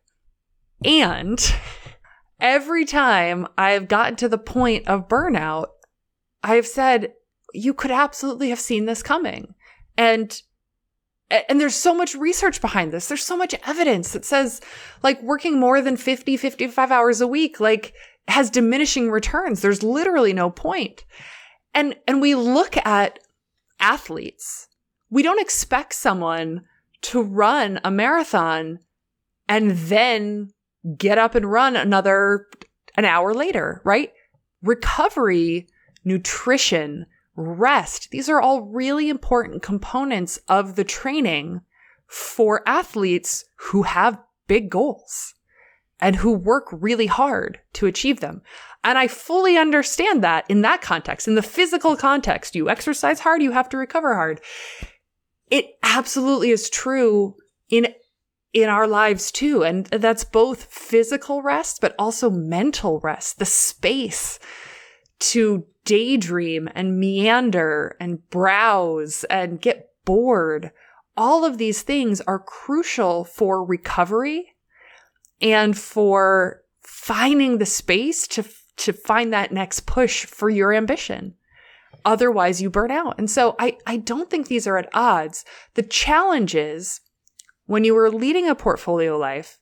And 0.85 1.55
every 2.41 2.85
time 2.85 3.47
I've 3.57 3.89
gotten 3.89 4.17
to 4.17 4.29
the 4.29 4.39
point 4.39 4.89
of 4.89 5.09
burnout, 5.09 5.67
I've 6.43 6.67
said, 6.67 7.13
you 7.55 7.75
could 7.75 7.91
absolutely 7.91 8.49
have 8.49 8.59
seen 8.59 8.87
this 8.87 9.03
coming. 9.03 9.55
And 9.97 10.41
and 11.49 11.61
there's 11.61 11.75
so 11.75 11.95
much 11.95 12.15
research 12.15 12.61
behind 12.61 12.93
this. 12.93 13.09
There's 13.09 13.23
so 13.23 13.37
much 13.37 13.55
evidence 13.67 14.13
that 14.13 14.25
says 14.25 14.61
like 15.03 15.23
working 15.23 15.59
more 15.59 15.81
than 15.81 15.97
50, 15.97 16.37
55 16.37 16.91
hours 16.91 17.21
a 17.21 17.27
week, 17.27 17.59
like 17.59 17.95
has 18.29 18.51
diminishing 18.51 19.11
returns. 19.11 19.63
There's 19.63 19.83
literally 19.83 20.33
no 20.33 20.51
point. 20.51 21.05
And, 21.75 21.97
and 22.07 22.21
we 22.21 22.35
look 22.35 22.77
at 22.87 23.19
athletes. 23.81 24.69
We 25.11 25.23
don't 25.23 25.41
expect 25.41 25.95
someone 25.95 26.63
to 27.03 27.23
run 27.23 27.81
a 27.83 27.91
marathon 27.91 28.79
and 29.49 29.73
then 29.73 30.53
get 30.97 31.19
up 31.19 31.35
and 31.35 31.51
run 31.51 31.77
another 31.77 32.47
an 32.97 33.05
hour 33.05 33.35
later, 33.35 33.81
right? 33.85 34.13
Recovery, 34.63 35.67
nutrition, 36.05 37.07
rest. 37.37 38.11
These 38.11 38.29
are 38.29 38.41
all 38.41 38.63
really 38.63 39.09
important 39.09 39.63
components 39.63 40.39
of 40.49 40.77
the 40.77 40.85
training 40.85 41.63
for 42.07 42.63
athletes 42.67 43.45
who 43.57 43.83
have 43.83 44.21
big 44.47 44.71
goals 44.71 45.35
and 46.01 46.17
who 46.17 46.33
work 46.33 46.67
really 46.73 47.07
hard 47.07 47.61
to 47.75 47.87
achieve 47.87 48.21
them. 48.21 48.43
And 48.85 48.99
I 48.99 49.07
fully 49.07 49.57
understand 49.57 50.23
that 50.25 50.45
in 50.49 50.63
that 50.63 50.83
context, 50.83 51.29
in 51.29 51.37
the 51.37 51.43
physical 51.43 51.97
context, 51.97 52.55
you 52.55 52.69
exercise 52.69 53.21
hard, 53.21 53.43
you 53.43 53.53
have 53.53 53.69
to 53.71 53.79
recover 53.79 54.15
hard. 54.15 54.41
It 55.51 55.77
absolutely 55.83 56.51
is 56.51 56.69
true 56.69 57.37
in 57.69 57.87
in 58.53 58.69
our 58.69 58.87
lives 58.87 59.33
too. 59.33 59.65
And 59.65 59.87
that's 59.87 60.25
both 60.25 60.65
physical 60.65 61.41
rest, 61.41 61.81
but 61.81 61.95
also 61.99 62.29
mental 62.29 63.01
rest, 63.01 63.39
the 63.39 63.47
space 63.47 64.39
to 65.23 65.65
daydream 65.85 66.69
and 66.75 66.99
meander 66.99 67.97
and 68.01 68.29
browse 68.31 69.25
and 69.25 69.61
get 69.61 69.91
bored. 70.05 70.73
All 71.17 71.45
of 71.45 71.59
these 71.59 71.83
things 71.83 72.21
are 72.23 72.39
crucial 72.39 73.25
for 73.25 73.65
recovery 73.65 74.55
and 75.41 75.77
for 75.77 76.63
finding 76.83 77.59
the 77.59 77.67
space 77.67 78.27
to, 78.29 78.45
to 78.77 78.93
find 78.93 79.33
that 79.33 79.53
next 79.53 79.87
push 79.87 80.25
for 80.27 80.51
your 80.51 80.73
ambition. 80.73 81.35
Otherwise 82.05 82.61
you 82.61 82.69
burn 82.69 82.91
out. 82.91 83.15
And 83.19 83.31
so 83.31 83.55
I, 83.59 83.77
I 83.87 83.99
don't 83.99 84.29
think 84.29 84.49
these 84.49 84.67
are 84.67 84.79
at 84.79 84.89
odds. 84.93 85.45
The 85.75 85.83
challenge 85.83 86.55
is 86.55 87.01
when 87.67 87.85
you 87.85 87.97
are 87.97 88.11
leading 88.11 88.49
a 88.49 88.55
portfolio 88.55 89.17
life, 89.17 89.59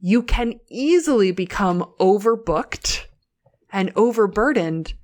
you 0.00 0.22
can 0.22 0.60
easily 0.68 1.32
become 1.32 1.84
overbooked 1.98 3.07
and 3.72 3.92
overburdened, 3.96 4.94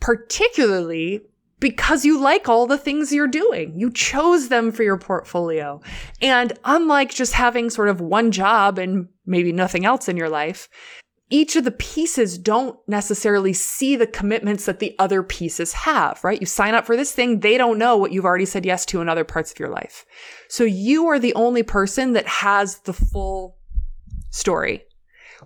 particularly 0.00 1.20
because 1.60 2.04
you 2.04 2.20
like 2.20 2.48
all 2.48 2.66
the 2.66 2.76
things 2.76 3.12
you're 3.12 3.26
doing. 3.26 3.78
You 3.78 3.90
chose 3.90 4.48
them 4.48 4.70
for 4.70 4.82
your 4.82 4.98
portfolio. 4.98 5.80
And 6.20 6.52
unlike 6.64 7.14
just 7.14 7.32
having 7.32 7.70
sort 7.70 7.88
of 7.88 8.00
one 8.00 8.32
job 8.32 8.78
and 8.78 9.08
maybe 9.24 9.52
nothing 9.52 9.86
else 9.86 10.08
in 10.08 10.16
your 10.16 10.28
life, 10.28 10.68
each 11.30 11.56
of 11.56 11.64
the 11.64 11.70
pieces 11.70 12.36
don't 12.36 12.78
necessarily 12.86 13.54
see 13.54 13.96
the 13.96 14.06
commitments 14.06 14.66
that 14.66 14.78
the 14.78 14.94
other 14.98 15.22
pieces 15.22 15.72
have, 15.72 16.22
right? 16.22 16.38
You 16.38 16.46
sign 16.46 16.74
up 16.74 16.84
for 16.84 16.96
this 16.96 17.12
thing, 17.12 17.40
they 17.40 17.56
don't 17.56 17.78
know 17.78 17.96
what 17.96 18.12
you've 18.12 18.26
already 18.26 18.44
said 18.44 18.66
yes 18.66 18.84
to 18.86 19.00
in 19.00 19.08
other 19.08 19.24
parts 19.24 19.50
of 19.50 19.58
your 19.58 19.70
life. 19.70 20.04
So 20.48 20.64
you 20.64 21.06
are 21.06 21.18
the 21.18 21.34
only 21.34 21.62
person 21.62 22.12
that 22.12 22.26
has 22.26 22.80
the 22.80 22.92
full 22.92 23.56
story, 24.30 24.84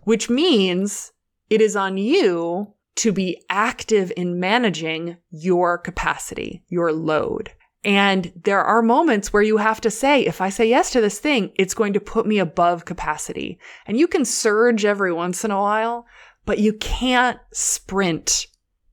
which 0.03 0.29
means 0.29 1.13
it 1.51 1.61
is 1.61 1.77
on 1.77 1.97
you 1.97 2.75
to 2.97 3.13
be 3.13 3.43
active 3.49 4.13
in 4.17 4.41
managing 4.41 5.17
your 5.31 5.79
capacity, 5.79 6.65
your 6.69 6.93
load. 6.93 7.53
And 7.85 8.33
there 8.35 8.63
are 8.63 8.83
moments 8.83 9.33
where 9.33 9.43
you 9.43 9.59
have 9.59 9.81
to 9.83 9.91
say, 9.91 10.27
if 10.27 10.41
I 10.41 10.49
say 10.49 10.69
yes 10.69 10.91
to 10.91 11.01
this 11.01 11.21
thing, 11.21 11.53
it's 11.55 11.75
going 11.75 11.93
to 11.93 12.01
put 12.01 12.27
me 12.27 12.41
above 12.41 12.85
capacity. 12.85 13.59
And 13.87 13.97
you 13.97 14.09
can 14.09 14.25
surge 14.25 14.85
every 14.85 15.13
once 15.13 15.45
in 15.45 15.53
a 15.53 15.61
while, 15.61 16.07
but 16.45 16.59
you 16.59 16.73
can't 16.73 17.39
sprint 17.53 18.49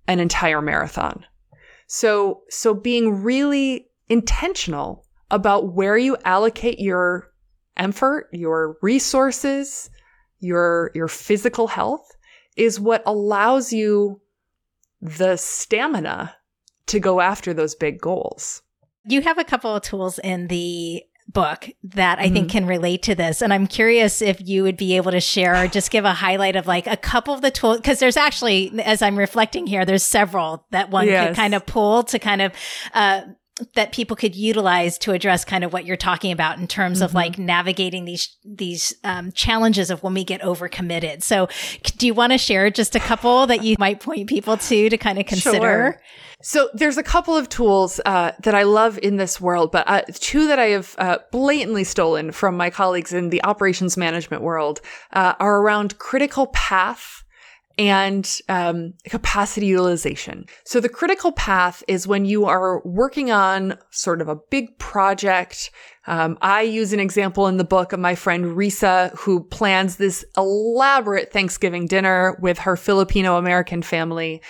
an 0.08 0.20
entire 0.20 0.62
marathon. 0.62 1.26
So, 1.88 2.43
so 2.49 2.76
being 2.76 3.24
really 3.24 3.88
intentional 4.08 5.06
about 5.32 5.74
where 5.74 5.97
you 5.97 6.16
allocate 6.24 6.80
your 6.80 7.32
effort, 7.76 8.30
your 8.32 8.78
resources, 8.84 9.89
your, 10.39 10.91
your 10.93 11.08
physical 11.08 11.68
health 11.68 12.14
is 12.56 12.80
what 12.80 13.03
allows 13.06 13.74
you 13.74 14.22
the 15.01 15.38
stamina 15.38 16.36
to 16.88 16.99
go 16.99 17.20
after 17.20 17.53
those 17.53 17.76
big 17.76 17.99
goals. 17.99 18.62
You 19.06 19.22
have 19.22 19.38
a 19.38 19.43
couple 19.43 19.76
of 19.76 19.84
tools 19.84 20.20
in 20.20 20.47
the 20.47 21.03
book 21.28 21.70
that 21.84 22.20
I 22.20 22.26
mm-hmm. 22.26 22.34
think 22.34 22.51
can 22.51 22.66
relate 22.66 23.03
to 23.03 23.16
this. 23.16 23.41
And 23.41 23.51
I'm 23.53 23.68
curious 23.68 24.22
if 24.22 24.39
you 24.41 24.64
would 24.64 24.78
be 24.78 24.95
able 24.95 25.12
to 25.12 25.20
share 25.20 25.56
or 25.56 25.68
just 25.68 25.91
give 25.91 26.06
a 26.06 26.14
highlight 26.14 26.56
of 26.56 26.68
like 26.68 26.88
a 26.88 26.97
couple 26.97 27.34
of 27.34 27.41
the 27.41 27.51
tools. 27.51 27.82
Cause 27.82 27.99
there's 27.99 28.18
actually, 28.18 28.80
as 28.82 29.01
I'm 29.01 29.18
reflecting 29.18 29.66
here, 29.68 29.86
there's 29.86 30.03
several 30.03 30.66
that 30.72 30.91
one 30.91 31.08
yes. 31.08 31.28
could 31.28 31.36
kind 31.36 31.56
of 31.56 31.66
pull 31.66 32.03
to 32.03 32.20
kind 32.20 32.41
of, 32.41 32.53
uh, 32.93 33.22
that 33.76 33.93
people 33.93 34.18
could 34.18 34.36
utilize 34.36 34.97
to 34.97 35.12
address 35.14 35.45
kind 35.45 35.64
of 35.64 35.72
what 35.72 35.86
you're 35.86 35.95
talking 35.95 36.32
about 36.32 36.60
in 36.60 36.68
terms 36.68 36.97
mm-hmm. 36.97 37.06
of 37.06 37.14
like 37.14 37.38
navigating 37.38 38.06
these 38.06 38.36
these 38.43 38.93
um, 39.03 39.32
challenges 39.32 39.89
of 39.89 40.03
when 40.03 40.14
we 40.14 40.24
get 40.24 40.41
overcommitted. 40.41 41.24
So, 41.24 41.47
do 41.97 42.06
you 42.06 42.14
want 42.14 42.34
to 42.34 42.38
share 42.38 42.70
just 42.70 42.95
a 42.95 42.99
couple 42.99 43.47
that 43.47 43.64
you 43.64 43.76
might 43.80 44.01
point 44.01 44.28
people 44.28 44.58
to 44.58 44.89
to 44.89 44.97
kind 44.97 45.20
of 45.20 45.26
consider? 45.26 45.60
Sure. 45.60 46.01
So 46.41 46.70
there's 46.74 46.97
a 46.97 47.03
couple 47.03 47.36
of 47.36 47.49
tools 47.49 47.99
uh, 48.06 48.34
that 48.43 48.53
I 48.53 48.64
love 48.64 48.99
in 49.01 49.16
this 49.16 49.41
world, 49.41 49.72
but 49.72 49.88
uh, 49.88 50.01
two 50.14 50.47
that 50.47 50.60
I 50.60 50.66
have 50.66 50.95
uh, 50.99 51.18
blatantly 51.32 51.84
stolen 51.84 52.32
from 52.32 52.56
my 52.56 52.70
colleagues 52.70 53.14
in 53.14 53.30
the 53.30 53.43
operations 53.43 53.97
management 53.97 54.43
world 54.43 54.80
uh, 55.14 55.34
are 55.39 55.62
around 55.62 55.97
critical 55.97 56.47
path 56.47 57.24
and 57.78 58.39
um, 58.47 58.93
capacity 59.05 59.67
utilization. 59.67 60.45
So 60.63 60.80
the 60.80 60.89
critical 60.89 61.32
path 61.32 61.84
is 61.88 62.07
when 62.07 62.26
you 62.26 62.45
are 62.45 62.82
working 62.86 63.32
on 63.32 63.78
sort 63.91 64.21
of 64.21 64.30
a 64.30 64.38
big 64.49 64.78
project. 64.78 65.71
Um, 66.07 66.38
I 66.41 66.61
use 66.61 66.93
an 66.93 66.99
example 66.99 67.47
in 67.47 67.57
the 67.57 67.63
book 67.63 67.91
of 67.91 67.99
my 67.99 68.15
friend 68.15 68.45
Risa, 68.45 69.13
who 69.17 69.43
plans 69.43 69.97
this 69.97 70.23
elaborate 70.38 71.34
Thanksgiving 71.34 71.88
dinner 71.88 72.38
with 72.41 72.59
her 72.59 72.78
Filipino 72.78 73.38
American 73.38 73.82
family. 73.82 74.41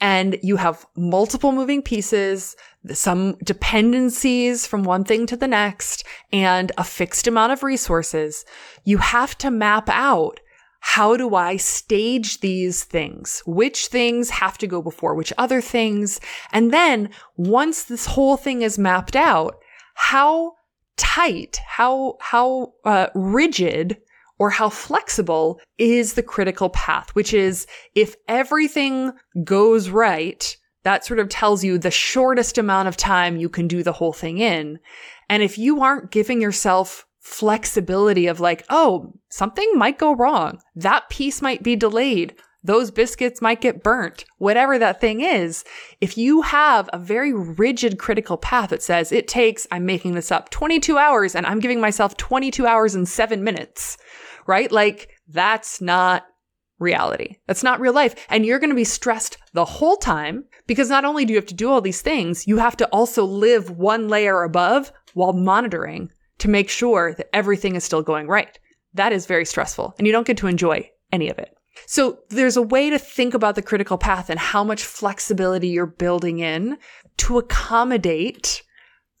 And 0.00 0.38
you 0.42 0.56
have 0.56 0.86
multiple 0.96 1.52
moving 1.52 1.82
pieces, 1.82 2.56
some 2.92 3.36
dependencies 3.44 4.66
from 4.66 4.84
one 4.84 5.04
thing 5.04 5.26
to 5.26 5.36
the 5.36 5.48
next, 5.48 6.04
and 6.32 6.72
a 6.78 6.84
fixed 6.84 7.26
amount 7.26 7.52
of 7.52 7.62
resources. 7.62 8.44
You 8.84 8.98
have 8.98 9.36
to 9.38 9.50
map 9.50 9.88
out 9.88 10.40
how 10.80 11.16
do 11.16 11.34
I 11.34 11.56
stage 11.56 12.40
these 12.40 12.84
things? 12.84 13.42
Which 13.46 13.86
things 13.86 14.30
have 14.30 14.58
to 14.58 14.66
go 14.66 14.82
before 14.82 15.14
which 15.14 15.32
other 15.38 15.60
things? 15.60 16.20
And 16.52 16.72
then 16.72 17.10
once 17.36 17.84
this 17.84 18.06
whole 18.06 18.36
thing 18.36 18.62
is 18.62 18.78
mapped 18.78 19.14
out, 19.14 19.60
how 19.94 20.54
tight, 20.96 21.60
how, 21.66 22.16
how 22.20 22.72
uh, 22.84 23.08
rigid 23.14 23.98
or 24.38 24.50
how 24.50 24.70
flexible 24.70 25.60
is 25.76 26.14
the 26.14 26.22
critical 26.22 26.70
path, 26.70 27.14
which 27.14 27.34
is 27.34 27.66
if 27.94 28.16
everything 28.26 29.12
goes 29.44 29.90
right, 29.90 30.56
that 30.82 31.04
sort 31.04 31.20
of 31.20 31.28
tells 31.28 31.62
you 31.62 31.76
the 31.76 31.90
shortest 31.90 32.56
amount 32.56 32.88
of 32.88 32.96
time 32.96 33.36
you 33.36 33.50
can 33.50 33.68
do 33.68 33.82
the 33.82 33.92
whole 33.92 34.14
thing 34.14 34.38
in. 34.38 34.78
And 35.28 35.42
if 35.42 35.58
you 35.58 35.82
aren't 35.82 36.10
giving 36.10 36.40
yourself 36.40 37.06
flexibility 37.20 38.26
of 38.26 38.40
like, 38.40 38.64
oh, 38.70 39.12
something 39.28 39.72
might 39.76 39.98
go 39.98 40.14
wrong. 40.14 40.60
That 40.74 41.08
piece 41.10 41.40
might 41.42 41.62
be 41.62 41.76
delayed. 41.76 42.34
Those 42.62 42.90
biscuits 42.90 43.40
might 43.40 43.60
get 43.60 43.82
burnt. 43.82 44.24
Whatever 44.38 44.78
that 44.78 45.00
thing 45.00 45.20
is, 45.20 45.64
if 46.00 46.18
you 46.18 46.42
have 46.42 46.90
a 46.92 46.98
very 46.98 47.32
rigid 47.32 47.98
critical 47.98 48.36
path 48.36 48.70
that 48.70 48.82
says 48.82 49.12
it 49.12 49.28
takes, 49.28 49.66
I'm 49.70 49.86
making 49.86 50.14
this 50.14 50.32
up, 50.32 50.50
22 50.50 50.98
hours 50.98 51.34
and 51.34 51.46
I'm 51.46 51.60
giving 51.60 51.80
myself 51.80 52.16
22 52.16 52.66
hours 52.66 52.94
and 52.94 53.08
seven 53.08 53.44
minutes, 53.44 53.96
right? 54.46 54.70
Like 54.70 55.10
that's 55.28 55.80
not 55.80 56.26
reality. 56.78 57.36
That's 57.46 57.62
not 57.62 57.80
real 57.80 57.94
life. 57.94 58.14
And 58.28 58.44
you're 58.44 58.58
going 58.58 58.70
to 58.70 58.76
be 58.76 58.84
stressed 58.84 59.38
the 59.52 59.64
whole 59.64 59.96
time 59.96 60.44
because 60.66 60.88
not 60.88 61.04
only 61.04 61.24
do 61.24 61.32
you 61.32 61.38
have 61.38 61.46
to 61.46 61.54
do 61.54 61.70
all 61.70 61.80
these 61.80 62.02
things, 62.02 62.46
you 62.46 62.58
have 62.58 62.76
to 62.78 62.86
also 62.86 63.24
live 63.24 63.70
one 63.70 64.08
layer 64.08 64.42
above 64.42 64.92
while 65.14 65.32
monitoring 65.32 66.10
to 66.40 66.48
make 66.48 66.68
sure 66.68 67.14
that 67.14 67.34
everything 67.34 67.76
is 67.76 67.84
still 67.84 68.02
going 68.02 68.26
right. 68.26 68.58
That 68.94 69.12
is 69.12 69.26
very 69.26 69.44
stressful 69.44 69.94
and 69.98 70.06
you 70.06 70.12
don't 70.12 70.26
get 70.26 70.36
to 70.38 70.46
enjoy 70.46 70.90
any 71.12 71.28
of 71.30 71.38
it. 71.38 71.56
So 71.86 72.18
there's 72.28 72.56
a 72.56 72.62
way 72.62 72.90
to 72.90 72.98
think 72.98 73.34
about 73.34 73.54
the 73.54 73.62
critical 73.62 73.96
path 73.96 74.28
and 74.28 74.38
how 74.38 74.64
much 74.64 74.82
flexibility 74.82 75.68
you're 75.68 75.86
building 75.86 76.40
in 76.40 76.76
to 77.18 77.38
accommodate 77.38 78.62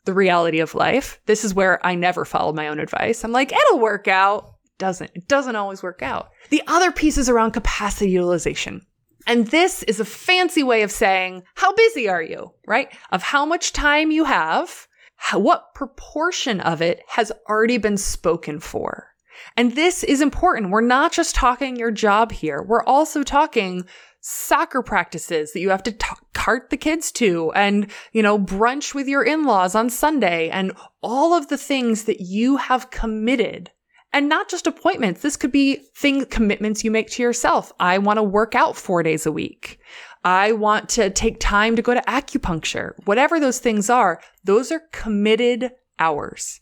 the 0.04 0.12
reality 0.12 0.60
of 0.60 0.74
life. 0.74 1.20
This 1.26 1.44
is 1.44 1.54
where 1.54 1.84
I 1.86 1.94
never 1.94 2.24
follow 2.24 2.52
my 2.52 2.68
own 2.68 2.80
advice. 2.80 3.24
I'm 3.24 3.32
like, 3.32 3.52
it'll 3.52 3.78
work 3.78 4.08
out. 4.08 4.54
It 4.64 4.78
doesn't. 4.78 5.10
It 5.14 5.28
doesn't 5.28 5.56
always 5.56 5.82
work 5.82 6.02
out. 6.02 6.30
The 6.50 6.62
other 6.66 6.90
piece 6.90 7.18
is 7.18 7.28
around 7.28 7.52
capacity 7.52 8.10
utilization. 8.10 8.86
And 9.26 9.46
this 9.48 9.82
is 9.84 10.00
a 10.00 10.04
fancy 10.04 10.62
way 10.62 10.82
of 10.82 10.90
saying, 10.90 11.42
how 11.54 11.74
busy 11.74 12.08
are 12.08 12.22
you, 12.22 12.52
right? 12.66 12.92
Of 13.12 13.22
how 13.22 13.44
much 13.44 13.72
time 13.72 14.10
you 14.10 14.24
have 14.24 14.88
what 15.32 15.74
proportion 15.74 16.60
of 16.60 16.82
it 16.82 17.02
has 17.08 17.32
already 17.48 17.78
been 17.78 17.96
spoken 17.96 18.60
for? 18.60 19.08
And 19.56 19.74
this 19.74 20.04
is 20.04 20.20
important. 20.20 20.70
We're 20.70 20.80
not 20.80 21.12
just 21.12 21.34
talking 21.34 21.76
your 21.76 21.90
job 21.90 22.32
here. 22.32 22.62
We're 22.62 22.84
also 22.84 23.22
talking 23.22 23.86
soccer 24.20 24.82
practices 24.82 25.52
that 25.52 25.60
you 25.60 25.70
have 25.70 25.82
to 25.84 25.92
t- 25.92 26.06
cart 26.34 26.70
the 26.70 26.76
kids 26.76 27.10
to 27.12 27.50
and, 27.52 27.90
you 28.12 28.22
know, 28.22 28.38
brunch 28.38 28.94
with 28.94 29.08
your 29.08 29.22
in-laws 29.22 29.74
on 29.74 29.88
Sunday 29.88 30.50
and 30.50 30.72
all 31.02 31.32
of 31.32 31.48
the 31.48 31.56
things 31.56 32.04
that 32.04 32.20
you 32.20 32.56
have 32.58 32.90
committed 32.90 33.70
and 34.12 34.28
not 34.28 34.48
just 34.48 34.66
appointments. 34.66 35.22
This 35.22 35.36
could 35.36 35.52
be 35.52 35.76
things, 35.94 36.26
commitments 36.30 36.84
you 36.84 36.90
make 36.90 37.10
to 37.10 37.22
yourself. 37.22 37.72
I 37.78 37.98
want 37.98 38.18
to 38.18 38.22
work 38.22 38.54
out 38.54 38.76
four 38.76 39.02
days 39.02 39.26
a 39.26 39.32
week. 39.32 39.78
I 40.24 40.52
want 40.52 40.88
to 40.90 41.10
take 41.10 41.40
time 41.40 41.76
to 41.76 41.82
go 41.82 41.94
to 41.94 42.02
acupuncture. 42.02 42.92
Whatever 43.06 43.40
those 43.40 43.58
things 43.58 43.88
are, 43.88 44.20
those 44.44 44.70
are 44.70 44.82
committed 44.92 45.70
hours. 45.98 46.60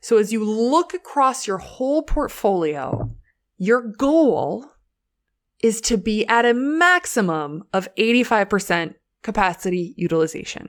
So 0.00 0.18
as 0.18 0.32
you 0.32 0.44
look 0.44 0.94
across 0.94 1.46
your 1.46 1.58
whole 1.58 2.02
portfolio, 2.02 3.10
your 3.56 3.80
goal 3.80 4.66
is 5.62 5.80
to 5.82 5.96
be 5.96 6.26
at 6.26 6.44
a 6.44 6.54
maximum 6.54 7.64
of 7.72 7.88
85% 7.96 8.94
capacity 9.22 9.94
utilization. 9.96 10.68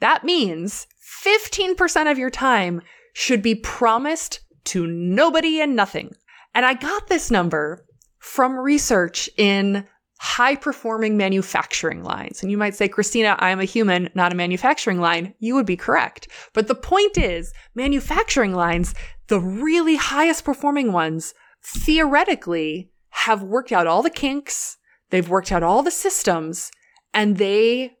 That 0.00 0.24
means 0.24 0.86
15% 1.24 2.10
of 2.10 2.18
your 2.18 2.30
time 2.30 2.82
should 3.12 3.40
be 3.40 3.54
promised 3.54 4.40
to 4.66 4.86
nobody 4.86 5.60
and 5.60 5.76
nothing. 5.76 6.14
And 6.54 6.64
I 6.64 6.74
got 6.74 7.08
this 7.08 7.30
number 7.30 7.84
from 8.18 8.58
research 8.58 9.28
in 9.36 9.86
high 10.18 10.56
performing 10.56 11.16
manufacturing 11.16 12.02
lines. 12.02 12.42
And 12.42 12.50
you 12.50 12.56
might 12.56 12.74
say, 12.74 12.88
Christina, 12.88 13.36
I'm 13.38 13.60
a 13.60 13.64
human, 13.64 14.08
not 14.14 14.32
a 14.32 14.36
manufacturing 14.36 15.00
line. 15.00 15.34
You 15.38 15.54
would 15.54 15.66
be 15.66 15.76
correct. 15.76 16.28
But 16.54 16.68
the 16.68 16.74
point 16.74 17.18
is, 17.18 17.52
manufacturing 17.74 18.54
lines, 18.54 18.94
the 19.28 19.40
really 19.40 19.96
highest 19.96 20.44
performing 20.44 20.92
ones, 20.92 21.34
theoretically 21.62 22.90
have 23.10 23.42
worked 23.42 23.72
out 23.72 23.86
all 23.86 24.02
the 24.02 24.10
kinks. 24.10 24.78
They've 25.10 25.28
worked 25.28 25.52
out 25.52 25.62
all 25.62 25.82
the 25.82 25.90
systems 25.90 26.70
and 27.12 27.36
they, 27.36 27.92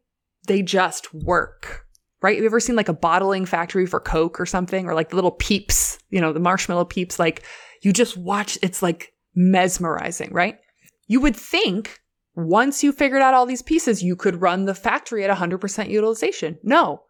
they 0.46 0.62
just 0.62 1.12
work. 1.12 1.85
Right? 2.26 2.34
Have 2.34 2.42
you 2.42 2.48
ever 2.48 2.58
seen 2.58 2.74
like 2.74 2.88
a 2.88 2.92
bottling 2.92 3.46
factory 3.46 3.86
for 3.86 4.00
Coke 4.00 4.40
or 4.40 4.46
something? 4.46 4.88
Or 4.88 4.94
like 4.94 5.10
the 5.10 5.14
little 5.14 5.30
peeps, 5.30 6.00
you 6.10 6.20
know, 6.20 6.32
the 6.32 6.40
marshmallow 6.40 6.86
peeps? 6.86 7.20
Like 7.20 7.44
you 7.82 7.92
just 7.92 8.16
watch, 8.16 8.58
it's 8.62 8.82
like 8.82 9.12
mesmerizing, 9.36 10.32
right? 10.32 10.58
You 11.06 11.20
would 11.20 11.36
think 11.36 12.00
once 12.34 12.82
you 12.82 12.90
figured 12.90 13.22
out 13.22 13.32
all 13.32 13.46
these 13.46 13.62
pieces, 13.62 14.02
you 14.02 14.16
could 14.16 14.42
run 14.42 14.64
the 14.64 14.74
factory 14.74 15.24
at 15.24 15.30
100% 15.30 15.88
utilization. 15.88 16.58
No, 16.64 17.04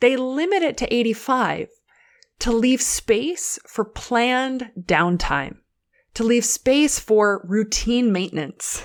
they 0.00 0.16
limit 0.16 0.62
it 0.62 0.78
to 0.78 0.94
85 0.94 1.68
to 2.38 2.50
leave 2.50 2.80
space 2.80 3.58
for 3.66 3.84
planned 3.84 4.70
downtime, 4.80 5.58
to 6.14 6.24
leave 6.24 6.46
space 6.46 6.98
for 6.98 7.44
routine 7.46 8.10
maintenance, 8.10 8.82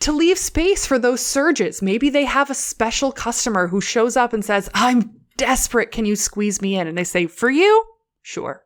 to 0.00 0.10
leave 0.10 0.36
space 0.36 0.84
for 0.84 0.98
those 0.98 1.24
surges. 1.24 1.80
Maybe 1.80 2.10
they 2.10 2.24
have 2.24 2.50
a 2.50 2.54
special 2.54 3.12
customer 3.12 3.68
who 3.68 3.80
shows 3.80 4.16
up 4.16 4.32
and 4.32 4.44
says, 4.44 4.68
I'm 4.74 5.17
desperate. 5.38 5.90
Can 5.90 6.04
you 6.04 6.14
squeeze 6.14 6.60
me 6.60 6.76
in? 6.76 6.86
And 6.86 6.98
they 6.98 7.04
say, 7.04 7.26
For 7.26 7.48
you? 7.48 7.84
Sure. 8.20 8.62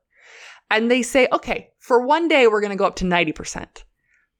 And 0.70 0.90
they 0.90 1.02
say, 1.02 1.28
Okay, 1.32 1.70
for 1.78 2.04
one 2.04 2.26
day, 2.26 2.48
we're 2.48 2.60
going 2.60 2.70
to 2.70 2.76
go 2.76 2.86
up 2.86 2.96
to 2.96 3.04
90% 3.04 3.84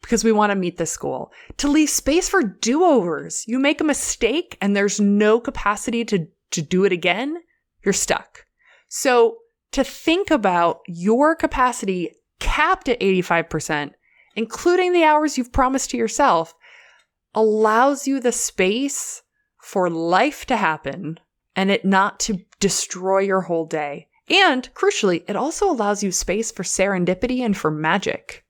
because 0.01 0.24
we 0.24 0.33
want 0.33 0.51
to 0.51 0.57
meet 0.57 0.78
this 0.78 0.97
goal. 0.97 1.33
To 1.59 1.68
leave 1.68 1.89
space 1.89 2.28
for 2.28 2.43
do 2.43 2.83
overs. 2.85 3.45
You 3.47 3.59
make 3.59 3.80
a 3.80 3.85
mistake 3.85 4.59
and 4.61 4.74
there's 4.74 5.01
no 5.01 5.39
capacity 5.39 6.05
to, 6.07 6.26
to 6.51 6.62
do 6.62 6.85
it 6.85 6.93
again, 6.93 7.39
you're 7.85 7.93
stuck. 7.93 8.45
So 8.89 9.37
to 9.70 9.85
think 9.85 10.30
about 10.30 10.80
your 10.87 11.35
capacity 11.35 12.16
capped 12.41 12.89
at 12.89 13.01
85%, 13.01 13.93
including 14.35 14.93
the 14.93 15.05
hours 15.05 15.39
you've 15.39 15.53
promised 15.53 15.91
to 15.91 15.97
yourself, 15.97 16.55
allows 17.35 18.07
you 18.07 18.20
the 18.20 18.33
space 18.33 19.22
for 19.62 19.89
life 19.89 20.45
to 20.47 20.57
happen 20.57 21.18
and 21.57 21.70
it 21.70 21.84
not 21.84 22.20
to 22.20 22.44
destroy 22.61 23.20
your 23.20 23.42
whole 23.42 23.66
day. 23.66 24.09
And 24.28 24.72
crucially, 24.74 25.24
it 25.28 25.36
also 25.36 25.70
allows 25.70 26.03
you 26.03 26.12
space 26.12 26.50
for 26.50 26.62
serendipity 26.62 27.40
and 27.40 27.57
for 27.57 27.70
magic 27.70 28.44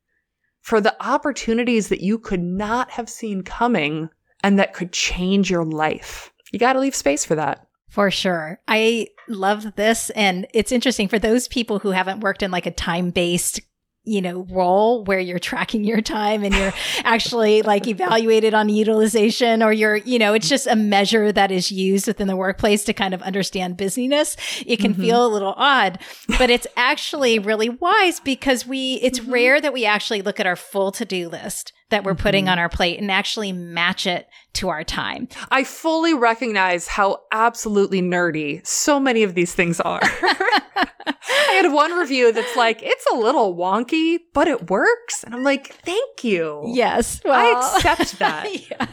for 0.62 0.80
the 0.80 0.96
opportunities 1.04 1.88
that 1.88 2.00
you 2.00 2.18
could 2.18 2.42
not 2.42 2.90
have 2.92 3.10
seen 3.10 3.42
coming 3.42 4.08
and 4.42 4.58
that 4.58 4.72
could 4.72 4.92
change 4.92 5.50
your 5.50 5.64
life. 5.64 6.32
You 6.52 6.58
got 6.58 6.74
to 6.74 6.80
leave 6.80 6.94
space 6.94 7.24
for 7.24 7.34
that. 7.34 7.66
For 7.88 8.10
sure. 8.10 8.60
I 8.66 9.08
love 9.28 9.74
this. 9.76 10.08
And 10.10 10.46
it's 10.54 10.72
interesting 10.72 11.08
for 11.08 11.18
those 11.18 11.48
people 11.48 11.80
who 11.80 11.90
haven't 11.90 12.20
worked 12.20 12.42
in 12.42 12.50
like 12.50 12.66
a 12.66 12.70
time 12.70 13.10
based 13.10 13.60
you 14.04 14.20
know, 14.20 14.46
role 14.50 15.04
where 15.04 15.20
you're 15.20 15.38
tracking 15.38 15.84
your 15.84 16.00
time 16.00 16.42
and 16.42 16.54
you're 16.54 16.72
actually 17.04 17.62
like 17.62 17.86
evaluated 17.86 18.52
on 18.52 18.68
utilization 18.68 19.62
or 19.62 19.72
you're, 19.72 19.96
you 19.96 20.18
know, 20.18 20.34
it's 20.34 20.48
just 20.48 20.66
a 20.66 20.74
measure 20.74 21.30
that 21.30 21.52
is 21.52 21.70
used 21.70 22.08
within 22.08 22.26
the 22.26 22.36
workplace 22.36 22.82
to 22.84 22.92
kind 22.92 23.14
of 23.14 23.22
understand 23.22 23.76
busyness. 23.76 24.36
It 24.66 24.78
can 24.78 24.92
mm-hmm. 24.92 25.02
feel 25.02 25.24
a 25.24 25.28
little 25.28 25.54
odd, 25.56 26.00
but 26.38 26.50
it's 26.50 26.66
actually 26.76 27.38
really 27.38 27.68
wise 27.68 28.18
because 28.18 28.66
we, 28.66 28.94
it's 28.94 29.20
mm-hmm. 29.20 29.32
rare 29.32 29.60
that 29.60 29.72
we 29.72 29.84
actually 29.84 30.22
look 30.22 30.40
at 30.40 30.46
our 30.46 30.56
full 30.56 30.90
to 30.92 31.04
do 31.04 31.28
list 31.28 31.72
that 31.90 32.02
we're 32.02 32.14
mm-hmm. 32.14 32.22
putting 32.22 32.48
on 32.48 32.58
our 32.58 32.68
plate 32.68 32.98
and 32.98 33.10
actually 33.10 33.52
match 33.52 34.06
it 34.06 34.26
to 34.54 34.68
our 34.68 34.82
time. 34.82 35.28
I 35.50 35.62
fully 35.62 36.14
recognize 36.14 36.88
how 36.88 37.20
absolutely 37.30 38.02
nerdy 38.02 38.66
so 38.66 38.98
many 38.98 39.22
of 39.22 39.34
these 39.34 39.54
things 39.54 39.78
are. 39.80 40.00
I 41.06 41.60
had 41.62 41.72
one 41.72 41.92
review 41.92 42.32
that's 42.32 42.56
like, 42.56 42.82
it's 42.82 43.04
a 43.12 43.16
little 43.16 43.56
wonky, 43.56 44.18
but 44.32 44.48
it 44.48 44.70
works. 44.70 45.24
And 45.24 45.34
I'm 45.34 45.42
like, 45.42 45.74
thank 45.84 46.24
you. 46.24 46.62
Yes. 46.66 47.20
Well, 47.24 47.34
I 47.34 47.76
accept 47.76 48.18
that. 48.18 48.70
yeah. 48.70 48.86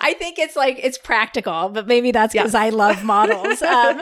I 0.00 0.14
think 0.18 0.38
it's 0.38 0.56
like, 0.56 0.78
it's 0.82 0.98
practical, 0.98 1.68
but 1.68 1.86
maybe 1.86 2.10
that's 2.10 2.32
because 2.32 2.54
I 2.54 2.70
love 2.70 3.04
models. 3.04 3.62
Um, 3.68 4.00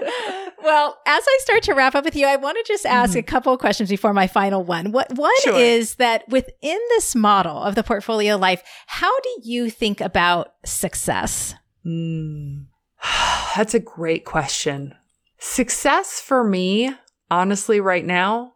well, 0.62 0.96
as 1.06 1.24
I 1.26 1.38
start 1.40 1.62
to 1.64 1.74
wrap 1.74 1.94
up 1.94 2.04
with 2.04 2.14
you, 2.14 2.26
I 2.26 2.36
want 2.36 2.56
to 2.56 2.72
just 2.72 2.86
ask 2.86 3.10
mm-hmm. 3.10 3.18
a 3.18 3.22
couple 3.24 3.52
of 3.52 3.58
questions 3.58 3.90
before 3.90 4.14
my 4.14 4.26
final 4.26 4.62
one. 4.62 4.92
What 4.92 5.12
one 5.12 5.30
sure. 5.42 5.58
is 5.58 5.96
that 5.96 6.26
within 6.28 6.78
this 6.90 7.14
model 7.14 7.58
of 7.58 7.74
the 7.74 7.82
portfolio 7.82 8.36
life, 8.36 8.62
how 8.86 9.20
do 9.20 9.40
you 9.42 9.70
think 9.70 10.00
about 10.00 10.54
success? 10.64 11.54
Mm. 11.84 12.66
That's 13.56 13.74
a 13.74 13.80
great 13.80 14.24
question. 14.24 14.94
Success 15.38 16.20
for 16.20 16.42
me, 16.42 16.94
honestly, 17.30 17.80
right 17.80 18.04
now, 18.04 18.54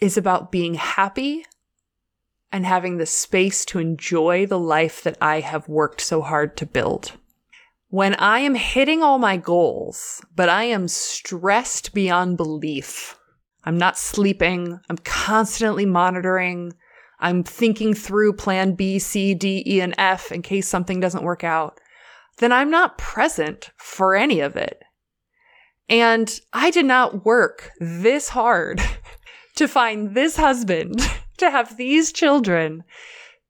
is 0.00 0.16
about 0.16 0.52
being 0.52 0.74
happy 0.74 1.44
and 2.52 2.64
having 2.64 2.98
the 2.98 3.06
space 3.06 3.64
to 3.64 3.80
enjoy 3.80 4.46
the 4.46 4.58
life 4.58 5.02
that 5.02 5.18
I 5.20 5.40
have 5.40 5.68
worked 5.68 6.00
so 6.00 6.22
hard 6.22 6.56
to 6.58 6.66
build. 6.66 7.12
When 7.88 8.14
I 8.14 8.40
am 8.40 8.54
hitting 8.54 9.02
all 9.02 9.18
my 9.18 9.36
goals, 9.36 10.24
but 10.36 10.48
I 10.48 10.64
am 10.64 10.86
stressed 10.86 11.94
beyond 11.94 12.36
belief, 12.36 13.18
I'm 13.64 13.78
not 13.78 13.98
sleeping, 13.98 14.78
I'm 14.88 14.98
constantly 14.98 15.86
monitoring, 15.86 16.74
I'm 17.18 17.42
thinking 17.42 17.94
through 17.94 18.34
plan 18.34 18.74
B, 18.74 18.98
C, 18.98 19.34
D, 19.34 19.64
E, 19.66 19.80
and 19.80 19.94
F 19.98 20.30
in 20.30 20.42
case 20.42 20.68
something 20.68 21.00
doesn't 21.00 21.24
work 21.24 21.42
out, 21.42 21.80
then 22.38 22.52
I'm 22.52 22.70
not 22.70 22.98
present 22.98 23.70
for 23.78 24.14
any 24.14 24.38
of 24.38 24.54
it. 24.54 24.83
And 25.88 26.40
I 26.52 26.70
did 26.70 26.86
not 26.86 27.24
work 27.24 27.70
this 27.78 28.30
hard 28.30 28.80
to 29.56 29.68
find 29.68 30.14
this 30.14 30.36
husband, 30.36 31.00
to 31.38 31.50
have 31.50 31.76
these 31.76 32.12
children, 32.12 32.84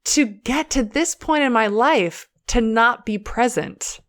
to 0.04 0.26
get 0.26 0.70
to 0.70 0.82
this 0.82 1.14
point 1.14 1.44
in 1.44 1.52
my 1.52 1.66
life 1.66 2.28
to 2.48 2.60
not 2.60 3.06
be 3.06 3.18
present 3.18 4.00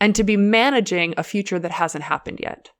and 0.00 0.16
to 0.16 0.24
be 0.24 0.36
managing 0.36 1.14
a 1.16 1.22
future 1.22 1.58
that 1.58 1.70
hasn't 1.70 2.04
happened 2.04 2.40
yet. 2.42 2.70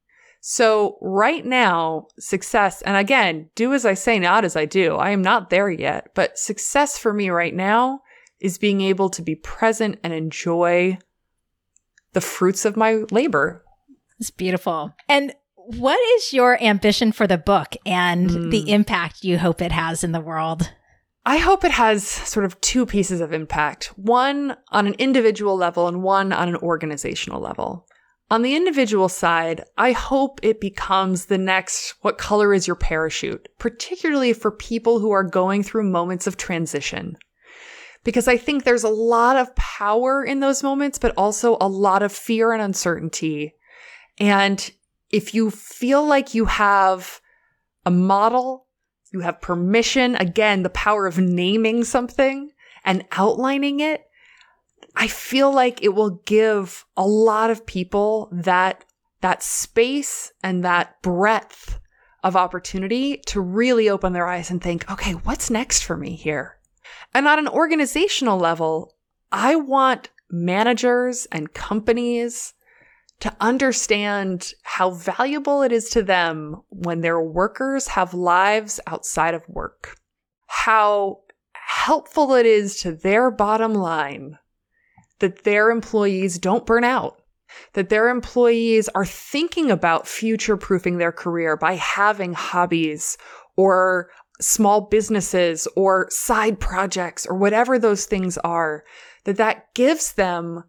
So 0.41 0.99
right 1.01 1.47
now, 1.47 2.09
success, 2.18 2.83
and 2.83 2.97
again, 2.97 3.49
do 3.55 3.73
as 3.75 3.87
I 3.87 3.95
say, 3.95 4.18
not 4.18 4.45
as 4.45 4.57
I 4.57 4.64
do. 4.64 4.97
I 4.97 5.11
am 5.11 5.23
not 5.23 5.51
there 5.51 5.70
yet, 5.70 6.09
but 6.14 6.37
success 6.37 6.99
for 6.99 7.12
me 7.12 7.31
right 7.31 7.55
now 7.55 8.01
is 8.41 8.59
being 8.59 8.81
able 8.81 9.09
to 9.11 9.23
be 9.23 9.37
present 9.37 10.01
and 10.03 10.12
enjoy 10.12 10.99
the 12.12 12.20
fruits 12.20 12.64
of 12.64 12.77
my 12.77 13.05
labor. 13.12 13.64
It's 14.23 14.31
beautiful. 14.31 14.95
And 15.09 15.35
what 15.57 15.99
is 16.14 16.33
your 16.33 16.62
ambition 16.62 17.11
for 17.11 17.27
the 17.27 17.39
book 17.39 17.75
and 17.85 18.31
mm. 18.31 18.51
the 18.53 18.70
impact 18.70 19.25
you 19.25 19.37
hope 19.37 19.61
it 19.61 19.73
has 19.73 20.05
in 20.05 20.12
the 20.12 20.20
world? 20.20 20.70
I 21.27 21.39
hope 21.39 21.64
it 21.64 21.73
has 21.73 22.07
sort 22.07 22.47
of 22.47 22.61
two 22.61 22.87
pieces 22.87 23.20
of 23.20 23.33
impact 23.33 23.87
one 23.97 24.57
on 24.68 24.87
an 24.87 24.95
individual 24.95 25.57
level 25.57 25.89
and 25.89 26.05
one 26.05 26.33
on 26.33 26.49
an 26.49 26.55
organizational 26.55 27.41
level. 27.41 27.85
On 28.31 28.43
the 28.43 28.55
individual 28.55 29.09
side, 29.09 29.64
I 29.77 29.91
hope 29.91 30.39
it 30.45 30.61
becomes 30.61 31.25
the 31.25 31.37
next 31.37 31.97
what 32.03 32.16
color 32.16 32.55
is 32.55 32.68
your 32.68 32.77
parachute, 32.77 33.49
particularly 33.59 34.35
for 34.35 34.53
people 34.53 35.01
who 35.01 35.11
are 35.11 35.25
going 35.25 35.64
through 35.64 35.91
moments 35.91 36.29
of 36.29 36.37
transition. 36.37 37.16
Because 38.05 38.29
I 38.29 38.37
think 38.37 38.62
there's 38.62 38.85
a 38.85 38.89
lot 38.89 39.37
of 39.37 39.53
power 39.57 40.25
in 40.25 40.39
those 40.39 40.62
moments, 40.62 40.97
but 40.97 41.12
also 41.16 41.57
a 41.61 41.66
lot 41.66 42.05
of 42.05 42.12
fear 42.12 42.53
and 42.53 42.62
uncertainty. 42.62 43.57
And 44.18 44.70
if 45.10 45.34
you 45.34 45.50
feel 45.50 46.04
like 46.06 46.34
you 46.34 46.46
have 46.46 47.20
a 47.84 47.90
model, 47.90 48.66
you 49.12 49.20
have 49.20 49.40
permission, 49.40 50.16
again, 50.16 50.62
the 50.62 50.70
power 50.70 51.06
of 51.06 51.18
naming 51.18 51.84
something 51.84 52.50
and 52.84 53.04
outlining 53.12 53.80
it, 53.80 54.04
I 54.94 55.06
feel 55.06 55.52
like 55.52 55.82
it 55.82 55.94
will 55.94 56.22
give 56.26 56.84
a 56.96 57.06
lot 57.06 57.50
of 57.50 57.66
people 57.66 58.28
that 58.32 58.84
that 59.20 59.42
space 59.42 60.32
and 60.42 60.64
that 60.64 61.00
breadth 61.00 61.78
of 62.24 62.36
opportunity 62.36 63.18
to 63.26 63.40
really 63.40 63.88
open 63.88 64.12
their 64.12 64.26
eyes 64.26 64.50
and 64.50 64.60
think, 64.60 64.90
okay, 64.90 65.12
what's 65.12 65.48
next 65.48 65.84
for 65.84 65.96
me 65.96 66.16
here? 66.16 66.58
And 67.14 67.28
on 67.28 67.38
an 67.38 67.48
organizational 67.48 68.38
level, 68.38 68.96
I 69.30 69.54
want 69.56 70.10
managers 70.28 71.26
and 71.30 71.52
companies 71.52 72.54
to 73.23 73.33
understand 73.41 74.53
how 74.64 74.91
valuable 74.91 75.62
it 75.62 75.70
is 75.70 75.91
to 75.91 76.03
them 76.03 76.61
when 76.70 77.03
their 77.03 77.20
workers 77.20 77.87
have 77.87 78.12
lives 78.12 78.81
outside 78.89 79.33
of 79.33 79.49
work. 79.49 79.95
How 80.49 81.20
helpful 81.53 82.35
it 82.35 82.47
is 82.47 82.79
to 82.79 82.91
their 82.91 83.31
bottom 83.31 83.75
line 83.75 84.39
that 85.20 85.45
their 85.45 85.70
employees 85.70 86.37
don't 86.37 86.66
burn 86.66 86.83
out, 86.83 87.23
that 87.75 87.91
their 87.91 88.09
employees 88.09 88.89
are 88.89 89.07
thinking 89.07 89.70
about 89.70 90.09
future 90.09 90.57
proofing 90.57 90.99
their 90.99 91.12
career 91.12 91.57
by 91.57 91.75
having 91.75 92.33
hobbies 92.33 93.16
or 93.57 94.11
small 94.41 94.81
businesses 94.81 95.68
or 95.77 96.09
side 96.11 96.59
projects 96.59 97.25
or 97.25 97.37
whatever 97.37 97.79
those 97.79 98.05
things 98.05 98.37
are, 98.39 98.83
that 99.23 99.37
that 99.37 99.73
gives 99.75 100.14
them 100.14 100.64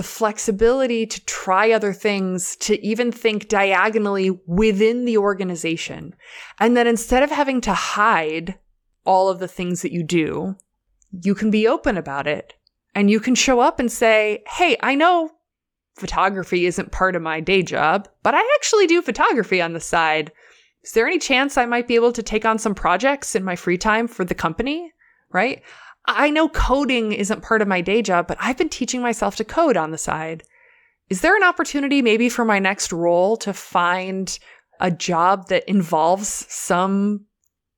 the 0.00 0.04
flexibility 0.04 1.04
to 1.04 1.22
try 1.26 1.70
other 1.70 1.92
things, 1.92 2.56
to 2.56 2.82
even 2.82 3.12
think 3.12 3.48
diagonally 3.48 4.30
within 4.46 5.04
the 5.04 5.18
organization. 5.18 6.14
And 6.58 6.74
that 6.74 6.86
instead 6.86 7.22
of 7.22 7.30
having 7.30 7.60
to 7.60 7.74
hide 7.74 8.58
all 9.04 9.28
of 9.28 9.40
the 9.40 9.46
things 9.46 9.82
that 9.82 9.92
you 9.92 10.02
do, 10.02 10.56
you 11.22 11.34
can 11.34 11.50
be 11.50 11.68
open 11.68 11.98
about 11.98 12.26
it 12.26 12.54
and 12.94 13.10
you 13.10 13.20
can 13.20 13.34
show 13.34 13.60
up 13.60 13.78
and 13.78 13.92
say, 13.92 14.42
Hey, 14.48 14.78
I 14.82 14.94
know 14.94 15.32
photography 15.96 16.64
isn't 16.64 16.92
part 16.92 17.14
of 17.14 17.20
my 17.20 17.40
day 17.40 17.62
job, 17.62 18.08
but 18.22 18.34
I 18.34 18.40
actually 18.56 18.86
do 18.86 19.02
photography 19.02 19.60
on 19.60 19.74
the 19.74 19.80
side. 19.80 20.32
Is 20.82 20.92
there 20.92 21.06
any 21.06 21.18
chance 21.18 21.58
I 21.58 21.66
might 21.66 21.86
be 21.86 21.94
able 21.94 22.12
to 22.12 22.22
take 22.22 22.46
on 22.46 22.58
some 22.58 22.74
projects 22.74 23.34
in 23.34 23.44
my 23.44 23.54
free 23.54 23.76
time 23.76 24.08
for 24.08 24.24
the 24.24 24.34
company? 24.34 24.94
Right? 25.30 25.60
I 26.06 26.30
know 26.30 26.48
coding 26.48 27.12
isn't 27.12 27.42
part 27.42 27.62
of 27.62 27.68
my 27.68 27.80
day 27.80 28.02
job, 28.02 28.26
but 28.26 28.38
I've 28.40 28.56
been 28.56 28.68
teaching 28.68 29.02
myself 29.02 29.36
to 29.36 29.44
code 29.44 29.76
on 29.76 29.90
the 29.90 29.98
side. 29.98 30.42
Is 31.08 31.20
there 31.20 31.36
an 31.36 31.42
opportunity 31.42 32.02
maybe 32.02 32.28
for 32.28 32.44
my 32.44 32.58
next 32.58 32.92
role 32.92 33.36
to 33.38 33.52
find 33.52 34.38
a 34.80 34.90
job 34.90 35.48
that 35.48 35.68
involves 35.68 36.46
some 36.48 37.26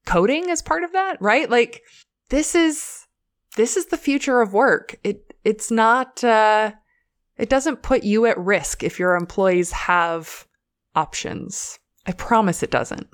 coding 0.06 0.50
as 0.50 0.62
part 0.62 0.84
of 0.84 0.92
that, 0.92 1.20
right? 1.20 1.48
Like 1.50 1.82
this 2.28 2.54
is 2.54 3.06
this 3.56 3.76
is 3.76 3.86
the 3.86 3.96
future 3.96 4.40
of 4.40 4.52
work. 4.52 4.96
It 5.02 5.34
it's 5.44 5.70
not 5.70 6.22
uh 6.22 6.72
it 7.36 7.48
doesn't 7.48 7.82
put 7.82 8.04
you 8.04 8.26
at 8.26 8.38
risk 8.38 8.82
if 8.82 8.98
your 8.98 9.16
employees 9.16 9.72
have 9.72 10.46
options. 10.94 11.78
I 12.06 12.12
promise 12.12 12.62
it 12.62 12.70
doesn't. 12.70 13.08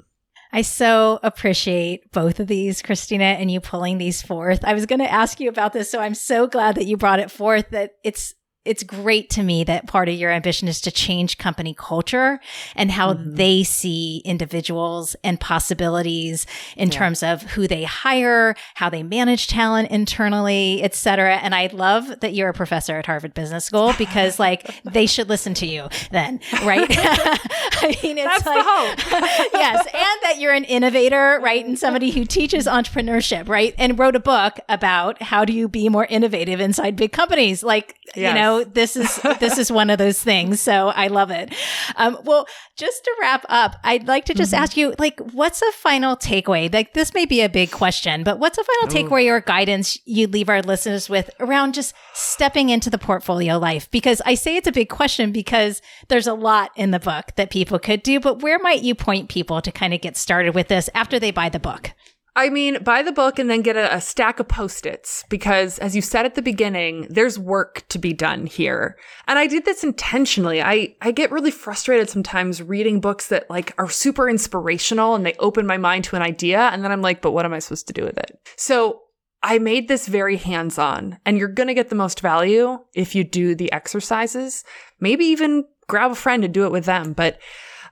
I 0.53 0.63
so 0.63 1.21
appreciate 1.23 2.11
both 2.13 2.41
of 2.41 2.47
these, 2.47 2.83
Christina, 2.83 3.25
and 3.25 3.51
you 3.51 3.61
pulling 3.61 3.99
these 3.99 4.23
forth. 4.23 4.65
I 4.65 4.75
was 4.75 4.87
going 4.87 5.01
to 5.01 5.13
ask 5.13 5.41
you 5.41 5.49
about 5.49 5.73
this, 5.73 5.91
so 5.91 6.01
I'm 6.01 6.15
so 6.15 6.47
glad 6.47 6.77
that 6.77 6.87
you 6.87 6.97
brought 6.97 7.21
it 7.21 7.31
forth 7.31 7.71
that 7.71 7.93
it's 8.03 8.35
it's 8.65 8.83
great 8.83 9.31
to 9.31 9.43
me 9.43 9.65
that 9.65 9.87
part 9.87 10.09
of 10.09 10.15
your 10.15 10.31
ambition 10.31 10.69
is 10.69 10.81
to 10.83 10.91
change 10.91 11.39
company 11.39 11.75
culture 11.75 12.39
and 12.75 12.91
how 12.91 13.15
mm-hmm. 13.15 13.35
they 13.37 13.63
see 13.63 14.21
individuals 14.25 15.17
and 15.25 15.41
possibilities 15.41 16.47
in 16.77 16.89
yeah. 16.91 16.99
terms 16.99 17.23
of 17.23 17.43
who 17.43 17.67
they 17.67 17.85
hire, 17.85 18.55
how 18.75 18.91
they 18.91 19.03
manage 19.03 19.47
talent 19.47 19.91
internally, 19.91 20.83
et 20.83 20.95
cetera. 20.95 21.37
And 21.37 21.55
I 21.55 21.71
love 21.73 22.21
that 22.21 22.35
you're 22.35 22.51
a 22.51 22.55
professor 22.55 22.99
at 22.99 23.07
Harvard 23.07 23.33
Business 23.33 23.65
School 23.65 23.95
because 23.97 24.39
like 24.39 24.83
they 24.85 25.07
should 25.07 25.29
listen 25.29 25.55
to 25.55 25.67
you 25.67 25.89
then, 26.11 26.41
right? 26.65 26.87
I 26.91 27.97
mean, 28.03 28.19
it's 28.19 28.43
That's 28.43 28.47
like, 28.47 28.59
yes. 29.53 29.87
And 29.87 30.23
that 30.23 30.37
you're 30.39 30.53
an 30.53 30.65
innovator, 30.65 31.41
right? 31.43 31.65
And 31.65 31.79
somebody 31.79 32.11
who 32.11 32.25
teaches 32.25 32.67
entrepreneurship, 32.67 33.49
right? 33.49 33.75
And 33.79 33.99
wrote 33.99 34.17
a 34.17 34.21
book 34.21 34.59
about 34.69 35.23
how 35.23 35.45
do 35.45 35.53
you 35.53 35.69
be 35.69 35.89
more 35.89 36.07
innovative 36.07 36.61
inside 36.61 36.97
big 36.97 37.13
companies. 37.13 37.63
Like, 37.63 37.99
yes. 38.15 38.35
you 38.35 38.41
know, 38.41 38.48
this 38.65 38.97
is 38.97 39.21
this 39.41 39.59
is 39.59 39.71
one 39.71 39.91
of 39.91 39.99
those 39.99 40.23
things. 40.23 40.61
So 40.61 40.89
I 40.89 41.09
love 41.09 41.31
it. 41.31 41.55
Um, 41.97 42.19
well, 42.25 42.47
just 42.77 43.05
to 43.05 43.15
wrap 43.21 43.45
up, 43.49 43.77
I'd 43.83 44.07
like 44.07 44.25
to 44.27 44.35
just 44.35 44.53
mm-hmm. 44.53 44.63
ask 44.63 44.77
you, 44.77 44.95
like, 44.99 45.19
what's 45.33 45.63
a 45.63 45.73
final 45.73 46.17
takeaway? 46.17 46.73
Like, 46.73 46.95
this 46.95 47.13
may 47.13 47.27
be 47.27 47.41
a 47.41 47.49
big 47.49 47.71
question, 47.71 48.23
but 48.23 48.39
what's 48.39 48.59
a 48.59 48.65
final 48.65 48.89
Ooh. 48.89 49.09
takeaway 49.09 49.31
or 49.31 49.41
guidance 49.41 49.99
you'd 50.05 50.33
leave 50.33 50.49
our 50.49 50.63
listeners 50.63 51.09
with 51.09 51.31
around 51.41 51.75
just 51.75 51.95
stepping 52.15 52.69
into 52.69 52.91
the 52.91 52.99
portfolio 52.99 53.59
life? 53.59 53.91
Because 53.91 54.23
I 54.25 54.35
say 54.35 54.57
it's 54.57 54.69
a 54.69 54.73
big 54.73 54.89
question 54.89 55.33
because 55.33 55.83
there's 56.09 56.27
a 56.27 56.35
lot 56.35 56.71
in 56.77 56.93
the 56.93 57.01
book 57.01 57.33
that 57.37 57.51
people 57.51 57.79
could 57.79 58.03
do, 58.03 58.21
but 58.21 58.43
where 58.43 58.59
might 58.59 58.83
you 58.83 58.95
point 58.95 59.29
people 59.29 59.61
to 59.61 59.73
kind 59.73 59.93
of 59.93 60.01
get 60.01 60.17
started 60.17 60.55
with 60.55 60.69
this 60.69 60.89
after 60.95 61.19
they 61.19 61.31
buy 61.31 61.49
the 61.49 61.61
book? 61.61 61.93
I 62.39 62.51
mean, 62.51 62.85
buy 62.85 63.03
the 63.03 63.11
book 63.11 63.41
and 63.41 63.51
then 63.51 63.63
get 63.63 63.75
a, 63.75 63.97
a 63.97 64.01
stack 64.01 64.39
of 64.39 64.47
post-its 64.47 65.25
because 65.29 65.81
as 65.81 65.97
you 65.97 66.01
said 66.01 66.25
at 66.25 66.37
the 66.37 66.41
beginning, 66.41 67.09
there's 67.11 67.37
work 67.37 67.85
to 67.89 67.99
be 67.99 68.13
done 68.13 68.47
here. 68.47 68.97
And 69.27 69.41
I 69.41 69.49
did 69.49 69.65
this 69.65 69.83
intentionally. 69.83 70.63
I, 70.63 70.95
I 71.03 71.11
get 71.11 71.33
really 71.33 71.51
frustrated 71.51 72.09
sometimes 72.09 72.63
reading 72.63 73.01
books 73.01 73.27
that 73.31 73.51
like 73.51 73.75
are 73.77 73.91
super 73.91 74.31
inspirational 74.31 75.17
and 75.17 75.27
they 75.27 75.35
open 75.41 75.67
my 75.67 75.79
mind 75.79 76.05
to 76.05 76.17
an 76.17 76.23
idea. 76.23 76.61
And 76.61 76.85
then 76.85 76.93
I'm 76.93 77.03
like, 77.03 77.23
but 77.23 77.33
what 77.33 77.45
am 77.45 77.53
I 77.53 77.59
supposed 77.59 77.89
to 77.89 77.93
do 77.93 78.05
with 78.05 78.17
it? 78.17 78.39
So 78.57 79.01
I 79.43 79.59
made 79.59 79.89
this 79.89 80.07
very 80.07 80.37
hands 80.37 80.79
on 80.79 81.19
and 81.27 81.39
you're 81.39 81.49
going 81.49 81.67
to 81.67 81.75
get 81.75 81.89
the 81.89 81.97
most 81.97 82.21
value 82.21 82.79
if 82.95 83.17
you 83.17 83.25
do 83.25 83.57
the 83.57 83.73
exercises. 83.73 84.63
Maybe 85.01 85.25
even 85.25 85.65
grab 85.89 86.13
a 86.13 86.15
friend 86.15 86.45
and 86.45 86.55
do 86.55 86.67
it 86.67 86.73
with 86.73 86.85
them. 86.85 87.15
But 87.15 87.41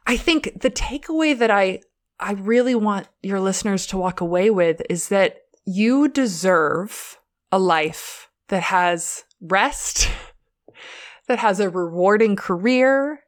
I 0.07 0.16
think 0.16 0.61
the 0.61 0.70
takeaway 0.70 1.36
that 1.36 1.51
I 1.51 1.80
I 2.19 2.33
really 2.33 2.75
want 2.75 3.09
your 3.23 3.41
listeners 3.41 3.87
to 3.89 3.99
walk 3.99 4.21
away 4.21 4.51
with 4.51 4.81
is 4.89 5.09
that 5.09 5.43
you 5.64 6.09
deserve 6.09 7.19
a 7.53 7.59
life 7.59 8.31
that 8.49 8.62
has 8.62 9.25
rest, 9.41 10.09
that 11.29 11.39
has 11.39 11.61
a 11.61 11.71
rewarding 11.71 12.37
career, 12.37 13.21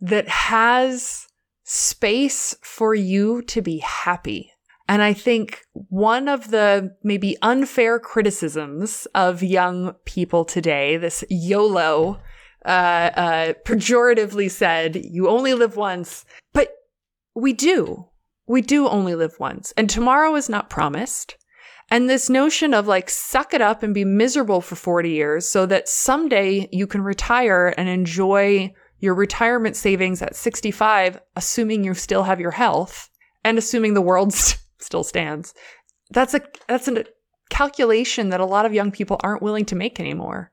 that 0.00 0.28
has 0.28 1.26
space 1.64 2.56
for 2.62 2.94
you 2.94 3.42
to 3.42 3.60
be 3.60 3.78
happy. 3.78 4.52
And 4.88 5.02
I 5.02 5.12
think 5.12 5.66
one 5.72 6.28
of 6.28 6.50
the 6.50 6.96
maybe 7.02 7.36
unfair 7.42 7.98
criticisms 7.98 9.06
of 9.14 9.42
young 9.42 9.94
people 10.06 10.46
today, 10.46 10.96
this 10.96 11.24
YOLO, 11.28 12.20
uh, 12.64 12.68
uh, 12.68 13.52
pejoratively 13.66 14.50
said, 14.50 14.96
you 14.96 15.28
only 15.28 15.52
live 15.52 15.76
once, 15.76 16.24
but 16.54 16.77
we 17.40 17.52
do. 17.52 18.06
We 18.46 18.62
do 18.62 18.88
only 18.88 19.14
live 19.14 19.34
once, 19.38 19.72
and 19.76 19.90
tomorrow 19.90 20.34
is 20.34 20.48
not 20.48 20.70
promised. 20.70 21.36
And 21.90 22.08
this 22.08 22.28
notion 22.28 22.74
of 22.74 22.86
like, 22.86 23.08
suck 23.08 23.54
it 23.54 23.62
up 23.62 23.82
and 23.82 23.94
be 23.94 24.04
miserable 24.04 24.60
for 24.60 24.76
40 24.76 25.10
years 25.10 25.48
so 25.48 25.64
that 25.66 25.88
someday 25.88 26.68
you 26.70 26.86
can 26.86 27.00
retire 27.00 27.74
and 27.78 27.88
enjoy 27.88 28.74
your 29.00 29.14
retirement 29.14 29.76
savings 29.76 30.20
at 30.20 30.36
65, 30.36 31.20
assuming 31.36 31.84
you 31.84 31.94
still 31.94 32.24
have 32.24 32.40
your 32.40 32.50
health 32.50 33.08
and 33.44 33.56
assuming 33.56 33.94
the 33.94 34.02
world 34.02 34.34
still 34.78 35.04
stands. 35.04 35.54
That's 36.10 36.34
a, 36.34 36.42
that's 36.66 36.88
a 36.88 37.04
calculation 37.48 38.30
that 38.30 38.40
a 38.40 38.46
lot 38.46 38.66
of 38.66 38.74
young 38.74 38.90
people 38.90 39.18
aren't 39.20 39.42
willing 39.42 39.64
to 39.66 39.76
make 39.76 39.98
anymore. 39.98 40.52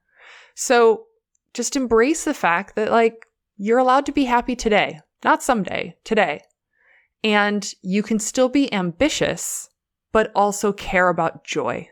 So 0.53 1.05
just 1.53 1.75
embrace 1.75 2.23
the 2.23 2.33
fact 2.33 2.75
that 2.75 2.91
like, 2.91 3.25
you're 3.57 3.79
allowed 3.79 4.05
to 4.05 4.11
be 4.11 4.25
happy 4.25 4.55
today, 4.55 4.99
not 5.23 5.43
someday, 5.43 5.95
today. 6.03 6.41
And 7.25 7.73
you 7.81 8.03
can 8.03 8.19
still 8.19 8.49
be 8.49 8.71
ambitious, 8.71 9.67
but 10.13 10.31
also 10.35 10.71
care 10.71 11.09
about 11.09 11.43
joy. 11.43 11.89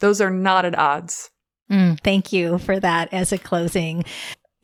Those 0.00 0.20
are 0.20 0.28
not 0.30 0.64
at 0.64 0.76
odds. 0.76 1.30
Mm, 1.70 2.00
thank 2.00 2.32
you 2.32 2.58
for 2.58 2.80
that 2.80 3.14
as 3.14 3.32
a 3.32 3.38
closing 3.38 4.04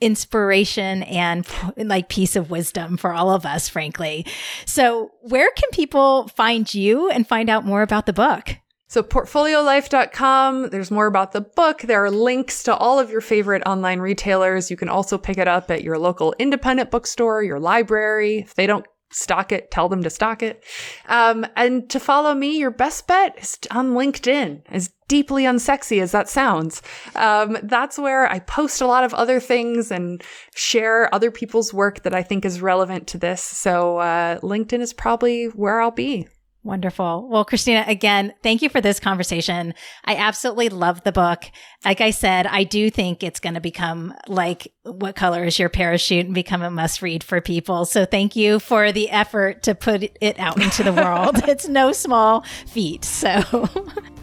inspiration 0.01 1.05
and 1.05 1.47
like 1.77 2.09
piece 2.09 2.35
of 2.35 2.51
wisdom 2.51 2.97
for 2.97 3.13
all 3.13 3.31
of 3.31 3.47
us, 3.47 3.69
frankly. 3.69 4.27
So, 4.67 5.13
where 5.23 5.51
can 5.53 5.71
people 5.71 6.27
find 6.29 6.75
you 6.75 7.09
and 7.09 7.25
find 7.25 7.49
out 7.49 7.65
more 7.65 7.83
about 7.83 8.07
the 8.07 8.13
book? 8.13 8.57
So 8.89 9.05
portfoliolife.com, 9.05 10.71
there's 10.71 10.91
more 10.91 11.07
about 11.07 11.31
the 11.31 11.43
book. 11.43 11.83
There 11.83 12.05
are 12.05 12.11
links 12.11 12.65
to 12.65 12.75
all 12.75 12.99
of 12.99 13.09
your 13.09 13.21
favorite 13.21 13.63
online 13.65 14.01
retailers. 14.01 14.69
You 14.69 14.77
can 14.77 14.89
also 14.89 15.17
pick 15.17 15.39
it 15.39 15.47
up 15.47 15.71
at 15.71 15.85
your 15.85 15.97
local 15.97 16.35
independent 16.41 16.91
bookstore, 16.91 17.45
your 17.45 17.61
library. 17.61 18.39
If 18.39 18.57
they 18.57 18.67
don't 18.67 18.85
stock 19.11 19.53
it, 19.53 19.71
tell 19.71 19.89
them 19.89 20.03
to 20.03 20.11
stock 20.11 20.43
it. 20.43 20.65
Um, 21.09 21.47
and 21.57 21.89
to 21.91 22.01
follow 22.01 22.35
me, 22.35 22.59
your 22.59 22.71
best 22.71 23.07
bet 23.07 23.37
is 23.39 23.59
on 23.71 23.95
LinkedIn, 23.95 24.63
as 24.69 24.91
deeply 25.09 25.43
unsexy 25.43 26.01
as 26.01 26.13
that 26.13 26.29
sounds. 26.29 26.83
Um, 27.17 27.59
that's 27.65 27.99
where 27.99 28.31
I 28.31 28.39
post 28.39 28.81
a 28.81 28.87
lot 28.87 29.05
of 29.05 29.13
other 29.13 29.41
things 29.41 29.91
and 29.91 30.23
share 30.55 31.13
other 31.13 31.31
people's 31.31 31.75
work 31.75 32.03
that 32.05 32.15
I 32.15 32.23
think 32.23 32.45
is 32.45 32.63
relevant 32.63 33.09
to 33.09 33.19
this. 33.19 33.43
So, 33.43 33.99
uh, 33.99 34.39
LinkedIn 34.41 34.81
is 34.81 34.93
probably 34.93 35.47
where 35.47 35.81
I'll 35.81 35.91
be. 35.91 36.29
Wonderful. 36.63 37.27
Well, 37.31 37.47
Christina, 37.47 37.85
again, 37.87 38.35
thank 38.43 38.61
you 38.61 38.69
for 38.69 38.83
this 38.83 39.01
conversation. 39.01 39.73
I 40.05 40.17
absolutely 40.17 40.69
love 40.69 41.03
the 41.05 41.13
book. 41.13 41.45
Like 41.87 42.03
I 42.03 42.11
said, 42.11 42.47
I 42.47 42.65
do 42.65 42.91
think 42.91 43.23
it's 43.23 43.41
going 43.41 43.55
to 43.55 43.61
become 43.61 44.13
like 44.29 44.71
what 44.83 45.17
color 45.17 45.43
is 45.45 45.59
your 45.59 45.71
parachute 45.71 46.27
and 46.27 46.35
become 46.35 46.61
a 46.61 46.71
must 46.71 47.01
read 47.01 47.25
for 47.25 47.41
people. 47.41 47.87
So 47.87 48.05
thank 48.05 48.37
you 48.37 48.59
for 48.59 48.93
the 48.93 49.09
effort 49.09 49.63
to 49.63 49.75
put 49.75 50.03
it 50.21 50.39
out 50.39 50.61
into 50.61 50.83
the 50.83 50.93
world. 50.93 51.39
it's 51.49 51.67
no 51.67 51.93
small 51.93 52.45
feat. 52.67 53.07
So 53.07 53.41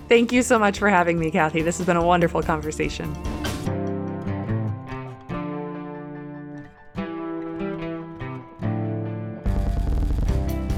thank 0.07 0.31
you 0.31 0.43
so 0.43 0.59
much 0.59 0.77
for 0.77 0.89
having 0.89 1.17
me, 1.17 1.31
Kathy. 1.31 1.63
This 1.63 1.77
has 1.77 1.87
been 1.87 1.97
a 1.97 2.05
wonderful 2.05 2.43
conversation. 2.43 3.15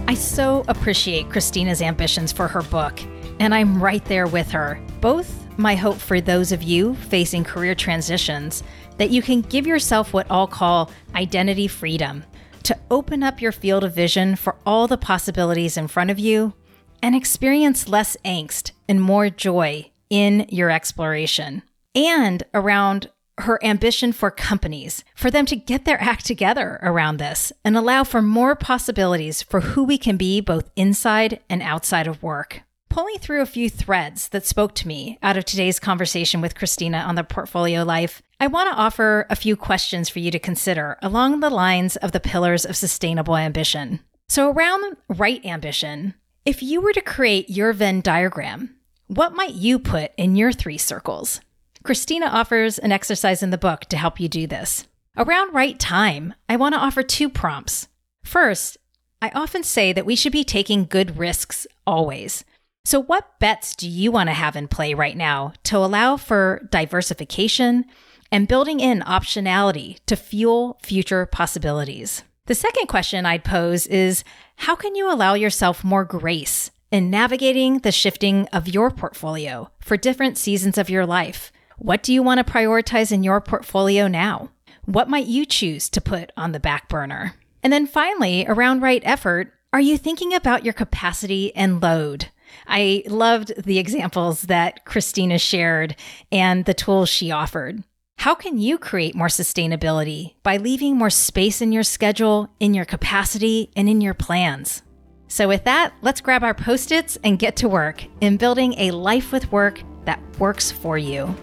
I 0.09 0.15
so 0.15 0.63
appreciate 0.67 1.29
Christina's 1.29 1.83
ambitions 1.83 2.31
for 2.31 2.47
her 2.47 2.63
book, 2.63 2.99
and 3.39 3.53
I'm 3.53 3.79
right 3.79 4.03
there 4.05 4.25
with 4.25 4.49
her. 4.49 4.81
Both 5.01 5.45
my 5.55 5.75
hope 5.75 5.97
for 5.97 6.19
those 6.19 6.51
of 6.51 6.63
you 6.63 6.95
facing 6.95 7.43
career 7.43 7.75
transitions 7.75 8.63
that 8.97 9.11
you 9.11 9.21
can 9.21 9.41
give 9.41 9.67
yourself 9.67 10.11
what 10.11 10.25
I'll 10.31 10.47
call 10.47 10.89
identity 11.13 11.67
freedom 11.67 12.23
to 12.63 12.75
open 12.89 13.21
up 13.21 13.39
your 13.39 13.51
field 13.51 13.83
of 13.83 13.93
vision 13.93 14.35
for 14.35 14.55
all 14.65 14.87
the 14.87 14.97
possibilities 14.97 15.77
in 15.77 15.87
front 15.87 16.09
of 16.09 16.17
you 16.17 16.55
and 17.03 17.15
experience 17.15 17.87
less 17.87 18.17
angst 18.25 18.71
and 18.87 18.99
more 18.99 19.29
joy 19.29 19.91
in 20.09 20.47
your 20.49 20.71
exploration. 20.71 21.61
And 21.93 22.41
around 22.55 23.11
her 23.41 23.63
ambition 23.63 24.11
for 24.11 24.31
companies, 24.31 25.03
for 25.15 25.31
them 25.31 25.45
to 25.45 25.55
get 25.55 25.85
their 25.85 26.01
act 26.01 26.25
together 26.25 26.79
around 26.81 27.17
this 27.17 27.51
and 27.63 27.75
allow 27.75 28.03
for 28.03 28.21
more 28.21 28.55
possibilities 28.55 29.41
for 29.41 29.61
who 29.61 29.83
we 29.83 29.97
can 29.97 30.17
be 30.17 30.41
both 30.41 30.69
inside 30.75 31.39
and 31.49 31.61
outside 31.61 32.07
of 32.07 32.21
work. 32.23 32.61
Pulling 32.89 33.19
through 33.19 33.41
a 33.41 33.45
few 33.45 33.69
threads 33.69 34.29
that 34.29 34.45
spoke 34.45 34.73
to 34.75 34.87
me 34.87 35.19
out 35.21 35.37
of 35.37 35.45
today's 35.45 35.79
conversation 35.79 36.41
with 36.41 36.55
Christina 36.55 36.97
on 36.97 37.15
the 37.15 37.23
portfolio 37.23 37.83
life, 37.83 38.21
I 38.39 38.47
want 38.47 38.71
to 38.71 38.77
offer 38.77 39.27
a 39.29 39.35
few 39.35 39.55
questions 39.55 40.09
for 40.09 40.19
you 40.19 40.31
to 40.31 40.39
consider 40.39 40.97
along 41.01 41.39
the 41.39 41.51
lines 41.51 41.97
of 41.97 42.13
the 42.13 42.19
pillars 42.19 42.65
of 42.65 42.75
sustainable 42.75 43.37
ambition. 43.37 43.99
So, 44.27 44.51
around 44.51 44.97
right 45.07 45.43
ambition, 45.45 46.15
if 46.45 46.63
you 46.63 46.81
were 46.81 46.93
to 46.93 47.01
create 47.01 47.49
your 47.49 47.73
Venn 47.73 48.01
diagram, 48.01 48.75
What 49.09 49.33
might 49.33 49.55
you 49.55 49.79
put 49.79 50.11
in 50.17 50.35
your 50.35 50.51
three 50.51 50.77
circles? 50.77 51.41
Christina 51.83 52.27
offers 52.27 52.77
an 52.77 52.91
exercise 52.91 53.41
in 53.41 53.51
the 53.51 53.57
book 53.57 53.81
to 53.85 53.97
help 53.97 54.19
you 54.19 54.27
do 54.27 54.47
this. 54.47 54.87
Around 55.17 55.53
right 55.53 55.79
time, 55.79 56.33
I 56.47 56.55
want 56.55 56.75
to 56.75 56.79
offer 56.79 57.03
two 57.03 57.29
prompts. 57.29 57.87
First, 58.23 58.77
I 59.21 59.31
often 59.33 59.63
say 59.63 59.91
that 59.93 60.05
we 60.05 60.15
should 60.15 60.31
be 60.31 60.43
taking 60.43 60.85
good 60.85 61.17
risks 61.17 61.65
always. 61.87 62.43
So, 62.85 62.99
what 63.01 63.39
bets 63.39 63.75
do 63.75 63.87
you 63.87 64.11
want 64.11 64.29
to 64.29 64.33
have 64.33 64.55
in 64.55 64.67
play 64.67 64.93
right 64.93 65.15
now 65.15 65.53
to 65.63 65.77
allow 65.77 66.17
for 66.17 66.67
diversification 66.71 67.85
and 68.31 68.47
building 68.47 68.79
in 68.79 69.01
optionality 69.01 69.99
to 70.05 70.15
fuel 70.15 70.79
future 70.81 71.25
possibilities? 71.25 72.23
The 72.45 72.55
second 72.55 72.87
question 72.87 73.25
I'd 73.25 73.43
pose 73.43 73.87
is 73.87 74.23
how 74.55 74.75
can 74.75 74.95
you 74.95 75.11
allow 75.11 75.33
yourself 75.33 75.83
more 75.83 76.05
grace 76.05 76.71
in 76.91 77.09
navigating 77.09 77.79
the 77.79 77.91
shifting 77.91 78.47
of 78.47 78.67
your 78.67 78.89
portfolio 78.89 79.69
for 79.79 79.97
different 79.97 80.37
seasons 80.37 80.77
of 80.77 80.89
your 80.89 81.05
life? 81.05 81.51
What 81.79 82.03
do 82.03 82.13
you 82.13 82.21
want 82.21 82.45
to 82.45 82.53
prioritize 82.53 83.09
in 83.09 83.23
your 83.23 83.39
portfolio 83.39 84.09
now? 84.09 84.51
What 84.83 85.09
might 85.09 85.27
you 85.27 85.45
choose 85.45 85.87
to 85.89 86.01
put 86.01 86.33
on 86.35 86.51
the 86.51 86.59
back 86.59 86.89
burner? 86.89 87.35
And 87.63 87.71
then 87.71 87.87
finally, 87.87 88.45
around 88.45 88.81
right 88.81 89.01
effort, 89.05 89.53
are 89.71 89.79
you 89.79 89.97
thinking 89.97 90.33
about 90.33 90.65
your 90.65 90.73
capacity 90.73 91.55
and 91.55 91.81
load? 91.81 92.27
I 92.67 93.03
loved 93.07 93.53
the 93.63 93.79
examples 93.79 94.43
that 94.43 94.83
Christina 94.83 95.39
shared 95.39 95.95
and 96.33 96.65
the 96.65 96.73
tools 96.73 97.07
she 97.07 97.31
offered. 97.31 97.83
How 98.17 98.35
can 98.35 98.57
you 98.57 98.77
create 98.77 99.15
more 99.15 99.27
sustainability 99.27 100.33
by 100.43 100.57
leaving 100.57 100.97
more 100.97 101.09
space 101.09 101.61
in 101.61 101.71
your 101.71 101.83
schedule, 101.83 102.49
in 102.59 102.73
your 102.73 102.83
capacity, 102.83 103.71
and 103.77 103.87
in 103.87 104.01
your 104.01 104.13
plans? 104.13 104.81
So, 105.29 105.47
with 105.47 105.63
that, 105.63 105.93
let's 106.01 106.19
grab 106.19 106.43
our 106.43 106.55
post 106.55 106.91
its 106.91 107.17
and 107.23 107.39
get 107.39 107.55
to 107.57 107.69
work 107.69 108.03
in 108.19 108.35
building 108.35 108.73
a 108.77 108.91
life 108.91 109.31
with 109.31 109.49
work 109.53 109.81
that 110.03 110.19
works 110.39 110.71
for 110.71 110.97
you. 110.97 111.33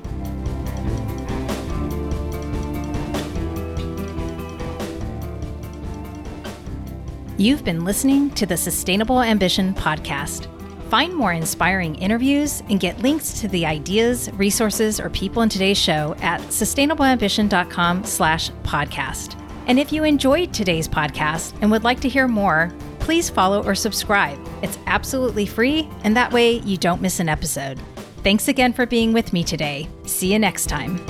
You've 7.38 7.64
been 7.64 7.84
listening 7.84 8.30
to 8.30 8.46
the 8.46 8.56
Sustainable 8.56 9.20
Ambition 9.20 9.74
Podcast. 9.74 10.48
Find 10.88 11.14
more 11.14 11.34
inspiring 11.34 11.94
interviews 11.96 12.62
and 12.70 12.80
get 12.80 12.98
links 13.02 13.40
to 13.40 13.48
the 13.48 13.66
ideas, 13.66 14.30
resources, 14.34 14.98
or 14.98 15.10
people 15.10 15.42
in 15.42 15.50
today's 15.50 15.76
show 15.76 16.14
at 16.20 16.40
sustainableambition.com 16.40 18.04
slash 18.04 18.50
podcast. 18.62 19.38
And 19.66 19.78
if 19.78 19.92
you 19.92 20.04
enjoyed 20.04 20.54
today's 20.54 20.88
podcast 20.88 21.52
and 21.60 21.70
would 21.70 21.84
like 21.84 22.00
to 22.00 22.08
hear 22.08 22.26
more, 22.26 22.72
please 23.00 23.28
follow 23.28 23.62
or 23.64 23.74
subscribe. 23.74 24.38
It's 24.62 24.78
absolutely 24.86 25.44
free, 25.44 25.90
and 26.04 26.16
that 26.16 26.32
way 26.32 26.60
you 26.60 26.78
don't 26.78 27.02
miss 27.02 27.20
an 27.20 27.28
episode. 27.28 27.78
Thanks 28.22 28.48
again 28.48 28.72
for 28.72 28.86
being 28.86 29.12
with 29.12 29.34
me 29.34 29.44
today. 29.44 29.88
See 30.04 30.32
you 30.32 30.38
next 30.38 30.66
time. 30.66 31.04